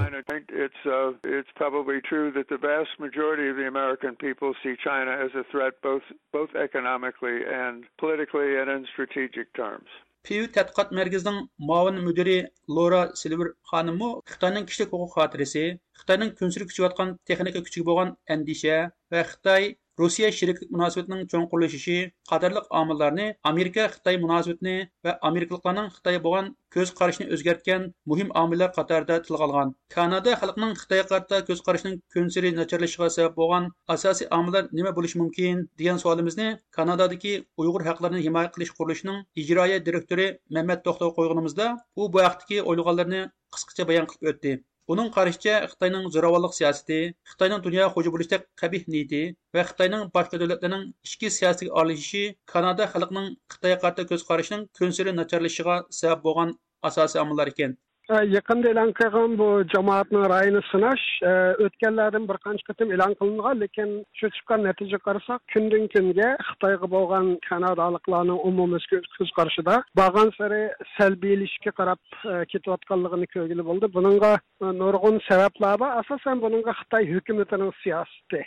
Piyu 10.28 10.48
tədqiqat 10.56 10.90
mərkəzinin 11.00 11.38
muavin 11.68 12.02
müdiri 12.06 12.40
Laura 12.78 13.04
Silver 13.20 13.50
xanımı 13.72 14.10
Xitayının 14.32 14.66
kişilik 14.70 14.90
hüquq 14.94 15.14
xatirəsi, 15.18 15.64
Xitayının 16.00 16.34
künsürük 16.40 16.70
küçüyətən 16.72 17.14
texnika 17.30 17.62
küçüyü 17.68 17.86
bolğan 17.90 18.12
əndişə 18.36 18.80
və 19.14 19.24
Xitay 19.30 19.72
Rusiya 20.00 20.32
sheriklik 20.32 20.70
münasibatining 20.76 21.26
cho'nqurlashishi 21.32 21.98
qatorliq 22.32 22.68
omillarni 22.82 23.26
Amerika 23.52 23.88
Xitoy 23.96 24.20
munosabatini 24.24 24.76
va 25.06 25.16
Amerikaliklarning 25.30 25.90
Xitoy 25.96 26.20
bo'lgan 26.26 26.52
көз 26.76 26.94
қарашын 27.00 27.34
өзгерткен 27.36 27.88
мұхим 28.12 28.30
амиллар 28.42 28.72
қатарда 28.78 29.18
тіл 29.26 29.40
қалған. 29.42 29.74
Канада 29.96 30.36
халқының 30.42 30.76
Қытай 30.82 31.04
қарта 31.12 31.42
көз 31.50 31.64
қарашының 31.66 31.98
күнсірі 32.16 32.54
нашарлашыға 32.60 33.10
сәбеп 33.16 33.36
болған 33.42 33.70
асасы 33.96 34.30
амиллар 34.40 34.70
неме 34.72 34.94
болушы 34.96 35.20
мүмкін 35.20 35.66
деген 35.82 36.00
суалымызды 36.04 36.48
Канададаки 36.78 37.36
ұйғыр 37.60 37.88
хақларын 37.90 38.24
химая 38.24 38.54
қылыш 38.56 38.72
құрылышының 38.80 39.24
ижрая 39.44 39.80
директоры 39.80 40.30
Мәммәт 40.54 40.86
Тоқтау 40.88 41.12
у 41.12 42.08
бұл 42.08 42.22
уақытки 42.24 42.62
ойлағанларны 42.62 43.26
қысқаша 43.52 43.86
баян 43.90 44.08
қылып. 44.08 44.64
Уның 44.90 45.10
карашыча, 45.16 45.56
Хитаенның 45.72 46.06
зоравалык 46.14 46.56
сиясәте, 46.58 46.96
Хитаенның 47.32 47.60
dünya 47.66 47.90
хуҗа 47.94 48.14
булыштак 48.14 48.48
кабих 48.62 48.88
нияте 48.94 49.20
ва 49.58 49.66
Хитаенның 49.68 50.08
башка 50.16 50.40
дәүләтләрнең 50.42 50.88
ички 51.06 51.30
сиясәтгә 51.36 51.76
аралашышы 51.82 52.24
Канада 52.54 52.88
халкының 52.94 53.28
Хитаенга 53.54 53.84
карата 53.84 54.08
күз 54.10 54.26
карашының 54.30 54.64
көнсәре 54.80 55.14
начарлашыга 55.20 55.76
болған 55.84 56.24
булган 56.24 56.56
асosiy 56.90 57.22
omillar 57.22 57.54
ekan. 57.54 57.78
Yaqinda 58.10 58.70
e'lon 58.74 58.92
qilgan 59.00 59.36
bu 59.42 59.48
jamoatni 59.74 60.22
ra'yini 60.34 60.62
sinash 60.72 61.06
e, 61.30 61.34
o'tganlardan 61.66 62.26
bir 62.30 62.38
qancha 62.46 62.66
qatim 62.70 62.94
e'lon 62.96 63.14
qilingan, 63.20 63.60
lekin 63.64 63.90
shu 64.20 64.30
chiqqan 64.36 64.66
natija 64.68 65.00
qarasak, 65.08 65.42
kundan 65.54 65.86
kunga 65.94 66.30
Xitoyga 66.50 66.88
bo'lgan 66.96 67.28
kanadaliklarning 67.50 68.40
umumiy 68.50 68.84
ko'z 69.18 69.32
qarashida 69.38 69.76
borgan 70.02 70.34
sari 70.40 70.62
salbiylashga 70.98 71.72
qarab 71.80 72.02
e, 72.32 72.34
ketayotganligini 72.52 73.32
ko'rgili 73.36 73.68
bo'ldi. 73.70 73.94
Buningga 73.98 74.34
e, 74.64 74.66
nurg'un 74.82 75.22
sabablar 75.30 75.80
bor. 75.82 75.98
Asosan 76.02 76.46
buningga 76.46 76.78
Xitoy 76.82 77.12
hukumatining 77.14 77.74
siyosati 77.84 78.42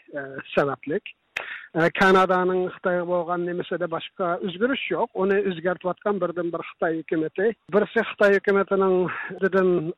sabablik. 0.54 1.04
Канаданың 1.72 2.66
Қытайға 2.74 3.04
болған 3.08 3.46
немесе 3.48 3.78
де 3.80 3.86
басқа 3.88 4.34
өзгеріс 4.44 4.82
жоқ. 4.90 5.08
Оны 5.16 5.38
өзгертіп 5.48 5.88
бірден 6.20 6.50
бір 6.52 6.60
Қытай 6.68 6.98
үкіметі. 7.00 7.48
Бірсі 7.72 8.04
Қытай 8.10 8.36
үкіметінің 8.42 8.96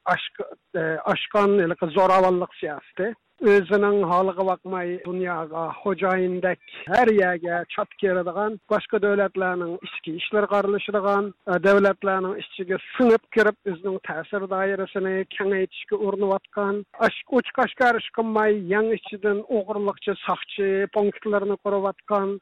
ашқан, 0.06 1.58
зоравалық 1.96 2.54
сиясты. 2.60 3.10
O'zining 3.52 3.98
holiga 4.10 4.44
boqmay 4.50 4.88
dunyoga 5.06 5.62
xo'jayindek 5.80 6.60
har 6.92 7.10
yerga 7.20 7.56
chop 7.74 7.90
keladigan 8.02 8.56
boshqa 8.72 9.00
davlatlarning 9.04 9.74
ichki 9.88 10.14
ishlariga 10.20 10.56
aralashadigan 10.60 11.28
e, 11.50 11.58
davlatlarning 11.66 12.38
ichiga 12.44 12.78
singib 12.94 13.26
kirib 13.36 13.58
o'zining 13.72 13.98
ta'sir 14.08 14.46
doirasini 14.54 15.14
kengaytirishga 15.36 16.00
urinayotgan 16.06 16.80
ochiq 17.08 17.36
qilmay 18.18 18.58
yang 18.74 18.88
ichidan 18.98 19.44
o'g'irlikchi 19.58 20.16
soqchi 20.26 20.70
punktlarni 20.96 21.60
qurayotgan 21.64 22.36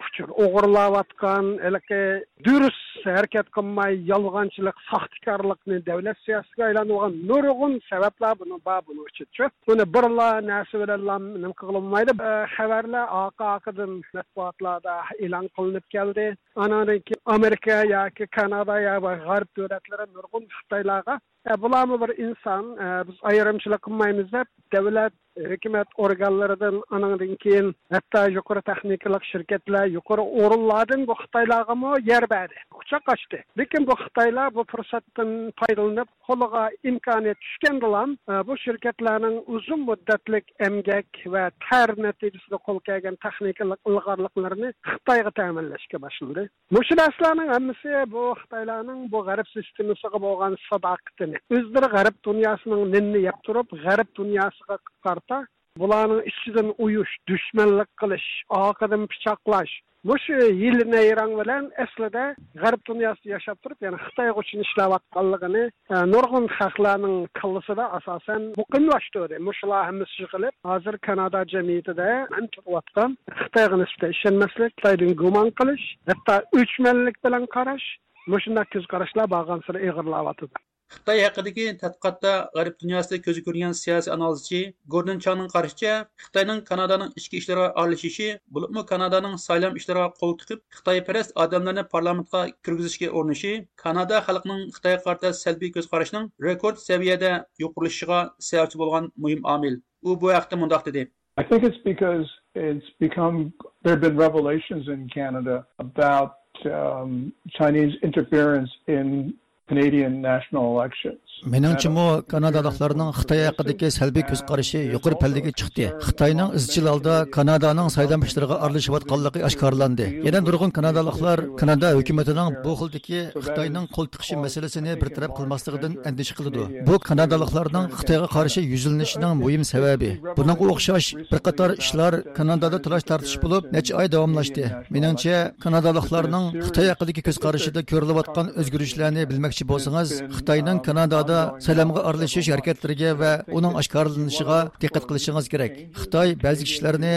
учур 0.00 0.30
огурлап 0.44 0.96
аткан 1.00 1.58
элеке 1.68 2.24
дүрүс 2.44 2.78
аракет 3.04 3.48
кылмай 3.50 3.96
ялганчылык 4.08 4.76
сахтыкарлыкны 4.90 5.80
дөөлөт 5.86 6.18
саясатына 6.24 6.66
айланып 6.68 6.96
алган 6.96 7.18
нургун 7.30 7.78
себеплер 7.88 8.34
буну 8.40 8.58
бар 8.64 8.82
буну 8.86 9.06
үчүнчү 9.08 9.48
буну 9.66 9.86
бирла 9.96 10.40
нерсе 10.40 10.78
менен 10.78 11.30
ним 11.42 11.52
кылынмайды 11.60 12.16
хабарлар 12.56 13.08
ака 13.20 13.54
акыдын 13.56 14.02
матбуатларда 14.14 14.96
элан 15.18 15.48
кылынып 15.56 15.86
келди 15.90 16.34
анан 16.56 16.86
кийин 17.06 17.22
америка 17.24 17.82
яки 17.92 18.26
канада 18.26 18.80
яки 18.80 19.16
гарып 19.28 19.50
дөөлөтлөрү 19.56 20.12
нургун 20.12 20.48
кытайларга 20.58 21.18
E, 21.50 21.62
bularmi 21.62 22.00
bir 22.00 22.18
inson 22.18 22.64
e, 22.84 23.08
biz 23.08 23.14
ayrimchilik 23.22 23.82
qilmaymiz 23.86 24.32
deb 24.32 24.48
davlat 24.74 25.12
e, 25.36 25.42
hukumat 25.50 25.88
organlaridan 25.96 26.82
anandan 26.90 27.34
keyin 27.44 27.68
hatto 27.94 28.22
yuqori 28.36 28.62
texnikalik 28.70 29.24
shirkatlar 29.32 29.86
yuqori 29.96 30.24
o'rinlardan 30.42 31.06
bu 31.08 31.14
xitoylargami 31.20 31.92
yer 32.10 32.24
berdi. 32.30 32.58
Quchoq 32.78 33.12
ochdi 33.14 33.38
lekin 33.58 33.86
bu 33.90 33.94
xitoylar 34.02 34.54
bu 34.56 34.64
fursatdan 34.72 35.30
foydalanib 35.60 36.10
qo'liga 36.28 36.64
imkoniyat 36.90 37.38
tushgandilam 37.44 38.16
bu 38.48 38.58
shirkatlarning 38.64 39.36
uzun 39.58 39.80
muddatlik 39.90 40.46
emgak 40.68 41.22
va 41.34 41.44
tar 41.68 41.94
natijasida 42.06 42.58
qo'l 42.66 42.78
kelgan 42.88 43.20
texnikalik 43.26 43.80
ilg'orliklarini 43.90 44.72
xitoyga 44.90 45.30
ta'minlashga 45.40 46.02
boshlandi. 46.06 46.48
Mushu 46.76 46.94
narsalarning 47.02 47.54
hammasi 47.54 48.04
bu 48.16 48.22
xitoylarning 48.42 49.00
bu 49.12 49.24
g'arb 49.28 49.48
sistemasiga 49.56 50.18
bo'lgan 50.26 50.62
sadoqatini 50.68 51.35
o'zlari 51.56 51.88
g'arb 51.96 52.16
dunyosining 52.28 52.82
ninni 52.94 53.20
yeb 53.28 53.38
turib 53.46 53.68
g'arb 53.84 54.08
dunyosiga 54.20 54.76
qarta 55.06 55.38
bularning 55.82 56.22
ichidan 56.30 56.68
uyush 56.84 57.14
dushmanlik 57.30 57.90
qilish 58.00 58.28
oqidan 58.62 59.02
pichoqlash 59.12 59.74
mushu 60.08 60.36
yil 60.62 60.78
nayrang 60.94 61.32
bilan 61.40 61.64
aslida 61.84 62.24
g'arb 62.62 62.80
dunyosida 62.90 63.32
yashab 63.36 63.58
turib 63.62 63.78
ya'ni 63.84 63.98
xitoy 64.04 64.30
uchun 64.42 64.60
ishlayotganligini 64.66 65.64
e, 65.94 65.96
nurg'un 66.12 66.46
xalqlarning 66.58 67.16
kallasida 67.40 67.84
asosan 67.98 68.42
muqimlashtirdi 68.60 69.40
mushular 69.48 69.80
hammasi 69.88 70.28
qilib 70.32 70.54
hozir 70.70 70.94
kanada 71.08 71.40
jamiyatida 71.54 72.08
turayotgan 72.54 73.18
xitoyga 73.40 73.76
nisbatan 73.82 74.16
ishonmaslik 74.16 74.72
xitoydan 74.76 75.12
gumon 75.22 75.48
qilish 75.60 75.86
hatto 76.12 76.36
o'chmanlik 76.60 77.16
bilan 77.26 77.44
qarash 77.56 77.86
mushunday 78.32 78.66
ko'z 78.76 78.86
qarashlar 78.92 79.26
borgan 79.36 79.60
sari 79.66 79.84
ig'irlayotdi 79.88 80.65
xitoy 80.94 81.20
haqidagi 81.26 81.64
tadqiqotda 81.82 82.32
g'arb 82.56 82.74
dunyosida 82.82 83.18
ko'zi 83.26 83.42
ko'rgan 83.46 83.74
siyosiy 83.82 84.12
analizchi 84.16 84.60
gordon 84.94 85.18
changning 85.24 85.50
qarashicha 85.54 85.94
xitoyning 86.24 86.60
kanadaning 86.70 87.10
ichki 87.20 87.40
ishlariga 87.42 87.68
aralashishi 87.80 88.28
bo'libmi 88.58 88.84
kanadaning 88.92 89.34
saylam 89.46 89.78
ishlariga 89.80 90.08
qo'l 90.20 90.34
tiqib 90.42 90.62
xitoyparast 90.78 91.36
odamlarni 91.44 91.84
parlamentga 91.94 92.42
kirgizishga 92.68 93.12
urinishi 93.18 93.52
kanada 93.84 94.22
xalqining 94.28 94.62
xitoyga 94.76 95.02
qarata 95.06 95.34
salbiy 95.42 95.74
ko'z 95.76 95.90
qarashining 95.92 96.30
rekord 96.48 96.82
saviyada 96.88 97.32
yuqorilishiga 97.64 98.20
sababchi 98.50 98.82
bo'lgan 98.82 99.12
muhim 99.22 99.40
omil. 99.56 99.74
U 100.08 100.20
bu 100.20 100.34
haqda 100.38 100.56
mundoq 100.62 100.82
dedi. 100.88 101.02
I 101.38 101.42
think 101.48 101.64
it's 101.68 101.82
because 101.84 102.26
it's 102.54 102.90
become 103.06 103.52
there 103.82 103.94
have 103.94 104.00
been 104.00 104.16
revelations 104.16 104.88
in 104.88 105.00
Canada 105.08 105.66
about 105.78 106.36
um, 106.64 107.32
Chinese 107.58 107.94
interference 108.02 108.70
in 108.86 109.34
Canadian 109.68 110.20
national 110.20 110.70
elections. 110.78 111.18
Меніңчімі 111.44 112.24
Канадалықларының 112.30 113.10
Қытай 113.12 113.42
ақыдеке 113.50 113.90
сәлбей 113.92 114.24
көз 114.24 114.40
қарышы 114.48 114.80
юқыр 114.94 115.18
пәлдеге 115.20 115.52
чықты. 115.52 115.90
Қытайның 116.00 116.54
ізчіл 116.56 116.88
алда 116.88 117.26
Канаданың 117.28 117.90
сайдан 117.92 118.22
піштіріға 118.24 118.56
арлышып 118.64 118.96
атқалықы 118.96 119.42
ашқарланды. 119.44 120.06
Еден 120.24 120.46
дұрғын 120.46 120.72
Канадалықлар 120.72 121.42
Канада 121.60 121.92
үкіметінің 122.00 122.62
бұл 122.64 122.78
қылдеке 122.80 123.34
Қытайның 123.36 123.90
қол 123.92 124.08
тықшы 124.08 124.38
мәселесіне 124.40 124.96
бір 124.96 125.12
тарап 125.12 125.36
қылмастығыдың 125.36 125.98
әндеш 126.08 126.32
қылыды. 126.38 126.86
Бұл 126.88 127.02
Канадалықлардың 127.04 127.92
Қытайға 128.00 128.32
қаршы 128.32 128.64
yüzілінішінің 128.64 129.36
мұйым 129.36 129.68
сәбәбі. 129.68 130.10
Бұның 130.40 130.56
оқшаш 130.72 131.12
бір 131.28 131.44
қатар 131.44 131.76
ішлар 131.76 132.22
Канадада 132.32 132.80
тұраш 132.80 133.04
тартыш 133.04 133.36
болып, 133.44 133.68
нәчі 133.76 133.92
ай 134.00 134.08
дәвамлашты. 134.08 134.72
Меніңше 134.88 135.52
Канадалықларның 135.60 136.64
Қытай 136.64 136.94
ақыдеке 136.96 137.26
көз 137.28 137.42
қарышыда 137.44 137.84
көріліп 137.84 138.22
атқан 138.24 138.52
өзгірішілеріне 138.56 139.26
білмәкші 139.28 139.68
болсаңыз, 139.68 140.16
Қытайның 140.38 140.82
Канада 140.86 141.25
ئەزادا 141.26 141.60
سەلەمگە 141.64 142.02
ئارىلىشىش 142.06 142.48
ھەرىكەتلىرىگە 142.52 143.10
ۋە 143.20 143.30
ئۇنىڭ 143.50 143.76
ئاشكارىلىنىشىغا 143.78 144.58
دىققەت 144.82 145.04
قىلىشىڭىز 145.08 145.48
كېرەك. 145.52 145.74
خىتاي 145.98 146.34
بەزى 146.44 146.66
كىشىلەرنى 146.68 147.12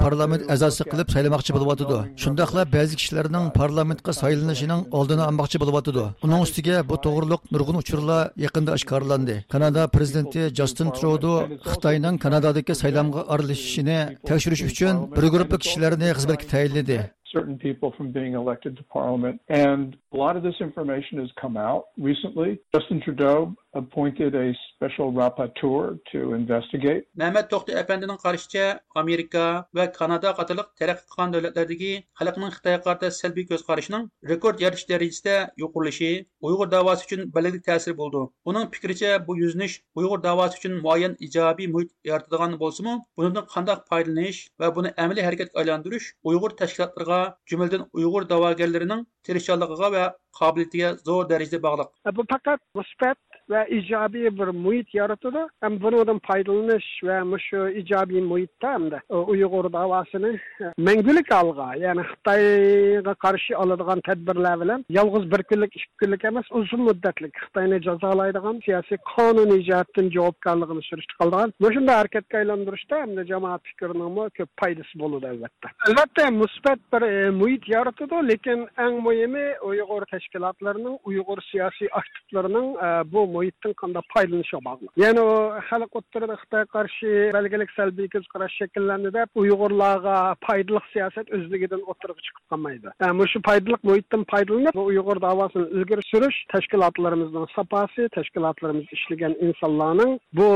parlament 0.00 0.42
ئەزاسى 0.48 0.84
قىلىپ 0.90 1.12
سايلىماقچى 1.12 1.52
بولۇۋاتىدۇ. 1.56 1.98
شۇنداقلا 2.22 2.64
بەزى 2.74 2.96
كىشىلەرنىڭ 3.00 3.52
parlamentقا 3.58 4.12
سايلىنىشىنىڭ 4.20 4.80
ئالدىنى 4.92 5.22
ئالماقچى 5.26 5.60
بولۇۋاتىدۇ. 5.62 6.04
ئۇنىڭ 6.24 6.44
ئۈستىگە 6.44 6.76
bu 6.88 6.96
توغرىلىق 7.04 7.42
nurgun 7.52 7.76
ئۇچۇرلار 7.80 8.32
يېقىندا 8.44 8.72
ئاشكارىلاندى. 8.76 9.36
Kanada 9.52 9.88
prezidenti 9.88 10.42
Justin 10.58 10.88
Trudeau 10.96 11.48
Xitoyning 11.70 12.16
Kanadadagi 12.24 12.74
saylamga 12.82 13.20
aralashishining 13.32 14.16
tekshirish 14.28 14.62
uchun 14.70 14.94
bir 15.16 15.24
guruh 15.32 15.48
kishilarni 15.64 16.08
xizmatga 16.18 16.46
tayinladi. 16.54 16.98
Certain 17.32 17.58
people 17.58 17.92
from 17.96 18.12
being 18.12 18.34
elected 18.34 18.76
to 18.76 18.82
parliament. 18.84 19.40
And 19.48 19.96
a 20.12 20.16
lot 20.16 20.36
of 20.36 20.42
this 20.42 20.54
information 20.60 21.18
has 21.18 21.30
come 21.40 21.56
out 21.56 21.86
recently. 21.96 22.60
Justin 22.74 23.00
Trudeau 23.02 23.54
appointed 23.74 24.34
a 24.34 24.52
special 24.74 25.12
rapporteur 25.12 25.98
to 26.10 26.34
investigate. 26.36 27.06
Məhəmməd 27.18 27.48
Toxtu 27.52 27.74
əfəndinin 27.80 28.18
qarışca 28.22 28.64
Amerika 29.02 29.44
və 29.76 29.88
Kanada 29.96 30.32
qatarlıq 30.38 30.72
tərəqqi 30.80 31.08
qılğan 31.12 31.34
dövlətlərdəki 31.36 31.92
xalqın 32.20 32.54
Xitayğa 32.56 32.82
qarşı 32.86 33.10
səlbi 33.18 33.46
göz 33.52 33.64
qarışının 33.68 34.08
rekord 34.32 34.60
yarış 34.64 34.84
dərəcəsində 34.90 35.36
yuquruluşu 35.62 36.12
Uyğur 36.48 36.70
davası 36.70 37.06
üçün 37.06 37.30
bəlli 37.34 37.62
təsir 37.68 37.96
buldu. 37.96 38.24
Onun 38.44 38.68
fikrincə 38.74 39.14
bu 39.26 39.36
yüzünüş 39.38 39.78
Uyğur 39.94 40.22
davası 40.22 40.58
üçün 40.58 40.78
müəyyən 40.84 41.16
ijobiy 41.28 41.68
mühit 41.74 41.92
yaratıdığan 42.04 42.58
bolsa-mı, 42.60 42.98
bundan 43.16 43.46
qandaq 43.54 43.86
faydalanış 43.90 44.42
və 44.60 44.72
bunu 44.76 44.92
əməli 45.04 45.26
hərəkətə 45.28 45.62
aylandırış 45.62 46.12
Uyğur 46.24 46.56
təşkilatlarına, 46.60 47.36
cümlədən 47.50 47.86
Uyğur 47.92 48.28
davagirlərinin 48.34 49.06
tirişçiliğine 49.26 49.92
və 49.96 50.08
qabiliyyətinə 50.38 51.04
zor 51.06 51.28
dərəcədə 51.30 51.62
bağlı. 51.62 51.86
E, 52.08 52.10
bu 52.16 52.24
faqat 52.30 52.60
müsbət 52.78 53.31
ve 53.52 53.66
icabi 53.70 54.38
bir 54.38 54.48
muhit 54.48 54.94
yaratıdı. 54.94 55.46
Hem 55.60 55.80
bunun 55.80 56.18
faydalanış 56.18 56.84
ve 57.04 57.38
şu 57.38 57.68
icabi 57.68 58.22
muhitte 58.22 58.66
hem 58.66 58.90
de 58.90 59.00
e, 59.10 59.14
Uygur 59.14 59.72
davasını 59.72 60.38
e, 60.60 60.64
mengülük 60.78 61.32
alga 61.32 61.74
yani 61.74 62.00
Hıtay'a 62.00 63.14
karşı 63.14 63.58
alıdığan 63.58 64.00
tedbirler 64.00 64.60
bilen 64.60 64.84
yalnız 64.88 65.30
bir 65.30 65.44
günlük, 65.50 65.76
iki 65.76 65.84
günlük 65.98 66.24
emez 66.24 66.44
uzun 66.50 66.80
müddetlik 66.80 67.38
Hıtay'ını 67.38 67.80
cezalaydıgan 67.80 68.60
siyasi 68.64 68.98
kanun 69.16 69.58
icatının 69.58 70.10
cevapkarlığını 70.10 70.82
sürüştü 70.82 71.16
kaldıgan. 71.18 71.52
Bu 71.60 71.72
şimdi 71.72 71.90
hareketke 71.90 72.38
aylandırışta 72.38 72.96
hem 72.96 73.16
de 73.16 73.26
cemaat 73.26 73.62
fikrinin 73.64 74.28
köp 74.28 74.56
paydası 74.56 74.98
buludu 74.98 75.26
elbette. 75.26 75.68
Elbette 75.88 76.30
müsbet 76.30 76.78
bir 76.92 77.02
e, 77.02 77.30
muhit 77.30 77.68
yaratıdı. 77.68 78.14
Lakin 78.14 78.68
en 78.78 78.92
mühimi 78.92 79.54
Uygur 79.62 80.02
teşkilatlarının, 80.06 80.98
Uygur 81.04 81.38
siyasi 81.52 81.88
aktiflerinin 81.92 82.74
e, 82.74 83.12
bu 83.12 83.26
muhit 83.26 83.41
yitin 83.42 83.72
qanda 83.72 84.00
paylanışa 84.14 84.58
bağlı. 84.64 84.80
Yani 84.96 85.20
o 85.20 85.54
halk 85.70 85.96
oturdu 85.96 86.32
Xitay 86.32 86.64
karşı 86.66 87.30
belgelik 87.34 87.70
selbi 87.70 88.08
göz 88.08 88.26
qaraş 88.26 88.52
şekillendi 88.52 89.12
de 89.12 89.26
Uygurlarga 89.34 90.34
paydalık 90.40 90.82
siyaset 90.92 91.30
özlüğüden 91.30 91.80
oturup 91.86 92.22
çıkıp 92.22 92.48
kalmaydı. 92.50 92.92
Yani 93.02 93.28
şu 93.28 93.42
paydalık 93.42 93.84
muhitten 93.84 94.24
paydalanıp 94.24 94.76
Uygur 94.76 95.20
davasını 95.20 95.68
ilgir 95.68 96.02
sürüş 96.02 96.34
teşkilatlarımızın 96.54 97.46
sapası, 97.56 98.08
teşkilatlarımız 98.14 98.84
işleyen 98.92 99.36
insanların 99.40 100.20
bu 100.32 100.46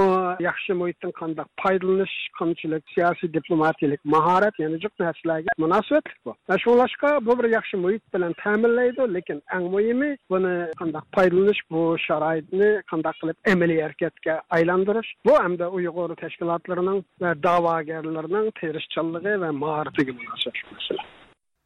yaxşı 0.41 0.75
muhitten 0.75 1.11
qanda 1.11 1.45
paydalanış, 1.57 2.11
kançılık, 2.39 2.85
siyasi 2.95 3.35
diplomatilik, 3.35 4.05
maharet 4.05 4.59
yani 4.59 4.81
çok 4.81 5.01
neslerge 5.01 5.47
münasebetlik 5.59 6.25
bu. 6.25 6.35
Ve 6.51 6.59
şunlaşka 6.59 7.19
bu 7.27 7.39
bir 7.39 7.49
yaxşı 7.51 7.79
muhit 7.79 8.15
bilen 8.15 8.33
təminləydi, 8.33 9.15
lakin 9.15 9.43
en 9.55 9.63
mühimi 9.63 10.17
bunu 10.31 10.67
qanda 10.79 11.03
paydalanış 11.13 11.59
bu 11.71 11.97
şəraitini 11.99 12.76
qanday 12.93 13.19
qilib 13.21 13.53
amaliy 13.53 13.83
harakatga 13.87 14.39
aylantirish 14.59 15.11
bu 15.27 15.37
hamda 15.43 15.71
uyg'ur 15.81 16.17
tashkilotlarining 16.23 17.05
va 17.25 17.37
da'vogarlarning 17.49 18.49
tirishchanligi 18.63 19.37
va 19.45 19.53
mahoratiga 19.63 20.19
munosib 20.23 20.65
masala 20.73 21.13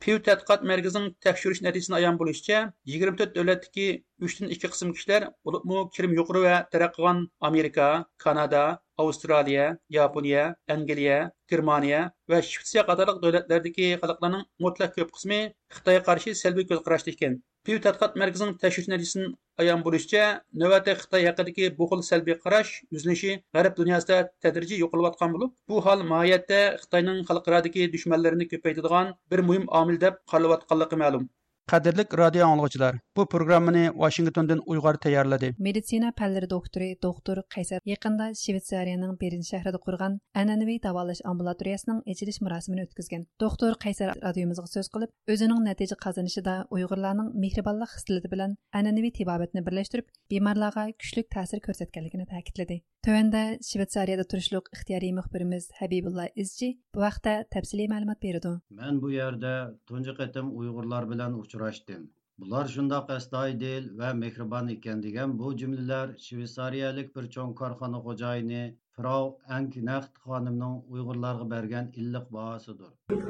Pew 0.05 0.19
tədqiqat 0.27 0.63
mərkəzinin 0.69 1.11
təkşürüş 1.25 1.59
nəticəsində 1.65 1.99
ayan 1.99 2.19
buluşca 2.21 2.61
24 2.93 3.35
dövlətdəki 3.35 3.89
3-dən 4.29 4.55
2 4.55 4.71
qism 4.75 4.95
kişilər, 4.97 5.27
bulubmu 5.45 5.83
kirim 5.97 6.15
yuqarı 6.19 6.41
və 6.47 6.55
tərəqqıgan 6.73 7.21
Amerika, 7.49 7.89
Kanada, 8.25 8.63
Avstraliya, 9.05 9.67
Yaponiya, 9.97 10.47
Angliya, 10.77 11.19
Germaniya 11.53 12.01
və 12.33 12.41
Şvetsiya 12.49 12.87
qatarlıq 12.89 13.21
dövlətlərdəki 13.27 13.91
xalqların 14.01 14.49
mutlaq 14.67 14.97
köp 14.97 15.13
qismi 15.19 15.43
Xitayğa 15.77 16.07
qarşı 16.09 16.37
səlbi 16.43 16.65
göz 16.73 17.09
ekan. 17.15 17.37
Pew 17.69 17.79
tadqiqot 17.85 18.15
markazining 18.21 18.53
təkşürüş 18.61 18.87
nəticəsinin 18.91 19.33
ayan 19.65 19.83
buluşca, 19.89 20.21
növbətdə 20.63 20.95
xitoy 21.01 21.27
haqidagi 21.29 21.67
bu 21.81 21.89
xil 21.91 22.05
səlbi 22.07 22.37
qarash 22.45 22.71
yüzlənişi 22.97 23.35
Qərb 23.57 23.77
dünyasında 23.81 24.21
tədrici 24.47 24.79
yo'qolayotgan 24.83 25.35
bo'lib, 25.35 25.53
bu 25.73 25.83
hal 25.89 26.07
mohiyatda 26.13 26.61
Xitoyning 26.85 27.21
xalqaradagi 27.33 27.91
dushmanlarini 27.97 28.49
ko'paytiradigan 28.55 29.13
bir 29.35 29.45
muhim 29.51 29.69
omil 29.83 30.01
deb 30.07 30.17
qaralayotganligi 30.35 31.01
ma'lum. 31.05 31.29
Qadrlik 31.67 32.19
radio 32.19 32.47
anglagıçılar, 32.47 32.97
bu 33.17 33.27
programmani 33.29 33.91
Washingtondan 33.93 34.61
Uyghur 34.67 34.95
tayyorladi. 34.95 35.55
Meditsina 35.59 36.13
fanlari 36.19 36.51
doktori 36.51 36.97
doktor 37.03 37.37
Qaysar 37.55 37.81
yaqinda 37.85 38.35
Shveysariyaning 38.35 39.21
Berin 39.21 39.43
shahrida 39.43 39.79
qurgan 39.87 40.19
an'anaviy 40.35 40.83
davolash 40.83 41.21
ambulatoriyasining 41.25 42.03
ochilish 42.11 42.41
marosimini 42.41 42.83
o'tkazgan. 42.87 43.27
Doktor 43.41 43.73
Qaysar 43.85 44.15
radiomizga 44.27 44.67
so'z 44.75 44.89
qilib, 44.95 45.11
o'zining 45.33 45.61
natija 45.69 45.97
qozonishida 46.05 46.55
Uyg'urlarning 46.75 47.29
mehribonlik 47.45 47.91
hislati 47.97 48.31
bilan 48.35 48.57
an'anaviy 48.73 49.13
tibobatni 49.19 49.67
birlashtirib, 49.67 50.07
bemorlarga 50.31 50.85
kuchli 51.01 51.23
ta'sir 51.35 51.61
ko'rsatganligini 51.67 52.27
ta'kidladi. 52.35 52.83
Tövəndə 53.07 53.43
Shveysariyada 53.65 54.27
turishliq 54.31 54.67
ixtiyoriy 54.77 55.13
muxbirimiz 55.19 55.71
Habibulla 55.79 56.27
Izci 56.43 56.69
bu 56.95 57.01
vaqtda 57.01 57.33
tafsiliy 57.55 57.89
ma'lumot 57.89 58.21
berdi. 58.27 58.51
Men 58.81 59.01
bu 59.03 59.09
yerda 59.15 59.53
tunji 59.89 60.13
qatim 60.19 60.51
Uyg'urlar 60.59 61.09
bilan 61.13 61.39
uchrashdim. 61.51 62.09
Bular 62.41 62.67
shundoq 62.75 63.11
astoydil 63.13 63.89
va 64.01 64.11
mehribon 64.19 64.69
ekan 64.75 65.03
degan 65.07 65.39
bu 65.39 65.49
jumlalar 65.63 66.13
shveysariyalik 66.27 67.09
bir 67.17 67.25
cho'ng 67.35 67.55
korxona 67.61 67.99
xo'jayini 68.07 68.63
Frau 68.97 69.25
Anknacht 69.57 70.13
xonimning 70.27 70.77
Uyg'urlarga 70.95 71.47
bergan 71.55 71.91
illiq 72.03 72.27
bahosidir. 72.37 72.93
Du 73.11 73.21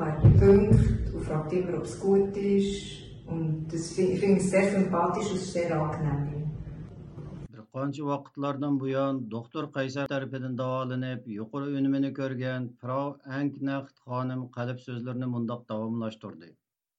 fragt 1.26 1.52
immer, 1.52 1.74
ob 1.78 1.84
es 1.84 1.98
gut 2.00 2.36
ist 2.36 3.02
und 3.26 3.72
das 3.72 3.92
finde 3.94 4.12
ich 4.36 4.50
sehr 4.50 4.70
sympathisch 4.76 5.30
und 5.32 5.40
sehr 5.40 5.80
angenehm. 5.80 6.36
qancha 7.74 8.04
vaqtlardan 8.06 8.78
buyon 8.82 9.18
doktor 9.34 9.66
qaysar 9.76 10.06
tarafidan 10.12 10.56
davolanib 10.60 11.28
yuqori 11.34 11.76
unumini 11.80 12.10
ko'rgan 12.16 12.66
frau 12.80 13.04
anknaxt 13.40 14.00
xonim 14.06 14.42
qalb 14.56 14.80
so'zlarini 14.86 15.28
mundoq 15.34 15.62
davomlashtirdi 15.72 16.50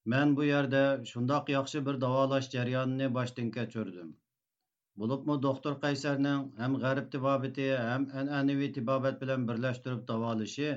man 0.06 0.36
bu 0.38 0.44
yerda 0.44 0.84
shundoq 1.12 1.50
yaxshi 1.54 1.86
bir 1.88 2.02
davolash 2.04 2.50
jarayonini 2.56 3.10
boshdan 3.18 3.52
kechirdim. 3.58 4.14
Bo'libmi 5.02 5.36
doktor 5.48 5.76
qaysarning 5.84 6.48
ham 6.62 6.78
g'arb 6.86 7.12
tibobati 7.16 7.68
ham 7.90 8.08
an'anaviy 8.22 8.72
tibobat 8.78 9.22
bilan 9.26 9.46
birlashtirib 9.52 10.02
davolashi 10.14 10.72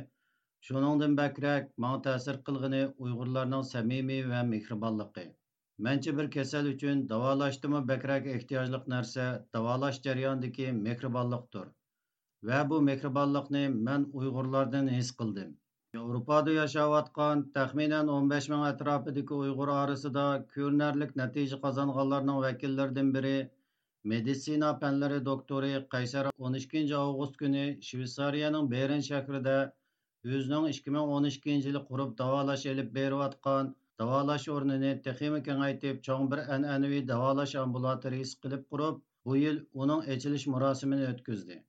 shuningdan 0.68 1.16
bakrak 1.22 1.72
manga 1.86 2.02
ta'sir 2.08 2.42
Менчи 2.50 2.82
uyg'urlarning 3.06 3.64
samimiy 3.70 4.22
va 4.34 4.42
mehribonligi. 4.52 5.26
Мәнче 5.88 6.16
bir 6.18 6.30
kasal 6.36 6.66
uchun 6.72 7.00
davolashdimi 7.14 7.80
bakrak 7.88 8.26
Ва 8.32 8.74
бу 8.84 8.90
davolash 9.56 9.98
мен 10.06 10.82
mehribonlikdir. 10.88 11.66
Va 12.50 12.60
bu 12.70 12.80
mehribonlikni 15.94 16.54
men 16.54 16.68
Uyg'urlardan 16.68 17.42
his 17.42 17.52
taxminan 17.54 18.08
15 18.12 18.48
ming 18.52 18.62
atrofidagi 18.68 19.34
Uyg'ur 19.34 19.70
orasida 19.74 20.24
ko'rinarlik 20.54 21.12
natija 21.20 21.58
qozonganlarning 21.64 22.40
vakillaridan 22.44 23.12
biri 23.16 23.34
meditsina 24.12 24.70
fanlari 24.80 25.20
doktori 25.28 25.70
Qaysar 25.94 26.30
12 26.48 26.96
avgust 27.02 27.36
kuni 27.42 27.64
Shveysariyaning 27.88 28.70
Bern 28.72 29.04
shahrida 29.10 29.56
o'zining 30.24 30.66
2012 30.80 31.68
yili 31.68 31.84
qurib 31.90 32.16
davolash 32.22 32.66
elib 32.72 32.90
berayotgan 32.98 33.74
davolash 34.02 34.48
o'rnini 34.56 34.92
texmi 35.08 35.42
kengaytib 35.50 36.02
cho'ng 36.08 36.30
bir 36.34 36.42
an'anaviy 36.56 37.06
davolash 37.12 37.54
ambulatoriyasi 37.66 38.40
qilib 38.46 38.66
qurib 38.74 38.98
bu 39.26 39.36
yil 39.44 39.62
uning 39.84 40.02
echilish 40.16 40.46
marosimini 40.56 41.06
o'tkazdi. 41.12 41.62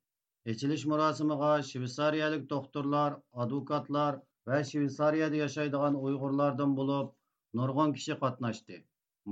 Echilish 0.54 0.86
marosimiga 0.92 1.52
shveysariyalik 1.68 2.50
doktorlar 2.50 3.14
advokatlar 3.44 4.18
va 4.50 4.58
shveysariyada 4.72 5.40
yashaydigan 5.44 5.96
uyg'urlardan 6.08 6.76
bo'lib 6.80 7.08
nurg'un 7.60 7.96
kishi 7.96 8.18
qatnashdi. 8.24 8.78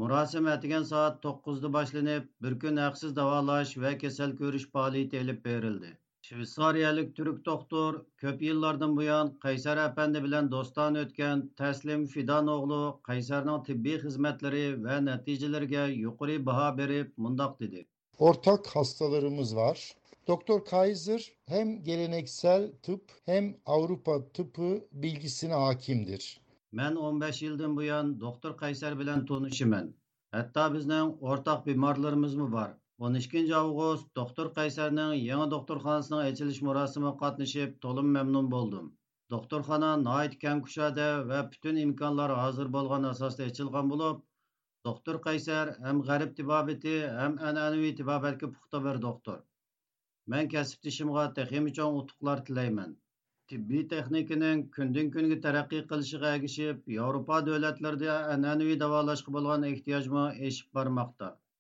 Murosim 0.04 0.48
atigan 0.54 0.88
soat 0.92 1.20
to'qqizda 1.26 1.72
boshlanib 1.78 2.32
bir 2.46 2.56
kun 2.64 2.82
haqsiz 2.84 3.14
davolash 3.20 3.76
va 3.84 3.92
kasal 4.06 4.34
ko'rish 4.42 4.66
faoliyati 4.78 5.22
ilib 5.26 5.40
berildi. 5.50 5.92
Shveysariyalik 6.30 7.16
turk 7.16 7.46
doktor 7.52 8.02
ko'p 8.26 8.44
yillardan 8.50 9.00
buyon 9.00 9.34
qaysar 9.46 9.86
apandi 9.86 10.26
bilan 10.28 10.52
do'stona 10.58 11.08
o'tgan 11.08 11.48
taslim 11.64 12.12
fidan 12.14 12.54
o'g'li 12.58 12.84
qaysarning 13.10 13.66
tibbiy 13.72 13.98
xizmatlari 14.06 14.68
va 14.86 15.02
natijalariga 15.10 15.90
yuqori 16.04 16.44
baho 16.52 16.70
berib 16.78 17.18
mundoq 17.26 17.60
dedi. 17.66 17.90
Ortak 18.30 18.68
hastalarımız 18.76 19.56
var 19.56 19.80
Doktor 20.28 20.66
Kaiser 20.66 21.32
hem 21.46 21.84
geleneksel 21.84 22.72
tıp 22.84 23.12
hem 23.26 23.58
Avrupa 23.66 24.32
tıpı 24.34 24.88
bilgisine 24.92 25.54
hakimdir. 25.54 26.42
Мен 26.72 26.96
15 26.96 27.42
yıldan 27.42 27.76
bu 27.78 27.84
yan 27.84 28.20
Doktor 28.20 28.58
Kaiser 28.58 29.00
bilen 29.00 29.26
tanışımın. 29.26 29.96
Hatta 30.32 30.74
bizden 30.74 31.18
ortak 31.22 31.66
bimarlarımız 31.66 32.36
mı 32.36 32.52
var? 32.52 32.78
12 33.00 33.56
avgust 33.56 34.16
Doktor 34.16 34.54
Kayser'nin 34.54 35.14
yeni 35.14 35.38
Doktor 35.40 35.52
doktorxanasının 35.52 36.18
açılış 36.18 36.62
murasımı 36.62 37.18
katnışıp 37.18 37.82
tolum 37.82 38.12
memnun 38.12 38.52
buldum. 38.52 38.98
Doktorxana 39.30 40.04
nait 40.04 40.40
ken 40.40 40.62
kuşada 40.62 41.30
ve 41.30 41.52
bütün 41.52 41.76
imkanlar 41.76 42.36
hazır 42.36 42.74
bolgan 42.74 43.04
asasda 43.04 43.44
açılgan 43.44 43.90
bulup, 43.90 44.26
Doktor 44.86 45.22
Kayser 45.22 45.76
hem 45.84 46.02
garip 46.02 46.38
tibabeti 46.38 47.08
hem 47.08 47.40
en 47.40 47.56
anvi 47.56 47.96
tibabetkı 47.96 48.52
puxta 48.52 48.86
bir 48.86 49.02
doktor. 49.02 49.44
Man 50.32 50.48
kasbdishimga 50.52 51.24
texmi 51.38 51.72
cho'ng 51.78 51.98
utuqlar 52.02 52.42
tilayman 52.50 52.92
tibbiy 53.54 53.82
texnikaning 53.94 54.62
kundan 54.78 55.10
kunga 55.16 55.38
taraqqiy 55.46 55.82
qilishiga 55.90 56.32
ergishib 56.38 56.94
yevropa 56.98 57.40
davlatlarida 57.50 58.16
an'anaviy 58.36 58.80
davolashga 58.84 59.36
bo'lgan 59.38 59.68
ehtiyojmi 59.72 60.24
eshib 60.52 60.80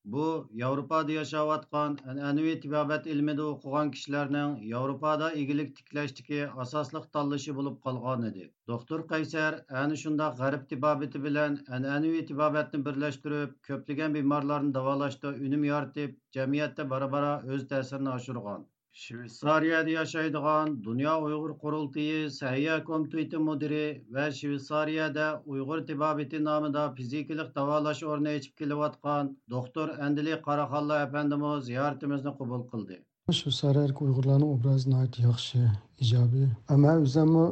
bormoqda 0.05 0.13
Bu 0.13 0.49
Yevropada 0.59 1.11
yashayotgan 1.11 1.97
an'anaviy 2.13 2.55
tibobat 2.61 3.05
ilmida 3.07 3.43
o'qigan 3.51 3.91
kishilarning 3.91 4.57
Yevropada 4.71 5.29
egilik 5.43 5.75
tiklashdagi 5.77 6.41
asosliq 6.63 7.05
tanlashi 7.13 7.55
bo'lib 7.59 7.77
qolgan 7.87 8.27
edi. 8.31 8.49
Doktor 8.67 9.05
Qaysar 9.13 9.59
ana 9.83 9.95
shundoq 10.03 10.35
g'arb 10.41 10.67
tibobati 10.73 11.23
bilan 11.27 11.57
an'anaviy 11.79 12.25
tibobatni 12.33 12.83
birlashtirib, 12.89 13.55
ko'plagan 13.69 14.19
bemorlarni 14.19 14.73
davolashda 14.79 15.35
unum 15.47 15.63
yoritib, 15.71 16.19
jamiyatda 16.39 16.89
bara-bara 16.95 17.33
o'z 17.55 17.67
ta'sirini 17.73 18.15
oshirgan. 18.17 18.72
Shveysariyada 19.01 19.89
yashaydigan 19.89 20.83
dunyo 20.87 21.13
uyg'ur 21.25 21.53
qurultiyi 21.63 22.17
sahiya 22.31 22.75
komiteti 22.89 23.37
mudiri 23.47 23.85
va 24.15 24.25
shveysariyada 24.39 25.25
uyg'ur 25.53 25.79
tibobiti 25.87 26.41
nomida 26.49 26.83
fizikalik 26.97 27.49
davolash 27.55 28.03
o'rni 28.11 28.35
ichib 28.39 28.53
kelayotgan 28.61 29.31
doktor 29.55 29.87
andili 30.07 30.37
qaraxonlo 30.47 30.99
apandimiz 31.07 31.65
ziyoratimizni 31.69 32.35
qabul 32.39 32.61
qildi 32.71 32.99
shveysariyalik 33.39 34.05
uyg'urlarning 34.05 34.53
obrazi 34.57 34.95
yaxshi 35.27 35.63
ijobiy 36.03 36.47
ama 36.77 36.95
o'zimmi 37.07 37.45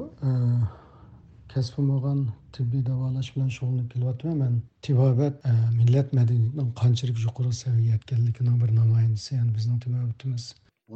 kasbim 1.53 1.85
bo'lgan 1.91 2.19
tibbiy 2.55 2.81
davolash 2.91 3.29
bilan 3.35 3.53
shug'ullanib 3.55 3.91
kelyapman 3.93 4.41
man 4.43 4.53
tibobat 4.87 5.35
millat 5.79 6.17
madaniyatining 6.17 6.73
qanchalik 6.81 7.17
yuqori 7.27 7.53
saviyaga 7.63 7.93
yetganligining 7.93 8.57
bir 8.63 8.75
namoyandasi 8.81 9.29
ya'ni 9.37 9.51
bizning 9.57 9.79
tibobatimiz 9.85 10.45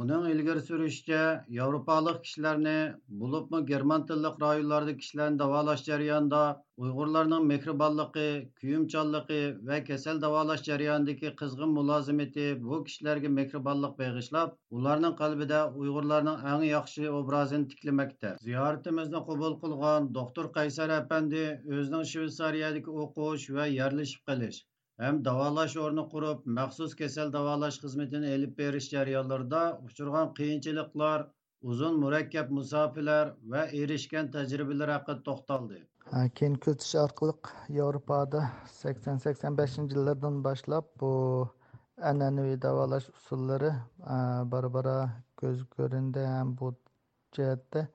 Uning 0.02 0.24
ilgari 0.28 0.60
surishicha, 0.64 1.18
Yevropalik 1.56 2.18
kishilarni, 2.24 2.72
bo'libmi 3.20 3.60
german 3.70 4.02
tilli 4.10 4.32
rayonlarda 4.42 4.94
kishilarni 4.98 5.38
davolash 5.42 5.84
jarayonida 5.86 6.40
Uyg'urlarning 6.86 7.46
mehribonligi, 7.52 8.26
kuyimchanligi 8.60 9.38
va 9.70 9.78
kasal 9.86 10.20
davolash 10.26 10.66
jarayonidagi 10.68 11.32
qizg'in 11.40 11.72
mulozimati 11.78 12.46
bu 12.66 12.82
kishilarga 12.90 13.32
mehribonlik 13.38 13.96
bag'ishlab, 14.02 14.54
ularning 14.80 15.16
qalbida 15.22 15.64
Uyg'urlarning 15.80 16.46
eng 16.52 16.68
yaxshi 16.68 17.08
obrazini 17.22 17.72
tiklamoqda. 17.72 18.36
Ziyoratimizni 18.50 19.26
qabul 19.32 19.60
qilgan 19.66 20.12
doktor 20.20 20.52
Qaysar 20.60 20.96
apandi 21.00 21.48
o'zining 21.80 22.08
Shveysariyadagi 22.14 23.00
o'qish 23.06 23.52
va 23.60 23.72
yerlashib 23.80 24.32
qilish 24.32 24.64
hem 24.98 25.24
davalaş 25.24 25.76
oranı 25.76 26.08
kurup 26.08 26.46
məxsus 26.46 26.96
kesel 26.96 27.32
davalaş 27.32 27.82
hizmetini 27.82 28.26
elip 28.26 28.58
beriş 28.58 28.88
jarayonlarida 28.88 29.80
uçurgan 29.84 30.34
qiyinchiliklar, 30.34 31.26
uzun 31.62 32.00
murakkab 32.00 32.50
musafiler 32.50 33.34
ve 33.42 33.58
erişken 33.58 34.30
tecrübeler 34.30 34.88
hakkı 34.88 35.22
toxtaldı. 35.22 35.78
Keyin 36.34 36.54
kuzatish 36.54 36.94
orqali 36.94 37.32
Yevropada 37.68 38.50
80-85 38.66 39.92
yillardan 39.92 40.44
boshlab 40.44 40.84
bu 41.00 41.12
an'anaviy 42.02 42.62
davolash 42.62 43.08
usullari 43.08 43.72
e, 44.14 44.16
bora 44.50 44.72
bora 44.72 45.10
ko'z 45.36 45.64
ko'rindi 45.76 46.20
ham 46.20 46.58
bu 46.58 46.74
jihatda 47.36 47.88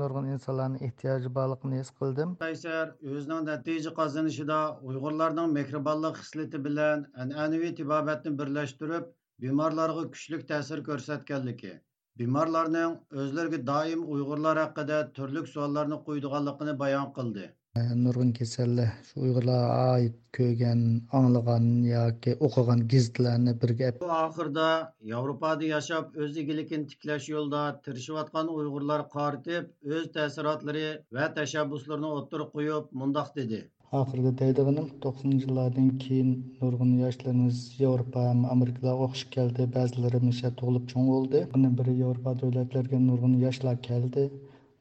nurg'un 0.00 0.26
insonlarning 0.34 0.82
ehtiyoji 0.88 1.30
borligini 1.38 1.80
his 1.80 1.90
qildim 2.00 2.34
qaysar 2.44 2.92
o'zining 3.12 3.46
natija 3.48 3.92
qozonishida 3.98 4.58
uyg'urlarning 4.90 5.54
mehribonlik 5.58 6.20
xislati 6.22 6.60
bilan 6.68 7.04
an'anaviy 7.24 7.74
tibobatni 7.80 8.34
birlashtirib 8.40 9.10
bemorlarga 9.46 10.04
kuchli 10.16 10.40
ta'sir 10.52 10.84
ko'rsatganligi 10.90 11.74
bemorlarning 12.22 12.96
o'zlariga 13.24 13.60
doim 13.72 14.06
uyg'urlar 14.16 14.62
haqida 14.64 14.98
turli 15.18 15.46
savollarni 15.54 16.00
qo'ydiganligini 16.08 16.74
bayon 16.84 17.12
qildi 17.18 17.46
nurg'un 17.76 18.28
kasallar 18.34 18.90
shu 19.06 19.22
uyg'urlarga 19.28 19.86
oid 19.94 20.18
ko'rgan 20.36 20.82
anglagan 21.20 21.64
yoki 21.86 22.34
o'qigan 22.48 22.84
gazitlarni 22.92 23.54
birga 23.64 23.88
oxirida 24.18 24.66
yevropada 25.12 25.70
yashab 25.70 26.14
o'z 26.26 26.38
egiligini 26.42 26.86
tiklash 26.92 27.26
yo'lida 27.32 27.62
tirishayotgan 27.88 28.52
uyg'urlar 28.58 29.04
qaritib 29.16 29.96
o'z 29.96 30.06
taassurotlari 30.18 30.86
va 31.18 31.26
tashabbuslarini 31.40 32.12
o'ttirib 32.20 32.54
qo'yib 32.54 32.94
mundoq 33.02 33.34
dedi. 33.40 33.60
Oxirida 34.02 34.34
deydiganim 34.44 34.88
to'qsoninchi 35.02 35.50
yillardan 35.50 35.90
keyin 36.06 36.32
nurg'un 36.62 36.96
yoshlarimiz 37.02 37.66
yevropa 37.82 38.24
amerikaga 38.54 38.94
o'qishga 39.08 39.34
keldi 39.36 39.70
ba'zilari 39.78 40.24
misha 40.30 40.54
tug'ilib 40.62 40.88
cho'ng 40.94 41.12
bo'ldi. 41.14 41.44
Biri 41.82 42.00
yevropa 42.04 42.40
davlatlariga 42.44 43.06
nurg'un 43.10 43.38
yoshlar 43.46 43.86
keldi 43.90 44.30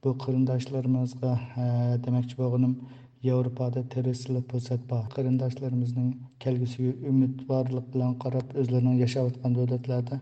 bu 0.04 0.14
qarindoshlarimizga 0.24 1.34
e, 1.64 1.66
demoqchi 2.06 2.39
bo'lganim 2.41 2.74
yevropada 3.28 3.84
tirisli 3.93 4.41
fursat 4.54 4.82
bor 4.93 5.04
qarindoshlarimizning 5.18 6.10
kelgusiga 6.45 7.12
umidvorlik 7.12 7.86
bilan 7.93 8.18
qarab 8.24 8.58
o'zlarining 8.64 8.97
yashayotgan 9.04 9.60
davlatlarda 9.60 10.18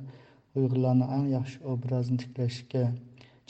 uyg'urlarni 0.55 1.07
eng 1.17 1.31
yaxshi 1.35 1.63
obrazini 1.75 2.21
tiklashga 2.25 2.83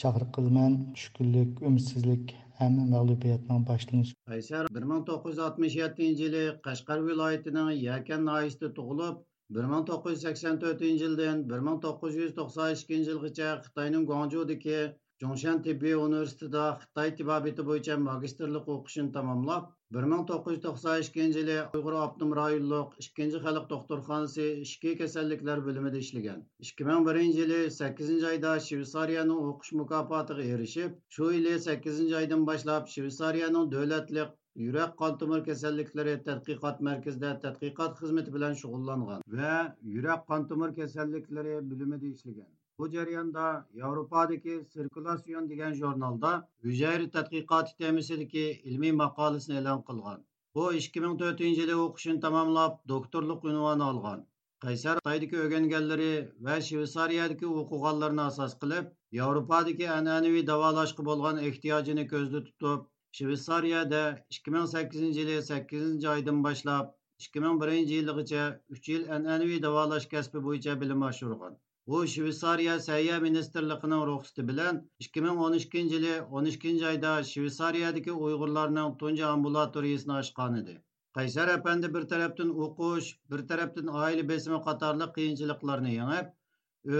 chaqiriq 0.04 0.30
qilaman 0.36 0.78
tushkunlik 1.00 1.60
umidsizlik 1.70 2.32
hamma 2.60 2.86
mag'lubiyatning 2.94 3.66
boshlanishi. 3.70 4.16
Qaysar 4.32 4.70
bir 4.78 4.88
ming 4.92 5.04
to'qqiz 5.10 5.36
yuz 5.36 5.44
oltmish 5.48 5.76
yettinchi 5.82 6.26
yili 6.28 6.42
qashqar 6.68 7.04
viloyatining 7.10 7.70
yakan 7.82 8.26
noyisida 8.30 8.72
tug'ilib 8.78 9.20
bir 9.56 9.70
ming 9.72 9.86
to'qqiz 9.90 10.16
yuz 10.16 10.26
sakson 10.26 10.60
to'rtinchi 10.64 11.08
yildan 11.08 11.44
bir 11.52 11.64
ming 11.68 11.78
to'qqiz 11.86 12.20
yuz 12.22 12.34
to'qson 12.40 12.76
ikkinchi 12.76 13.10
yilgacha 13.12 13.48
xitoyning 13.66 14.06
guanjudagi 14.12 14.78
Жоңшан 15.22 15.60
Тибби 15.64 15.90
университетida 15.94 16.62
Xitoy 16.82 17.10
tibobati 17.18 17.64
bo'yicha 17.66 17.96
magistrlik 18.04 18.70
o'qishini 18.74 19.12
tamomlab, 19.16 19.68
1992 19.96 21.36
yili 21.40 21.58
Uyg'ur 21.78 21.96
avtonom 22.04 22.32
rayonlik 22.38 22.96
2 23.06 23.42
xalq 23.44 23.68
doktorxonasi 23.72 24.46
ichki 24.64 24.94
kasalliklar 25.02 25.62
bo'limida 25.66 26.00
ishlagan. 26.04 26.40
2001 26.70 27.20
yili 27.38 27.60
8 27.76 28.24
oyda 28.32 28.54
Shveysariyaning 28.66 29.44
o'qish 29.52 29.70
mukofotiga 29.82 30.46
erishib, 30.56 30.96
shu 31.18 31.28
yili 31.36 31.52
8 31.68 32.00
oydan 32.22 32.42
boshlab 32.50 32.90
Shveysariyaning 32.94 33.70
davlatlik 33.76 34.34
yurak 34.64 34.96
qon 35.02 35.14
tomir 35.20 35.44
kasalliklari 35.50 36.16
tadqiqot 36.30 36.82
markazida 36.88 37.30
tadqiqot 37.46 38.02
xizmati 38.02 38.34
bilan 38.38 38.58
shug'ullangan 38.64 39.22
va 39.38 39.54
yurak 39.94 40.26
qon 40.32 40.50
tomir 40.54 40.74
kasalliklari 40.80 41.56
bo'limida 41.70 42.12
ishlagan. 42.14 42.50
Bu 42.82 42.90
jarayonda 42.90 43.66
Yevropadagi 43.74 44.54
Sirkulasyon 44.72 45.50
degan 45.50 45.74
jurnalda 45.80 46.30
hujayra 46.64 47.04
tadqiqoti 47.16 47.76
temisidagi 47.82 48.42
ilmiy 48.70 48.92
maqolasini 49.00 49.56
e'lon 49.60 49.82
qilgan. 49.90 50.24
Bu 50.54 50.64
2004 50.78 51.44
yili 51.58 51.76
o'qishini 51.82 52.20
tamomlab, 52.24 52.74
doktorlik 52.94 53.46
unvoni 53.52 53.86
olgan. 53.90 54.26
Qaysar 54.66 55.02
Xitoydagi 55.04 55.40
o'rganganlari 55.44 56.10
va 56.48 56.58
Shveysariyadagi 56.70 57.54
o'qiganlarini 57.62 58.24
asos 58.26 58.58
qilib, 58.64 58.90
Yevropadagi 59.20 59.90
an'anaviy 60.00 60.46
davolashga 60.52 61.08
bo'lgan 61.12 61.42
ehtiyojini 61.50 62.08
ko'zda 62.14 62.44
tutib, 62.50 62.86
Shveysariyada 63.20 64.04
2008 64.40 65.24
yili 65.24 65.42
8 65.54 66.12
oydan 66.18 66.46
boshlab 66.50 66.94
2001 67.30 67.96
yilgacha 67.98 68.46
3 68.78 68.94
yil 68.94 69.10
an'anaviy 69.18 69.66
davolash 69.68 70.14
kasbi 70.16 70.48
bo'yicha 70.48 70.80
bilim 70.86 71.12
oshirgan. 71.12 71.62
U 71.86 72.00
shveysariya 72.06 72.74
sayya 72.80 73.14
ministrligining 73.20 74.02
ruxsati 74.08 74.42
bilan 74.48 74.76
2012 75.06 75.78
yili 75.94 76.12
12 76.40 76.84
oyda 76.90 77.14
shveysariyadagi 77.30 78.12
uyg'urlarning 78.26 78.92
tunji 79.00 79.24
ambulatoriyasini 79.28 80.14
ochgan 80.18 80.58
edi. 80.60 80.76
Qaysar 81.18 81.50
apandi 81.54 81.90
bir 81.96 82.06
tarafdan 82.12 82.52
o'qish 82.66 83.08
bir 83.34 83.42
tarafdan 83.48 83.90
oila 84.02 84.28
besimi 84.28 84.60
qatorli 84.68 85.10
qiyinchiliklarni 85.18 85.96
yengib 85.96 86.30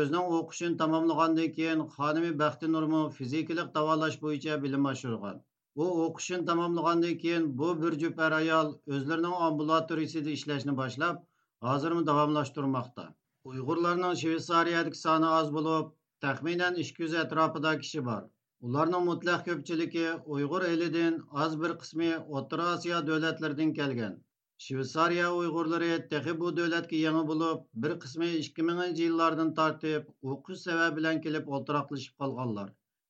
o'zining 0.01 0.35
o'qishini 0.41 0.77
tamomlagandan 0.83 1.55
keyin 1.61 1.87
xonimi 1.95 2.35
baxtinurmu 2.43 3.07
fizikalik 3.21 3.73
davolash 3.79 4.21
bo'yicha 4.27 4.61
bilim 4.67 4.93
oshirgan. 4.95 5.41
U 5.83 5.89
o'qishini 6.09 6.47
tamomlagandan 6.53 7.19
keyin 7.25 7.51
bu 7.63 7.73
bir 7.87 8.01
juft 8.05 8.29
ayol 8.43 8.77
o'zlarining 8.97 9.41
ambulatoriyasida 9.49 10.39
ishlashni 10.39 10.79
boshlab 10.85 11.27
hozirmi 11.71 12.07
davomlashtirmoqda. 12.13 13.11
Uyghurlarning 13.51 14.13
shveysariyadagi 14.19 14.99
soni 14.99 15.29
oz 15.37 15.49
bo'lib 15.55 15.87
taxminan 16.25 16.77
ikki 16.83 17.03
yuz 17.05 17.15
atrofida 17.23 17.73
kishi 17.81 18.03
bor. 18.09 18.21
Ularning 18.69 19.09
mutlaq 19.09 19.41
ko'pchiligi 19.49 20.05
uyg'ur 20.37 20.67
elidan 20.67 21.17
oz 21.47 21.57
bir 21.63 21.75
qismi 21.81 22.11
o'rta 22.41 22.69
osiyo 22.75 23.01
davlatlaridan 23.09 23.73
kelgan. 23.79 24.15
Shveysariya 24.67 25.33
Uyghurlari 25.41 25.91
texi 26.15 26.37
bu 26.45 26.53
davlatga 26.61 27.01
yangi 27.01 27.25
bo'lib 27.33 27.65
bir 27.87 27.97
qismi 28.07 28.29
ikki 28.45 28.69
minginchi 28.69 29.09
yillardan 29.09 29.51
tortib 29.59 30.33
o'qish 30.37 30.63
sababi 30.69 31.01
bilan 31.01 31.21
kelib 31.27 31.51
o'ltiroqlashib 31.59 32.25
qolganlar. 32.25 32.69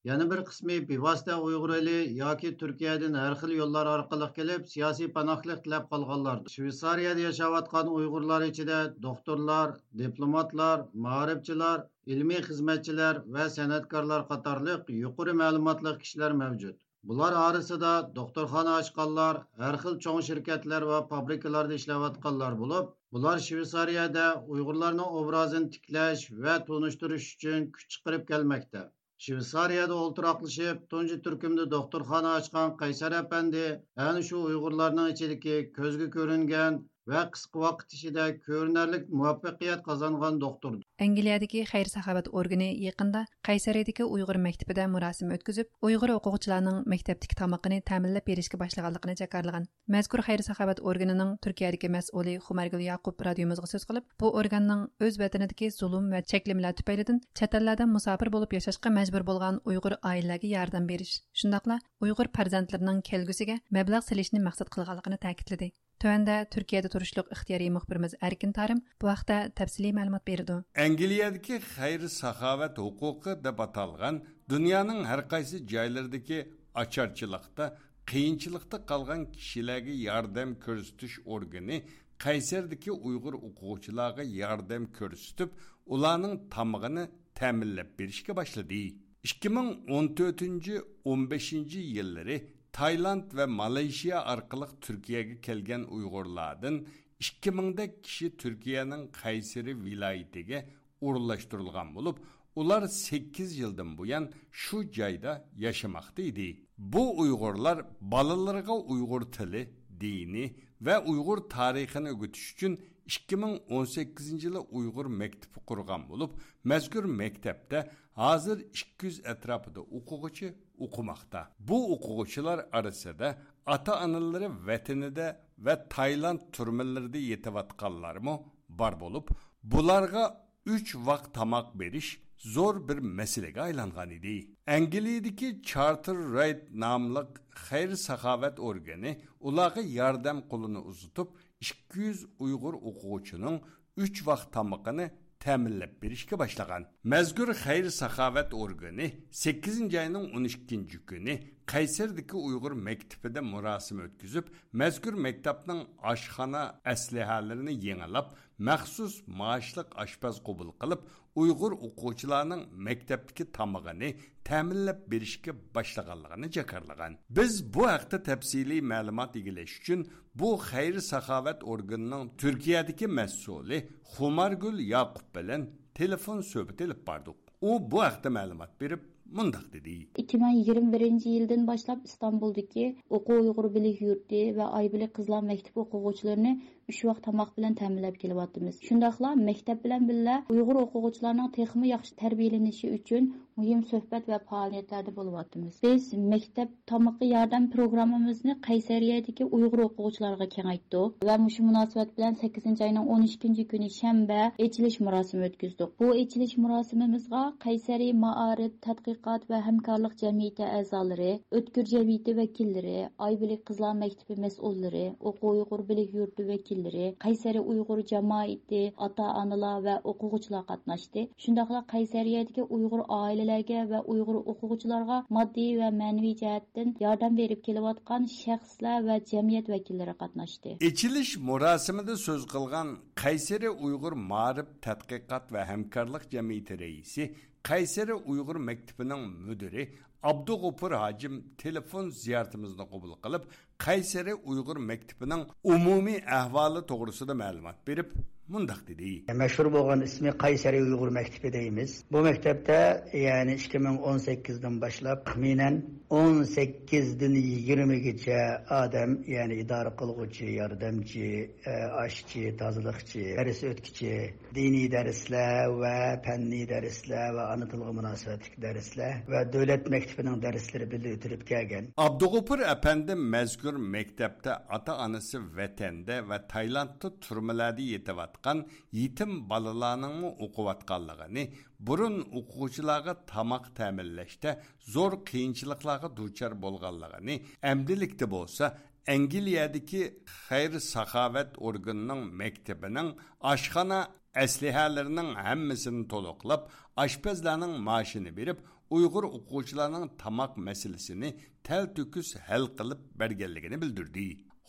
Yana 0.08 0.24
bir 0.30 0.40
qismi 0.46 0.76
bevosita 0.86 1.34
uyg'ur 1.48 1.72
eli 1.74 1.96
yoki 2.20 2.48
turkiyadan 2.60 3.16
har 3.18 3.34
xil 3.40 3.50
yo'llar 3.56 3.90
orqali 3.90 4.26
kelib 4.38 4.64
siyosiy 4.70 5.08
panohlik 5.18 5.60
tilab 5.66 5.84
qolganlardir 5.92 6.54
shveysariyada 6.54 7.22
yashayotgan 7.24 7.90
uyg'urlar 7.98 8.46
ichida 8.46 8.78
doktorlar 9.04 9.74
diplomatlar 10.00 10.82
ma'rifchilar 11.04 11.84
ilmiy 12.14 12.40
xizmatchilar 12.48 13.20
va 13.36 13.44
san'atkorlar 13.56 14.24
qatorliq 14.32 14.90
yuqori 15.02 15.34
ma'lumotli 15.42 15.92
kishilar 16.00 16.34
mavjud. 16.40 16.76
Bular 17.10 17.36
orasida 17.42 17.92
doktorxona 18.16 18.72
ochganlar 18.80 19.38
har 19.62 19.78
xil 19.84 20.00
cho'ng 20.06 20.24
shirkatlar 20.30 20.88
va 20.90 20.98
fabrikalarda 21.12 21.78
ishlayotganlar 21.80 22.58
bo'lib 22.64 22.90
bular 23.18 23.44
shveysariyada 23.46 24.26
uyg'urlarning 24.56 25.16
obrazini 25.22 25.72
tiklash 25.76 26.26
va 26.46 26.58
tunishtirish 26.72 27.30
uchun 27.36 27.70
kuch 27.78 27.88
chiqarib 27.94 28.26
kelmoqda 28.32 28.84
shveysariyada 29.22 29.96
o'ltiraqlashib, 30.04 30.78
tunji 30.94 31.18
turkumda 31.26 31.66
doktorxona 31.74 32.32
ochgan 32.38 32.72
qaysar 32.80 33.16
apandi 33.18 33.66
ana 34.06 34.22
shu 34.30 34.40
uyg'urlarning 34.48 35.12
ichidagi 35.14 35.58
ko'zga 35.78 36.08
ko'ringan 36.16 36.80
va 37.10 37.22
qisqa 37.34 37.58
vaqt 37.64 37.94
ichida 37.96 38.24
ko'rinarlik 38.46 39.04
muvaffaqiyat 39.18 39.80
qozongan 39.88 40.38
doktor 40.44 40.72
angliyadagi 41.06 41.64
xayr 41.72 41.88
saxovat 41.94 42.28
organi 42.40 42.68
yaqinda 42.86 43.24
qaysariyadagi 43.48 44.04
uyg'ur 44.14 44.38
maktabida 44.46 44.84
murosim 44.94 45.32
o'tkazib 45.36 45.68
uyg'ur 45.88 46.14
o'quvchilarining 46.16 46.78
maktabdagi 46.92 47.38
tomoqini 47.42 47.78
ta'minlab 47.90 48.26
berishga 48.30 48.60
boshlaganligini 48.62 49.16
jakarlagan 49.22 49.68
mazkur 49.96 50.22
xayr 50.28 50.44
saxovat 50.48 50.84
organining 50.92 51.34
turkiyadagi 51.46 51.92
mas'uli 51.96 52.36
xumargul 52.46 52.86
yaqub 52.90 53.26
radiomizga 53.28 53.72
so'z 53.72 53.88
qilib 53.90 54.08
bu 54.20 54.32
organning 54.42 54.86
o'z 55.06 55.18
vatanidagi 55.24 55.72
zulm 55.80 56.10
va 56.14 56.22
cheklimlar 56.32 56.72
tufaylidan 56.78 57.22
chet 57.38 57.58
ellarda 57.60 57.90
musofir 57.96 58.30
bo'lib 58.34 58.56
yashashga 58.58 58.94
majbur 58.98 59.26
bo'lgan 59.30 59.60
uyg'ur 59.70 59.94
oilalarga 60.10 60.48
yordam 60.56 60.88
berish. 60.90 61.14
Shundoqla 61.40 61.76
uyg'ur 62.04 62.28
farzandlarining 62.36 62.98
kelgusiga 63.10 63.56
mablag' 63.76 64.08
silishni 64.08 64.40
maqsad 64.48 64.68
qilganligini 64.74 65.18
ta'kidladi. 65.26 65.68
Төвәндә 66.02 66.50
Төркиядә 66.50 66.88
турышлык 66.90 67.28
ихтияри 67.30 67.68
мөхбирimiz 67.70 68.16
Әркин 68.26 68.50
Тарым 68.56 68.80
бу 68.98 69.06
вакытта 69.06 69.54
тәфсилий 69.54 69.92
мәгълүмат 69.94 70.26
берди. 70.26 70.66
Англиядәге 70.74 71.62
хәйр 71.62 72.10
сахават 72.10 72.74
хукукы 72.74 73.38
дип 73.38 73.62
аталган 73.62 74.26
дөньяның 74.50 75.06
һәр 75.06 75.30
кайсы 75.30 75.62
җайларындагы 75.62 76.50
ачарчылыкта, 76.82 77.78
кыйынчылыкта 78.10 78.82
калган 78.82 79.30
кишиләргә 79.30 79.94
ярдәм 79.94 80.58
күрсәтүш 80.64 81.22
органы 81.22 81.86
Qaysardagi 82.18 82.90
Uyg'ur 82.90 83.38
o'quvchilarga 83.38 84.26
yordam 84.26 84.90
ko'rsatib, 84.98 85.54
ularning 85.86 86.50
tamig'ini 86.50 87.06
ta'minlab 87.38 87.94
berishga 87.98 88.32
boshladi. 88.40 88.98
2014-15 89.22 91.78
yillari 91.78 92.51
Tayland 92.72 93.36
ve 93.36 93.46
Malezya 93.46 94.24
arkalık 94.24 94.82
Türkiye'ye 94.82 95.40
kelgen 95.40 95.82
Uygurlardan 95.82 96.86
2000'de 97.20 98.00
kişi 98.00 98.36
Türkiye'nin 98.36 99.08
Kayseri 99.08 99.84
vilayetiga 99.84 100.64
uğurlaştırılgan 101.00 101.94
bulup, 101.94 102.18
ular 102.56 102.86
8 102.86 103.58
yıldan 103.58 103.98
buyan 103.98 104.32
şu 104.50 104.90
cayda 104.90 105.48
yaşamaktaydı. 105.56 106.58
Bu 106.78 107.20
Uygurlar 107.20 107.86
balalarga 108.00 108.72
Uygur 108.72 109.22
tili, 109.22 109.70
dini 110.00 110.56
ve 110.80 110.98
Uygur 110.98 111.38
tarihini 111.38 112.08
ögütüş 112.08 112.52
için 112.52 112.80
2018 113.06 114.44
yılı 114.44 114.60
Uygur 114.60 115.06
Mektebi 115.06 115.60
kurgan 115.66 116.08
bulup, 116.08 116.40
mezgür 116.64 117.04
mektepte 117.04 117.90
hazır 118.12 118.60
200 118.60 119.26
etrafında 119.26 119.80
okugucu 119.80 120.54
okumakta. 120.78 121.54
Bu 121.58 121.94
okugucular 121.94 122.66
arasında 122.72 123.38
ata 123.66 123.96
anıları 123.96 124.66
vatanide 124.66 125.40
ve 125.58 125.88
Tayland 125.88 126.40
türmelerde 126.52 127.18
yetivatkallar 127.18 128.16
mı 128.16 128.42
bar 128.68 129.00
bulup, 129.00 129.30
bularga 129.62 130.48
3 130.66 130.96
vakt 130.96 131.34
tamak 131.34 131.74
beriş 131.74 132.22
zor 132.38 132.88
bir 132.88 132.98
meselege 132.98 133.60
aylangan 133.60 134.10
idi. 134.10 134.48
Angliyadagi 134.66 135.62
Charter 135.62 136.16
Right 136.16 136.74
namliq 136.74 137.28
xayr 137.50 137.90
saxovat 137.96 138.60
organi 138.60 139.20
ularga 139.40 139.80
yordam 139.80 140.38
qo'lini 140.50 140.78
uzitib 140.78 141.28
200 141.62 142.26
uyg'ur 142.44 142.74
o'quvchining 142.88 143.56
3 143.96 144.26
vaqt 144.28 144.48
tomoqini 144.56 145.06
ta'minlab 145.44 145.92
berishga 146.02 146.36
boshlagan. 146.42 146.82
Mazkur 147.12 147.48
xayr 147.64 147.86
saxovat 148.00 148.50
organi 148.62 149.06
8 149.30 149.94
ayning 150.02 150.26
12 150.36 151.06
kuni 151.10 151.34
qaysirdagi 151.72 152.36
uyg'ur 152.46 152.74
maktabida 152.88 153.40
murosim 153.52 153.98
o'tkazib 154.06 154.46
mazkur 154.80 155.14
maktabning 155.26 155.80
oshxona 156.12 156.62
aslihalarini 156.92 157.74
yangilab 157.86 158.26
maxsus 158.68 159.14
maoshliq 159.40 159.88
oshpaz 160.02 160.34
qabul 160.46 160.70
qilib 160.80 161.00
uyg'ur 161.40 161.72
o'quvchilarning 161.86 162.62
maktabdagi 162.86 163.44
tomog'ini 163.58 164.10
ta'minlab 164.48 165.00
berishga 165.12 165.52
boshlaganligini 165.76 166.48
jakarlagan 166.58 167.12
biz 167.36 167.52
bu 167.74 167.82
haqda 167.94 168.22
tafsiliy 168.30 168.80
ma'lumot 168.92 169.32
egillash 169.40 169.74
uchun 169.80 170.00
bu 170.40 170.48
xayr 170.70 170.94
saxovat 171.12 171.58
organining 171.72 172.24
turkiyadagi 172.40 173.06
mas'uli 173.20 173.78
xumargul 174.14 174.78
yoqub 174.94 175.26
bilan 175.36 175.62
telefon 175.94 176.40
suhbat 176.40 176.80
ilib 176.80 177.00
bordik. 177.06 177.36
U 177.68 177.70
bu 177.90 177.98
haqda 178.02 178.30
ma'lumot 178.38 178.72
berib 178.80 179.02
mundaq 179.38 179.66
dedi. 179.72 179.94
2021 180.22 181.26
yildan 181.34 181.66
boshlab 181.70 182.00
istanbuldagi 182.08 182.86
o'quv 183.16 183.38
uyg'ur 183.42 183.68
bilik 183.76 184.00
yurti 184.08 184.40
va 184.58 184.66
aybili 184.80 185.08
qizlar 185.18 185.42
maktab 185.50 185.76
o'quvchilarini 185.84 186.52
3 186.92 187.04
vaqt 187.08 187.22
tamaq 187.24 187.52
bilan 187.56 187.74
təminləb 187.80 188.16
kelyatdımız. 188.22 188.80
Şundaqla 188.86 189.30
məktəb 189.40 189.78
bilan 189.84 190.08
billə 190.08 190.34
Uyğur 190.52 190.78
oxuğucularının 190.82 191.52
texmi 191.56 191.88
yaxşı 191.88 192.16
tərbiyələnişi 192.22 192.90
üçün 192.96 193.30
mühim 193.60 193.80
söhbət 193.92 194.28
və 194.32 194.38
fəaliyyətlərdə 194.50 195.14
buluvatdımız. 195.16 195.78
Biz 195.84 196.10
məktəb 196.32 196.74
tamaqı 196.92 197.28
yardım 197.30 197.68
proqramımızı 197.74 198.56
Qaysəriyədəki 198.66 199.46
Uyğur 199.58 199.84
oxuğucularına 199.86 200.48
kengaytdıq 200.56 201.24
və 201.28 201.38
bu 201.44 201.50
münasibət 201.68 202.12
bilan 202.18 202.36
8-ci 202.42 202.84
ayının 202.88 203.08
12-ci 203.16 203.66
günü 203.72 203.88
şənbə 203.96 204.40
açılış 204.66 205.00
mərasimi 205.06 205.48
ötküzdük. 205.48 205.96
Bu 206.00 206.12
açılış 206.24 206.56
mərasimimizə 206.66 207.42
Qaysəri 207.64 208.10
Maarif 208.24 208.76
Tədqiqat 208.88 209.48
və 209.48 209.62
Həmkarlıq 209.68 210.18
Cəmiyyəti 210.24 210.68
əzaları, 210.82 211.32
Ötkür 211.60 211.88
Cəmiyyəti 211.94 212.36
vəkilləri, 212.42 212.96
Aybilik 213.28 213.64
Qızlar 213.68 213.96
Məktəbi 214.04 214.40
məsulları, 214.46 215.06
Oxu 215.20 215.54
Uyğur 215.54 215.88
Bilik 215.88 216.14
Yurdu 216.20 216.48
vəkilləri 216.52 216.81
vakillari 216.82 217.14
qaysari 217.24 217.60
uyg'ur 217.60 217.98
jamoati 218.12 218.92
ota 219.06 219.26
onalar 219.42 219.82
va 219.86 219.94
o'quvchilar 220.10 220.64
qatnashdi. 220.70 221.20
Shundaqla 221.42 221.80
qaysariyadagi 221.92 222.62
uyg'ur 222.76 223.02
oilalarga 223.18 223.80
va 223.92 224.00
uyg'ur 224.12 224.36
o'quvchilarga 224.52 225.18
moddiy 225.36 225.78
va 225.80 225.90
ma'naviy 226.02 226.34
jihatdan 226.42 226.94
yordam 227.04 227.36
berib 227.40 227.60
kelayotgan 227.66 228.22
shaxslar 228.42 228.98
va 229.08 229.16
jamiyat 229.32 229.66
vakillari 229.74 230.14
qatnashdi. 230.22 230.76
Echilish 230.90 231.32
marosimida 231.50 232.16
so'z 232.26 232.42
qilgan 232.54 232.88
qaysari 233.22 233.70
uyg'ur 233.86 234.14
ma'rif 234.32 234.68
tadqiqot 234.86 235.44
va 235.54 235.60
hamkorlik 235.70 236.24
jamiyati 236.34 236.74
raisi 236.84 237.22
qaysari 237.70 238.14
uyg'ur 238.32 238.56
maktabining 238.68 239.22
mudiri 239.46 239.82
abdug'ufur 240.30 240.92
hojim 241.02 241.34
telefon 241.62 242.04
ziyoratimizni 242.22 242.84
qabul 242.92 243.12
qilib 243.24 243.42
qaysari 243.84 244.34
uyg'ur 244.50 244.78
maktabining 244.90 245.42
umumiy 245.74 246.20
ahvoli 246.40 246.80
to'g'risida 246.90 247.34
ma'lumot 247.42 247.78
berib 247.88 248.08
mundaq 248.52 248.86
dedi. 248.88 249.24
E, 249.28 249.32
Məşhur 249.32 249.72
bolğan 249.72 250.00
ismi 250.08 250.30
Qaysari 250.38 250.82
Uyğur 250.82 251.10
məktəbi 251.18 251.52
deyimiz. 251.52 252.02
Bu 252.12 252.20
məktəbdə 252.26 252.78
yəni 253.16 253.56
2018-dən 253.64 254.80
başlap 254.82 255.24
təxminən 255.28 255.78
18-dən 256.12 257.36
20-gəcə 257.68 258.40
adam, 258.68 259.16
yəni 259.36 259.62
idarə 259.64 259.94
qılğıcı, 259.96 260.44
yardımcı, 260.44 261.28
e, 261.66 261.76
aşçı, 262.02 262.56
tazılıqçı, 262.58 263.24
dərs 263.38 263.62
ötkücü, 263.70 264.12
dini 264.54 264.84
dərslər 264.92 265.72
və 265.80 265.94
fənni 266.26 266.66
dərslər 266.68 267.32
və 267.38 267.48
ana 267.54 267.68
tilgə 267.72 267.96
münasibətlik 268.00 268.58
dərslər 268.66 269.24
və 269.32 269.44
dövlət 269.54 269.88
məktəbinin 269.94 270.42
dərsləri 270.44 270.90
birlikdə 270.92 271.16
ötürüb 271.16 271.46
gəlgan. 271.48 271.90
Abdugupur 271.96 272.64
əpəndi 272.68 273.16
məzkur 273.16 273.80
məktəbdə 273.96 274.58
ata-anası 274.76 275.40
vətəndə 275.56 276.20
və 276.28 276.42
Taylandda 276.52 277.14
türmələrdə 277.24 277.88
yetəvat 277.94 278.41
оқыватқан 278.42 278.62
етім 278.92 279.46
балаларының 279.48 280.24
оқыватқанлығыны 280.42 281.44
бұрын 281.78 282.16
оқушыларға 282.38 283.14
тамақ 283.26 283.70
тәмінләште 283.76 284.56
зор 284.86 285.22
қиыншылықларға 285.24 286.14
дучар 286.16 286.54
болғанлығыны 286.54 287.40
әмділікті 287.62 288.26
болса 288.26 288.74
Әңгілиядекі 289.02 290.02
қайыр 290.46 290.78
сахавет 290.78 291.56
органының 291.58 292.28
мектебінің 292.38 293.08
ашхана 293.42 294.04
әслихәлерінің 294.38 295.32
әммісін 295.42 296.04
толықлып, 296.06 296.68
ашпезләнің 296.94 297.80
машыны 297.82 298.30
беріп, 298.30 298.62
Uyghur 298.92 299.26
оқушыларының 299.26 300.12
тамақ 300.20 300.54
мәселесini 300.60 301.32
тәл 301.66 301.90
түкіс 301.96 302.36
әл 302.46 302.68
қылып 302.78 303.02
бәргелігіні 303.18 303.80
білдірді. 303.82 304.26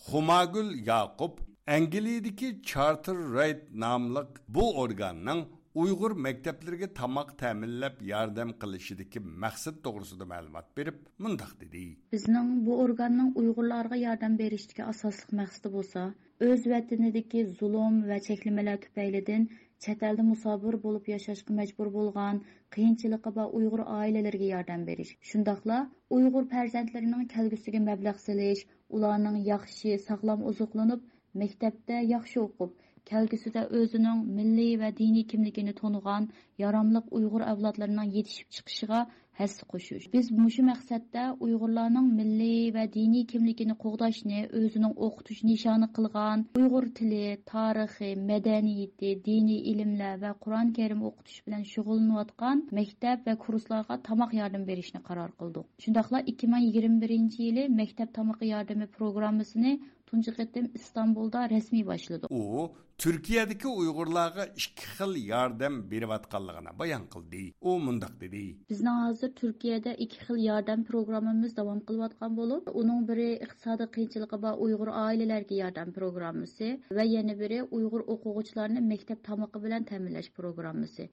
Хумагүл 0.08 0.74
Яқып 0.88 1.44
Angliyadagi 1.68 2.61
Charter 2.61 3.16
Right 3.16 3.72
nomli 3.74 4.20
bu 4.47 4.80
organning 4.80 5.45
Uyg'ur 5.76 6.11
maktablariga 6.26 6.89
tamoq 6.99 7.30
ta'minlab 7.41 8.01
yordam 8.07 8.51
qilishidagi 8.64 9.22
maqsad 9.43 9.78
to'g'risida 9.86 10.28
ma'lumot 10.34 10.68
berib, 10.80 10.97
mundaq 11.24 11.53
dedi. 11.61 11.86
Bizning 12.16 12.49
bu 12.66 12.82
organning 12.88 13.30
Uyg'urlarga 13.43 14.01
yordam 14.01 14.36
berishdagi 14.41 14.84
asosli 14.93 15.39
maqsadi 15.41 15.72
bo'lsa, 15.78 16.03
o'z 16.49 16.68
vatanidagi 16.74 17.45
zulm 17.61 18.03
va 18.09 18.20
cheklamalar 18.28 18.78
tufaylidan 18.86 19.47
chet 19.86 20.03
elda 20.09 20.24
musofir 20.34 20.76
bo'lib 20.86 21.09
yashashga 21.14 21.57
majbur 21.61 21.93
bo'lgan 21.95 22.43
qiyinchiligi 22.76 23.36
va 23.38 23.45
uyg'ur 23.59 23.82
oilalariga 23.99 24.51
yordam 24.51 24.86
berish 24.89 25.16
shundoqla 25.32 25.80
uyg'ur 26.18 26.45
farzandlarining 26.53 27.26
kelgusiga 27.36 27.84
mablag' 27.89 28.22
silish 28.28 28.68
ularning 28.99 29.41
yaxshi 29.51 29.97
sog'lom 30.07 30.47
oziqlanib 30.51 31.09
maktabda 31.42 32.02
yaxshi 32.14 32.38
o'qib 32.46 32.72
kelgusida 33.10 33.62
o'zining 33.80 34.20
milliy 34.38 34.74
va 34.84 34.90
diniy 35.02 35.26
kimligini 35.32 35.74
to'nig'an 35.82 36.30
yaromliq 36.64 37.10
uyg'ur 37.20 37.44
avlodlarining 37.52 38.16
yetishib 38.18 38.50
chiqishiga 38.58 39.00
hassa 39.40 39.66
qo'shish. 39.72 40.06
Biz 40.14 40.30
mushu 40.40 40.64
maqsadda 40.70 41.24
uyg'urlarning 41.46 42.10
milliy 42.20 42.68
va 42.76 42.84
diniy 42.96 43.26
kimligini 43.32 43.76
qo'g'dashni 43.84 44.44
o'zining 44.60 44.94
o'qitish 45.08 45.42
nishoni 45.50 45.90
qilgan 45.96 46.46
uyg'ur 46.60 46.88
tili 47.00 47.24
tarixi 47.54 48.12
madaniyati 48.30 49.14
diniy 49.30 49.60
ilmlar 49.72 50.22
va 50.26 50.32
qur'on 50.46 50.72
karim 50.78 51.02
o'qitish 51.10 51.40
bilan 51.48 51.66
shug'ullanayotgan 51.74 52.64
maktab 52.80 53.28
va 53.32 53.36
kurslarga 53.46 54.00
tomoq 54.10 54.38
yordam 54.42 54.70
berishni 54.70 55.02
qaror 55.10 55.32
qildik. 55.42 55.66
Shundoqla 55.84 56.24
ikki 56.34 56.52
ming 56.54 56.64
yigirma 56.68 57.04
birinchi 57.06 57.50
yili 57.50 57.68
maktab 57.82 58.16
tomoq 58.20 58.48
yordami 58.54 58.88
programmasini 59.00 59.74
tunji 60.14 60.32
qatim 60.39 60.72
istanbulda 60.80 61.45
rasmiy 61.55 61.86
boshladi. 61.91 62.30
U 62.30 62.70
turkiyadagi 63.03 63.68
uyg'urlarga 63.82 64.43
ikki 64.61 64.86
xil 64.95 65.16
yordam 65.30 65.78
berayotganligini 65.91 66.74
bayon 66.82 67.05
qildi. 67.14 67.41
U 67.70 67.72
mundoq 67.86 68.14
dedi. 68.24 68.43
Bizni 68.72 68.91
hozir 68.99 69.32
turkiyada 69.39 69.93
ikki 70.05 70.20
xil 70.26 70.38
yordam 70.47 70.84
programmamiz 70.89 71.55
davom 71.59 71.80
qilayotgan 71.88 72.36
bo'lib 72.39 72.70
uning 72.82 73.01
biri 73.09 73.30
iqtisodiy 73.45 73.89
qiyinchiligi 73.95 74.39
bor 74.45 74.61
uyg'ur 74.66 74.91
oilalarga 75.05 75.57
yordam 75.61 75.95
programmasi 75.97 76.70
va 76.99 77.07
yana 77.16 77.36
biri 77.41 77.59
uyg'ur 77.78 78.05
o'quvchilarni 78.16 78.86
maktab 78.91 79.26
tomoqi 79.30 79.64
bilan 79.66 79.89
ta'minlash 79.91 80.30
programmasi. 80.38 81.09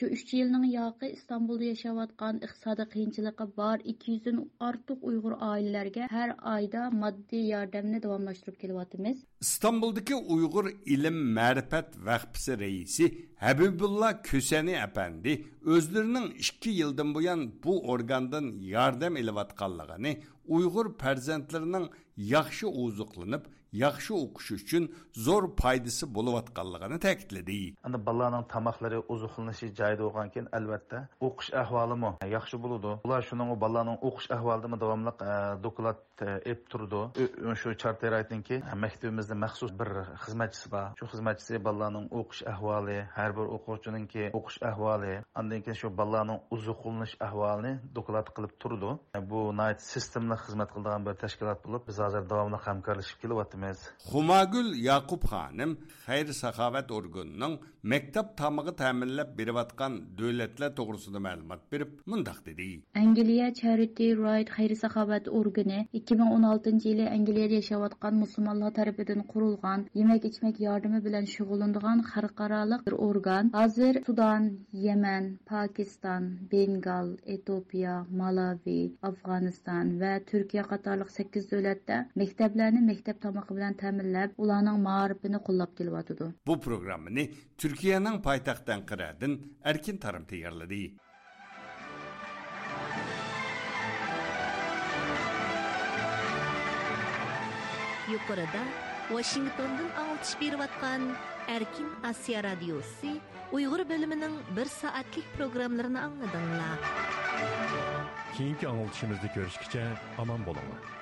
Shu 0.00 0.10
uch 0.16 0.34
yilning 0.40 0.66
yoqi 0.72 1.12
istanbulda 1.18 1.70
yashayotgan 1.70 2.42
iqtisodiy 2.48 2.90
qiyinchiligi 2.96 3.48
bor 3.62 3.86
ikki 3.94 4.16
yuzdan 4.16 4.42
ortiq 4.68 5.08
uyg'ur 5.12 5.38
oilalarga 5.52 6.10
har 6.16 6.36
oyda 6.56 6.90
moddiy 7.04 7.48
yordamni 7.54 8.04
davomlashtirib 8.32 8.58
kelyapmiz 8.62 9.16
istanbuldagi 9.40 10.14
uyg'ur 10.14 10.66
ilm 10.94 11.16
ma'rifat 11.38 11.88
vaqfisi 12.08 12.52
raisi 12.62 13.06
habibulla 13.44 14.08
ko'sani 14.30 14.74
apandi 14.86 15.32
o'zlarining 15.74 16.26
ikki 16.44 16.70
yildan 16.80 17.14
buyon 17.16 17.40
bu 17.64 17.72
organdan 17.92 18.46
yordam 18.74 19.14
ilayotganligini 19.22 20.12
uyg'ur 20.56 20.86
farzandlarining 21.02 21.86
yaxshi 22.34 22.66
oziqlanib 22.84 23.42
yaxshi 23.72 24.12
o'qish 24.14 24.50
uchun 24.58 24.88
zo'r 25.26 25.46
foydasi 25.60 26.08
bo'layotganligini 26.16 26.98
ta'kidladi. 27.06 27.58
Ana 27.88 27.98
bolalarning 28.06 28.46
tomoqlari 28.54 28.98
ozuqlanishi 29.14 29.70
joyida 29.80 30.02
bo'lgan 30.06 30.32
keyin 30.34 30.48
albatta 30.58 30.98
o'qish 31.28 31.50
ahvolimi 31.62 32.12
yaxshi 32.36 32.60
bo'ladi 32.64 32.92
ular 33.06 33.22
shuning 33.28 33.52
bolalarning 33.64 33.98
o'qish 34.08 34.28
ahvolida 34.36 34.80
davomli 34.84 35.12
e, 35.28 35.36
doklad 35.66 36.02
e, 36.26 36.28
ep 36.52 36.68
turdi. 36.72 37.02
Shu 37.62 37.74
charter 37.82 38.12
aytdingki 38.20 38.56
e, 38.60 38.74
maktabimizda 38.84 39.38
maxsus 39.44 39.72
bir 39.80 39.90
xizmatchisi 40.26 40.72
bor. 40.74 40.92
Shu 41.00 41.08
xizmatchisi 41.14 41.62
bolalarning 41.68 42.06
o'qish 42.20 42.42
ahvoli 42.52 42.98
har 43.16 43.36
bir 43.38 43.46
o'quvchiningki 43.56 44.28
o'qish 44.38 44.58
ahvoli 44.70 45.14
andan 45.40 45.64
keyin 45.64 45.80
shu 45.82 45.92
bolalarning 46.00 46.40
uzuqlanish 46.56 47.16
ahvolini 47.28 47.72
doklad 47.98 48.28
qilib 48.36 48.54
turdi. 48.62 48.92
Bu 49.32 49.40
sistemli 49.92 50.36
xizmat 50.44 50.70
qiladigan 50.74 51.02
bir 51.08 51.14
tashkilot 51.24 51.60
bo'lib 51.66 51.82
biz 51.88 51.98
hozir 52.04 52.22
davomli 52.32 52.58
hamkorlashib 52.66 53.18
kelyapmiz 53.22 53.61
xumagul 54.10 54.68
yaqub 54.88 55.22
xonim 55.32 55.70
xayr 56.06 56.26
saxovat 56.42 56.88
organining 56.98 57.54
maktab 57.92 58.26
tamig'i 58.40 58.72
ta'minlab 58.80 59.30
berayotgan 59.38 59.92
davlatlar 60.18 60.70
to'g'risida 60.78 61.20
ma'lumot 61.26 61.62
berib 61.72 61.90
mundoq 62.10 62.38
dedi. 62.48 62.70
Angliya 63.04 63.46
charity 63.60 64.08
right 64.24 64.48
xayr 64.56 64.72
saxovat 64.82 65.24
organi 65.40 65.78
2016 66.00 66.86
yili 66.88 67.06
angliyada 67.16 67.54
yashayotgan 67.60 68.14
musulmonlar 68.22 68.70
tarafidan 68.78 69.20
qurilgan 69.32 69.80
yemak 70.00 70.22
ichmak 70.30 70.56
yordami 70.66 71.00
bilan 71.06 71.24
shug'ullanadigan 71.34 71.98
xalqaroliq 72.12 72.80
bir 72.86 72.94
organ 73.08 73.44
hozir 73.58 73.94
sudan 74.08 74.42
yaman 74.86 75.24
pokiston 75.50 76.22
bengal 76.52 77.08
etiopiya 77.34 77.94
malavi 78.20 78.80
afg'oniston 79.10 79.86
va 80.02 80.12
turkiya 80.30 80.62
qatorliq 80.72 81.10
sakkiz 81.18 81.44
davlatda 81.52 81.96
maktablarni 82.22 82.82
maktab 82.90 83.16
tomog'i 83.26 83.51
bilan 83.56 83.74
ta'minlab 83.82 84.30
ularning 84.44 84.78
ma'rifini 84.88 85.40
qo'llab 85.46 85.72
kelyotidi 85.78 86.26
bu 86.48 86.58
programmani 86.66 87.24
turkiyaning 87.60 88.16
poytaxti 88.28 88.76
anqaradan 88.78 89.32
erkin 89.72 89.96
tarim 90.04 90.24
tayyorladi 90.32 90.82
yuqorida 98.14 98.62
washingtondan 99.14 99.90
oltish 100.04 100.34
berayotgan 100.40 101.02
erkin 101.56 101.88
osiyo 102.10 102.40
radiosi 102.48 103.12
uyg'ur 103.56 103.82
bo'limining 103.92 104.34
bir 104.56 104.68
soatlik 104.80 105.26
programmalarini 105.36 106.00
angladinglar 106.06 106.78
keyingi 108.36 108.66
anglitishimizda 108.72 109.28
ko'rishguncha 109.36 109.84
omon 110.22 110.40
bo'linglar 110.48 111.01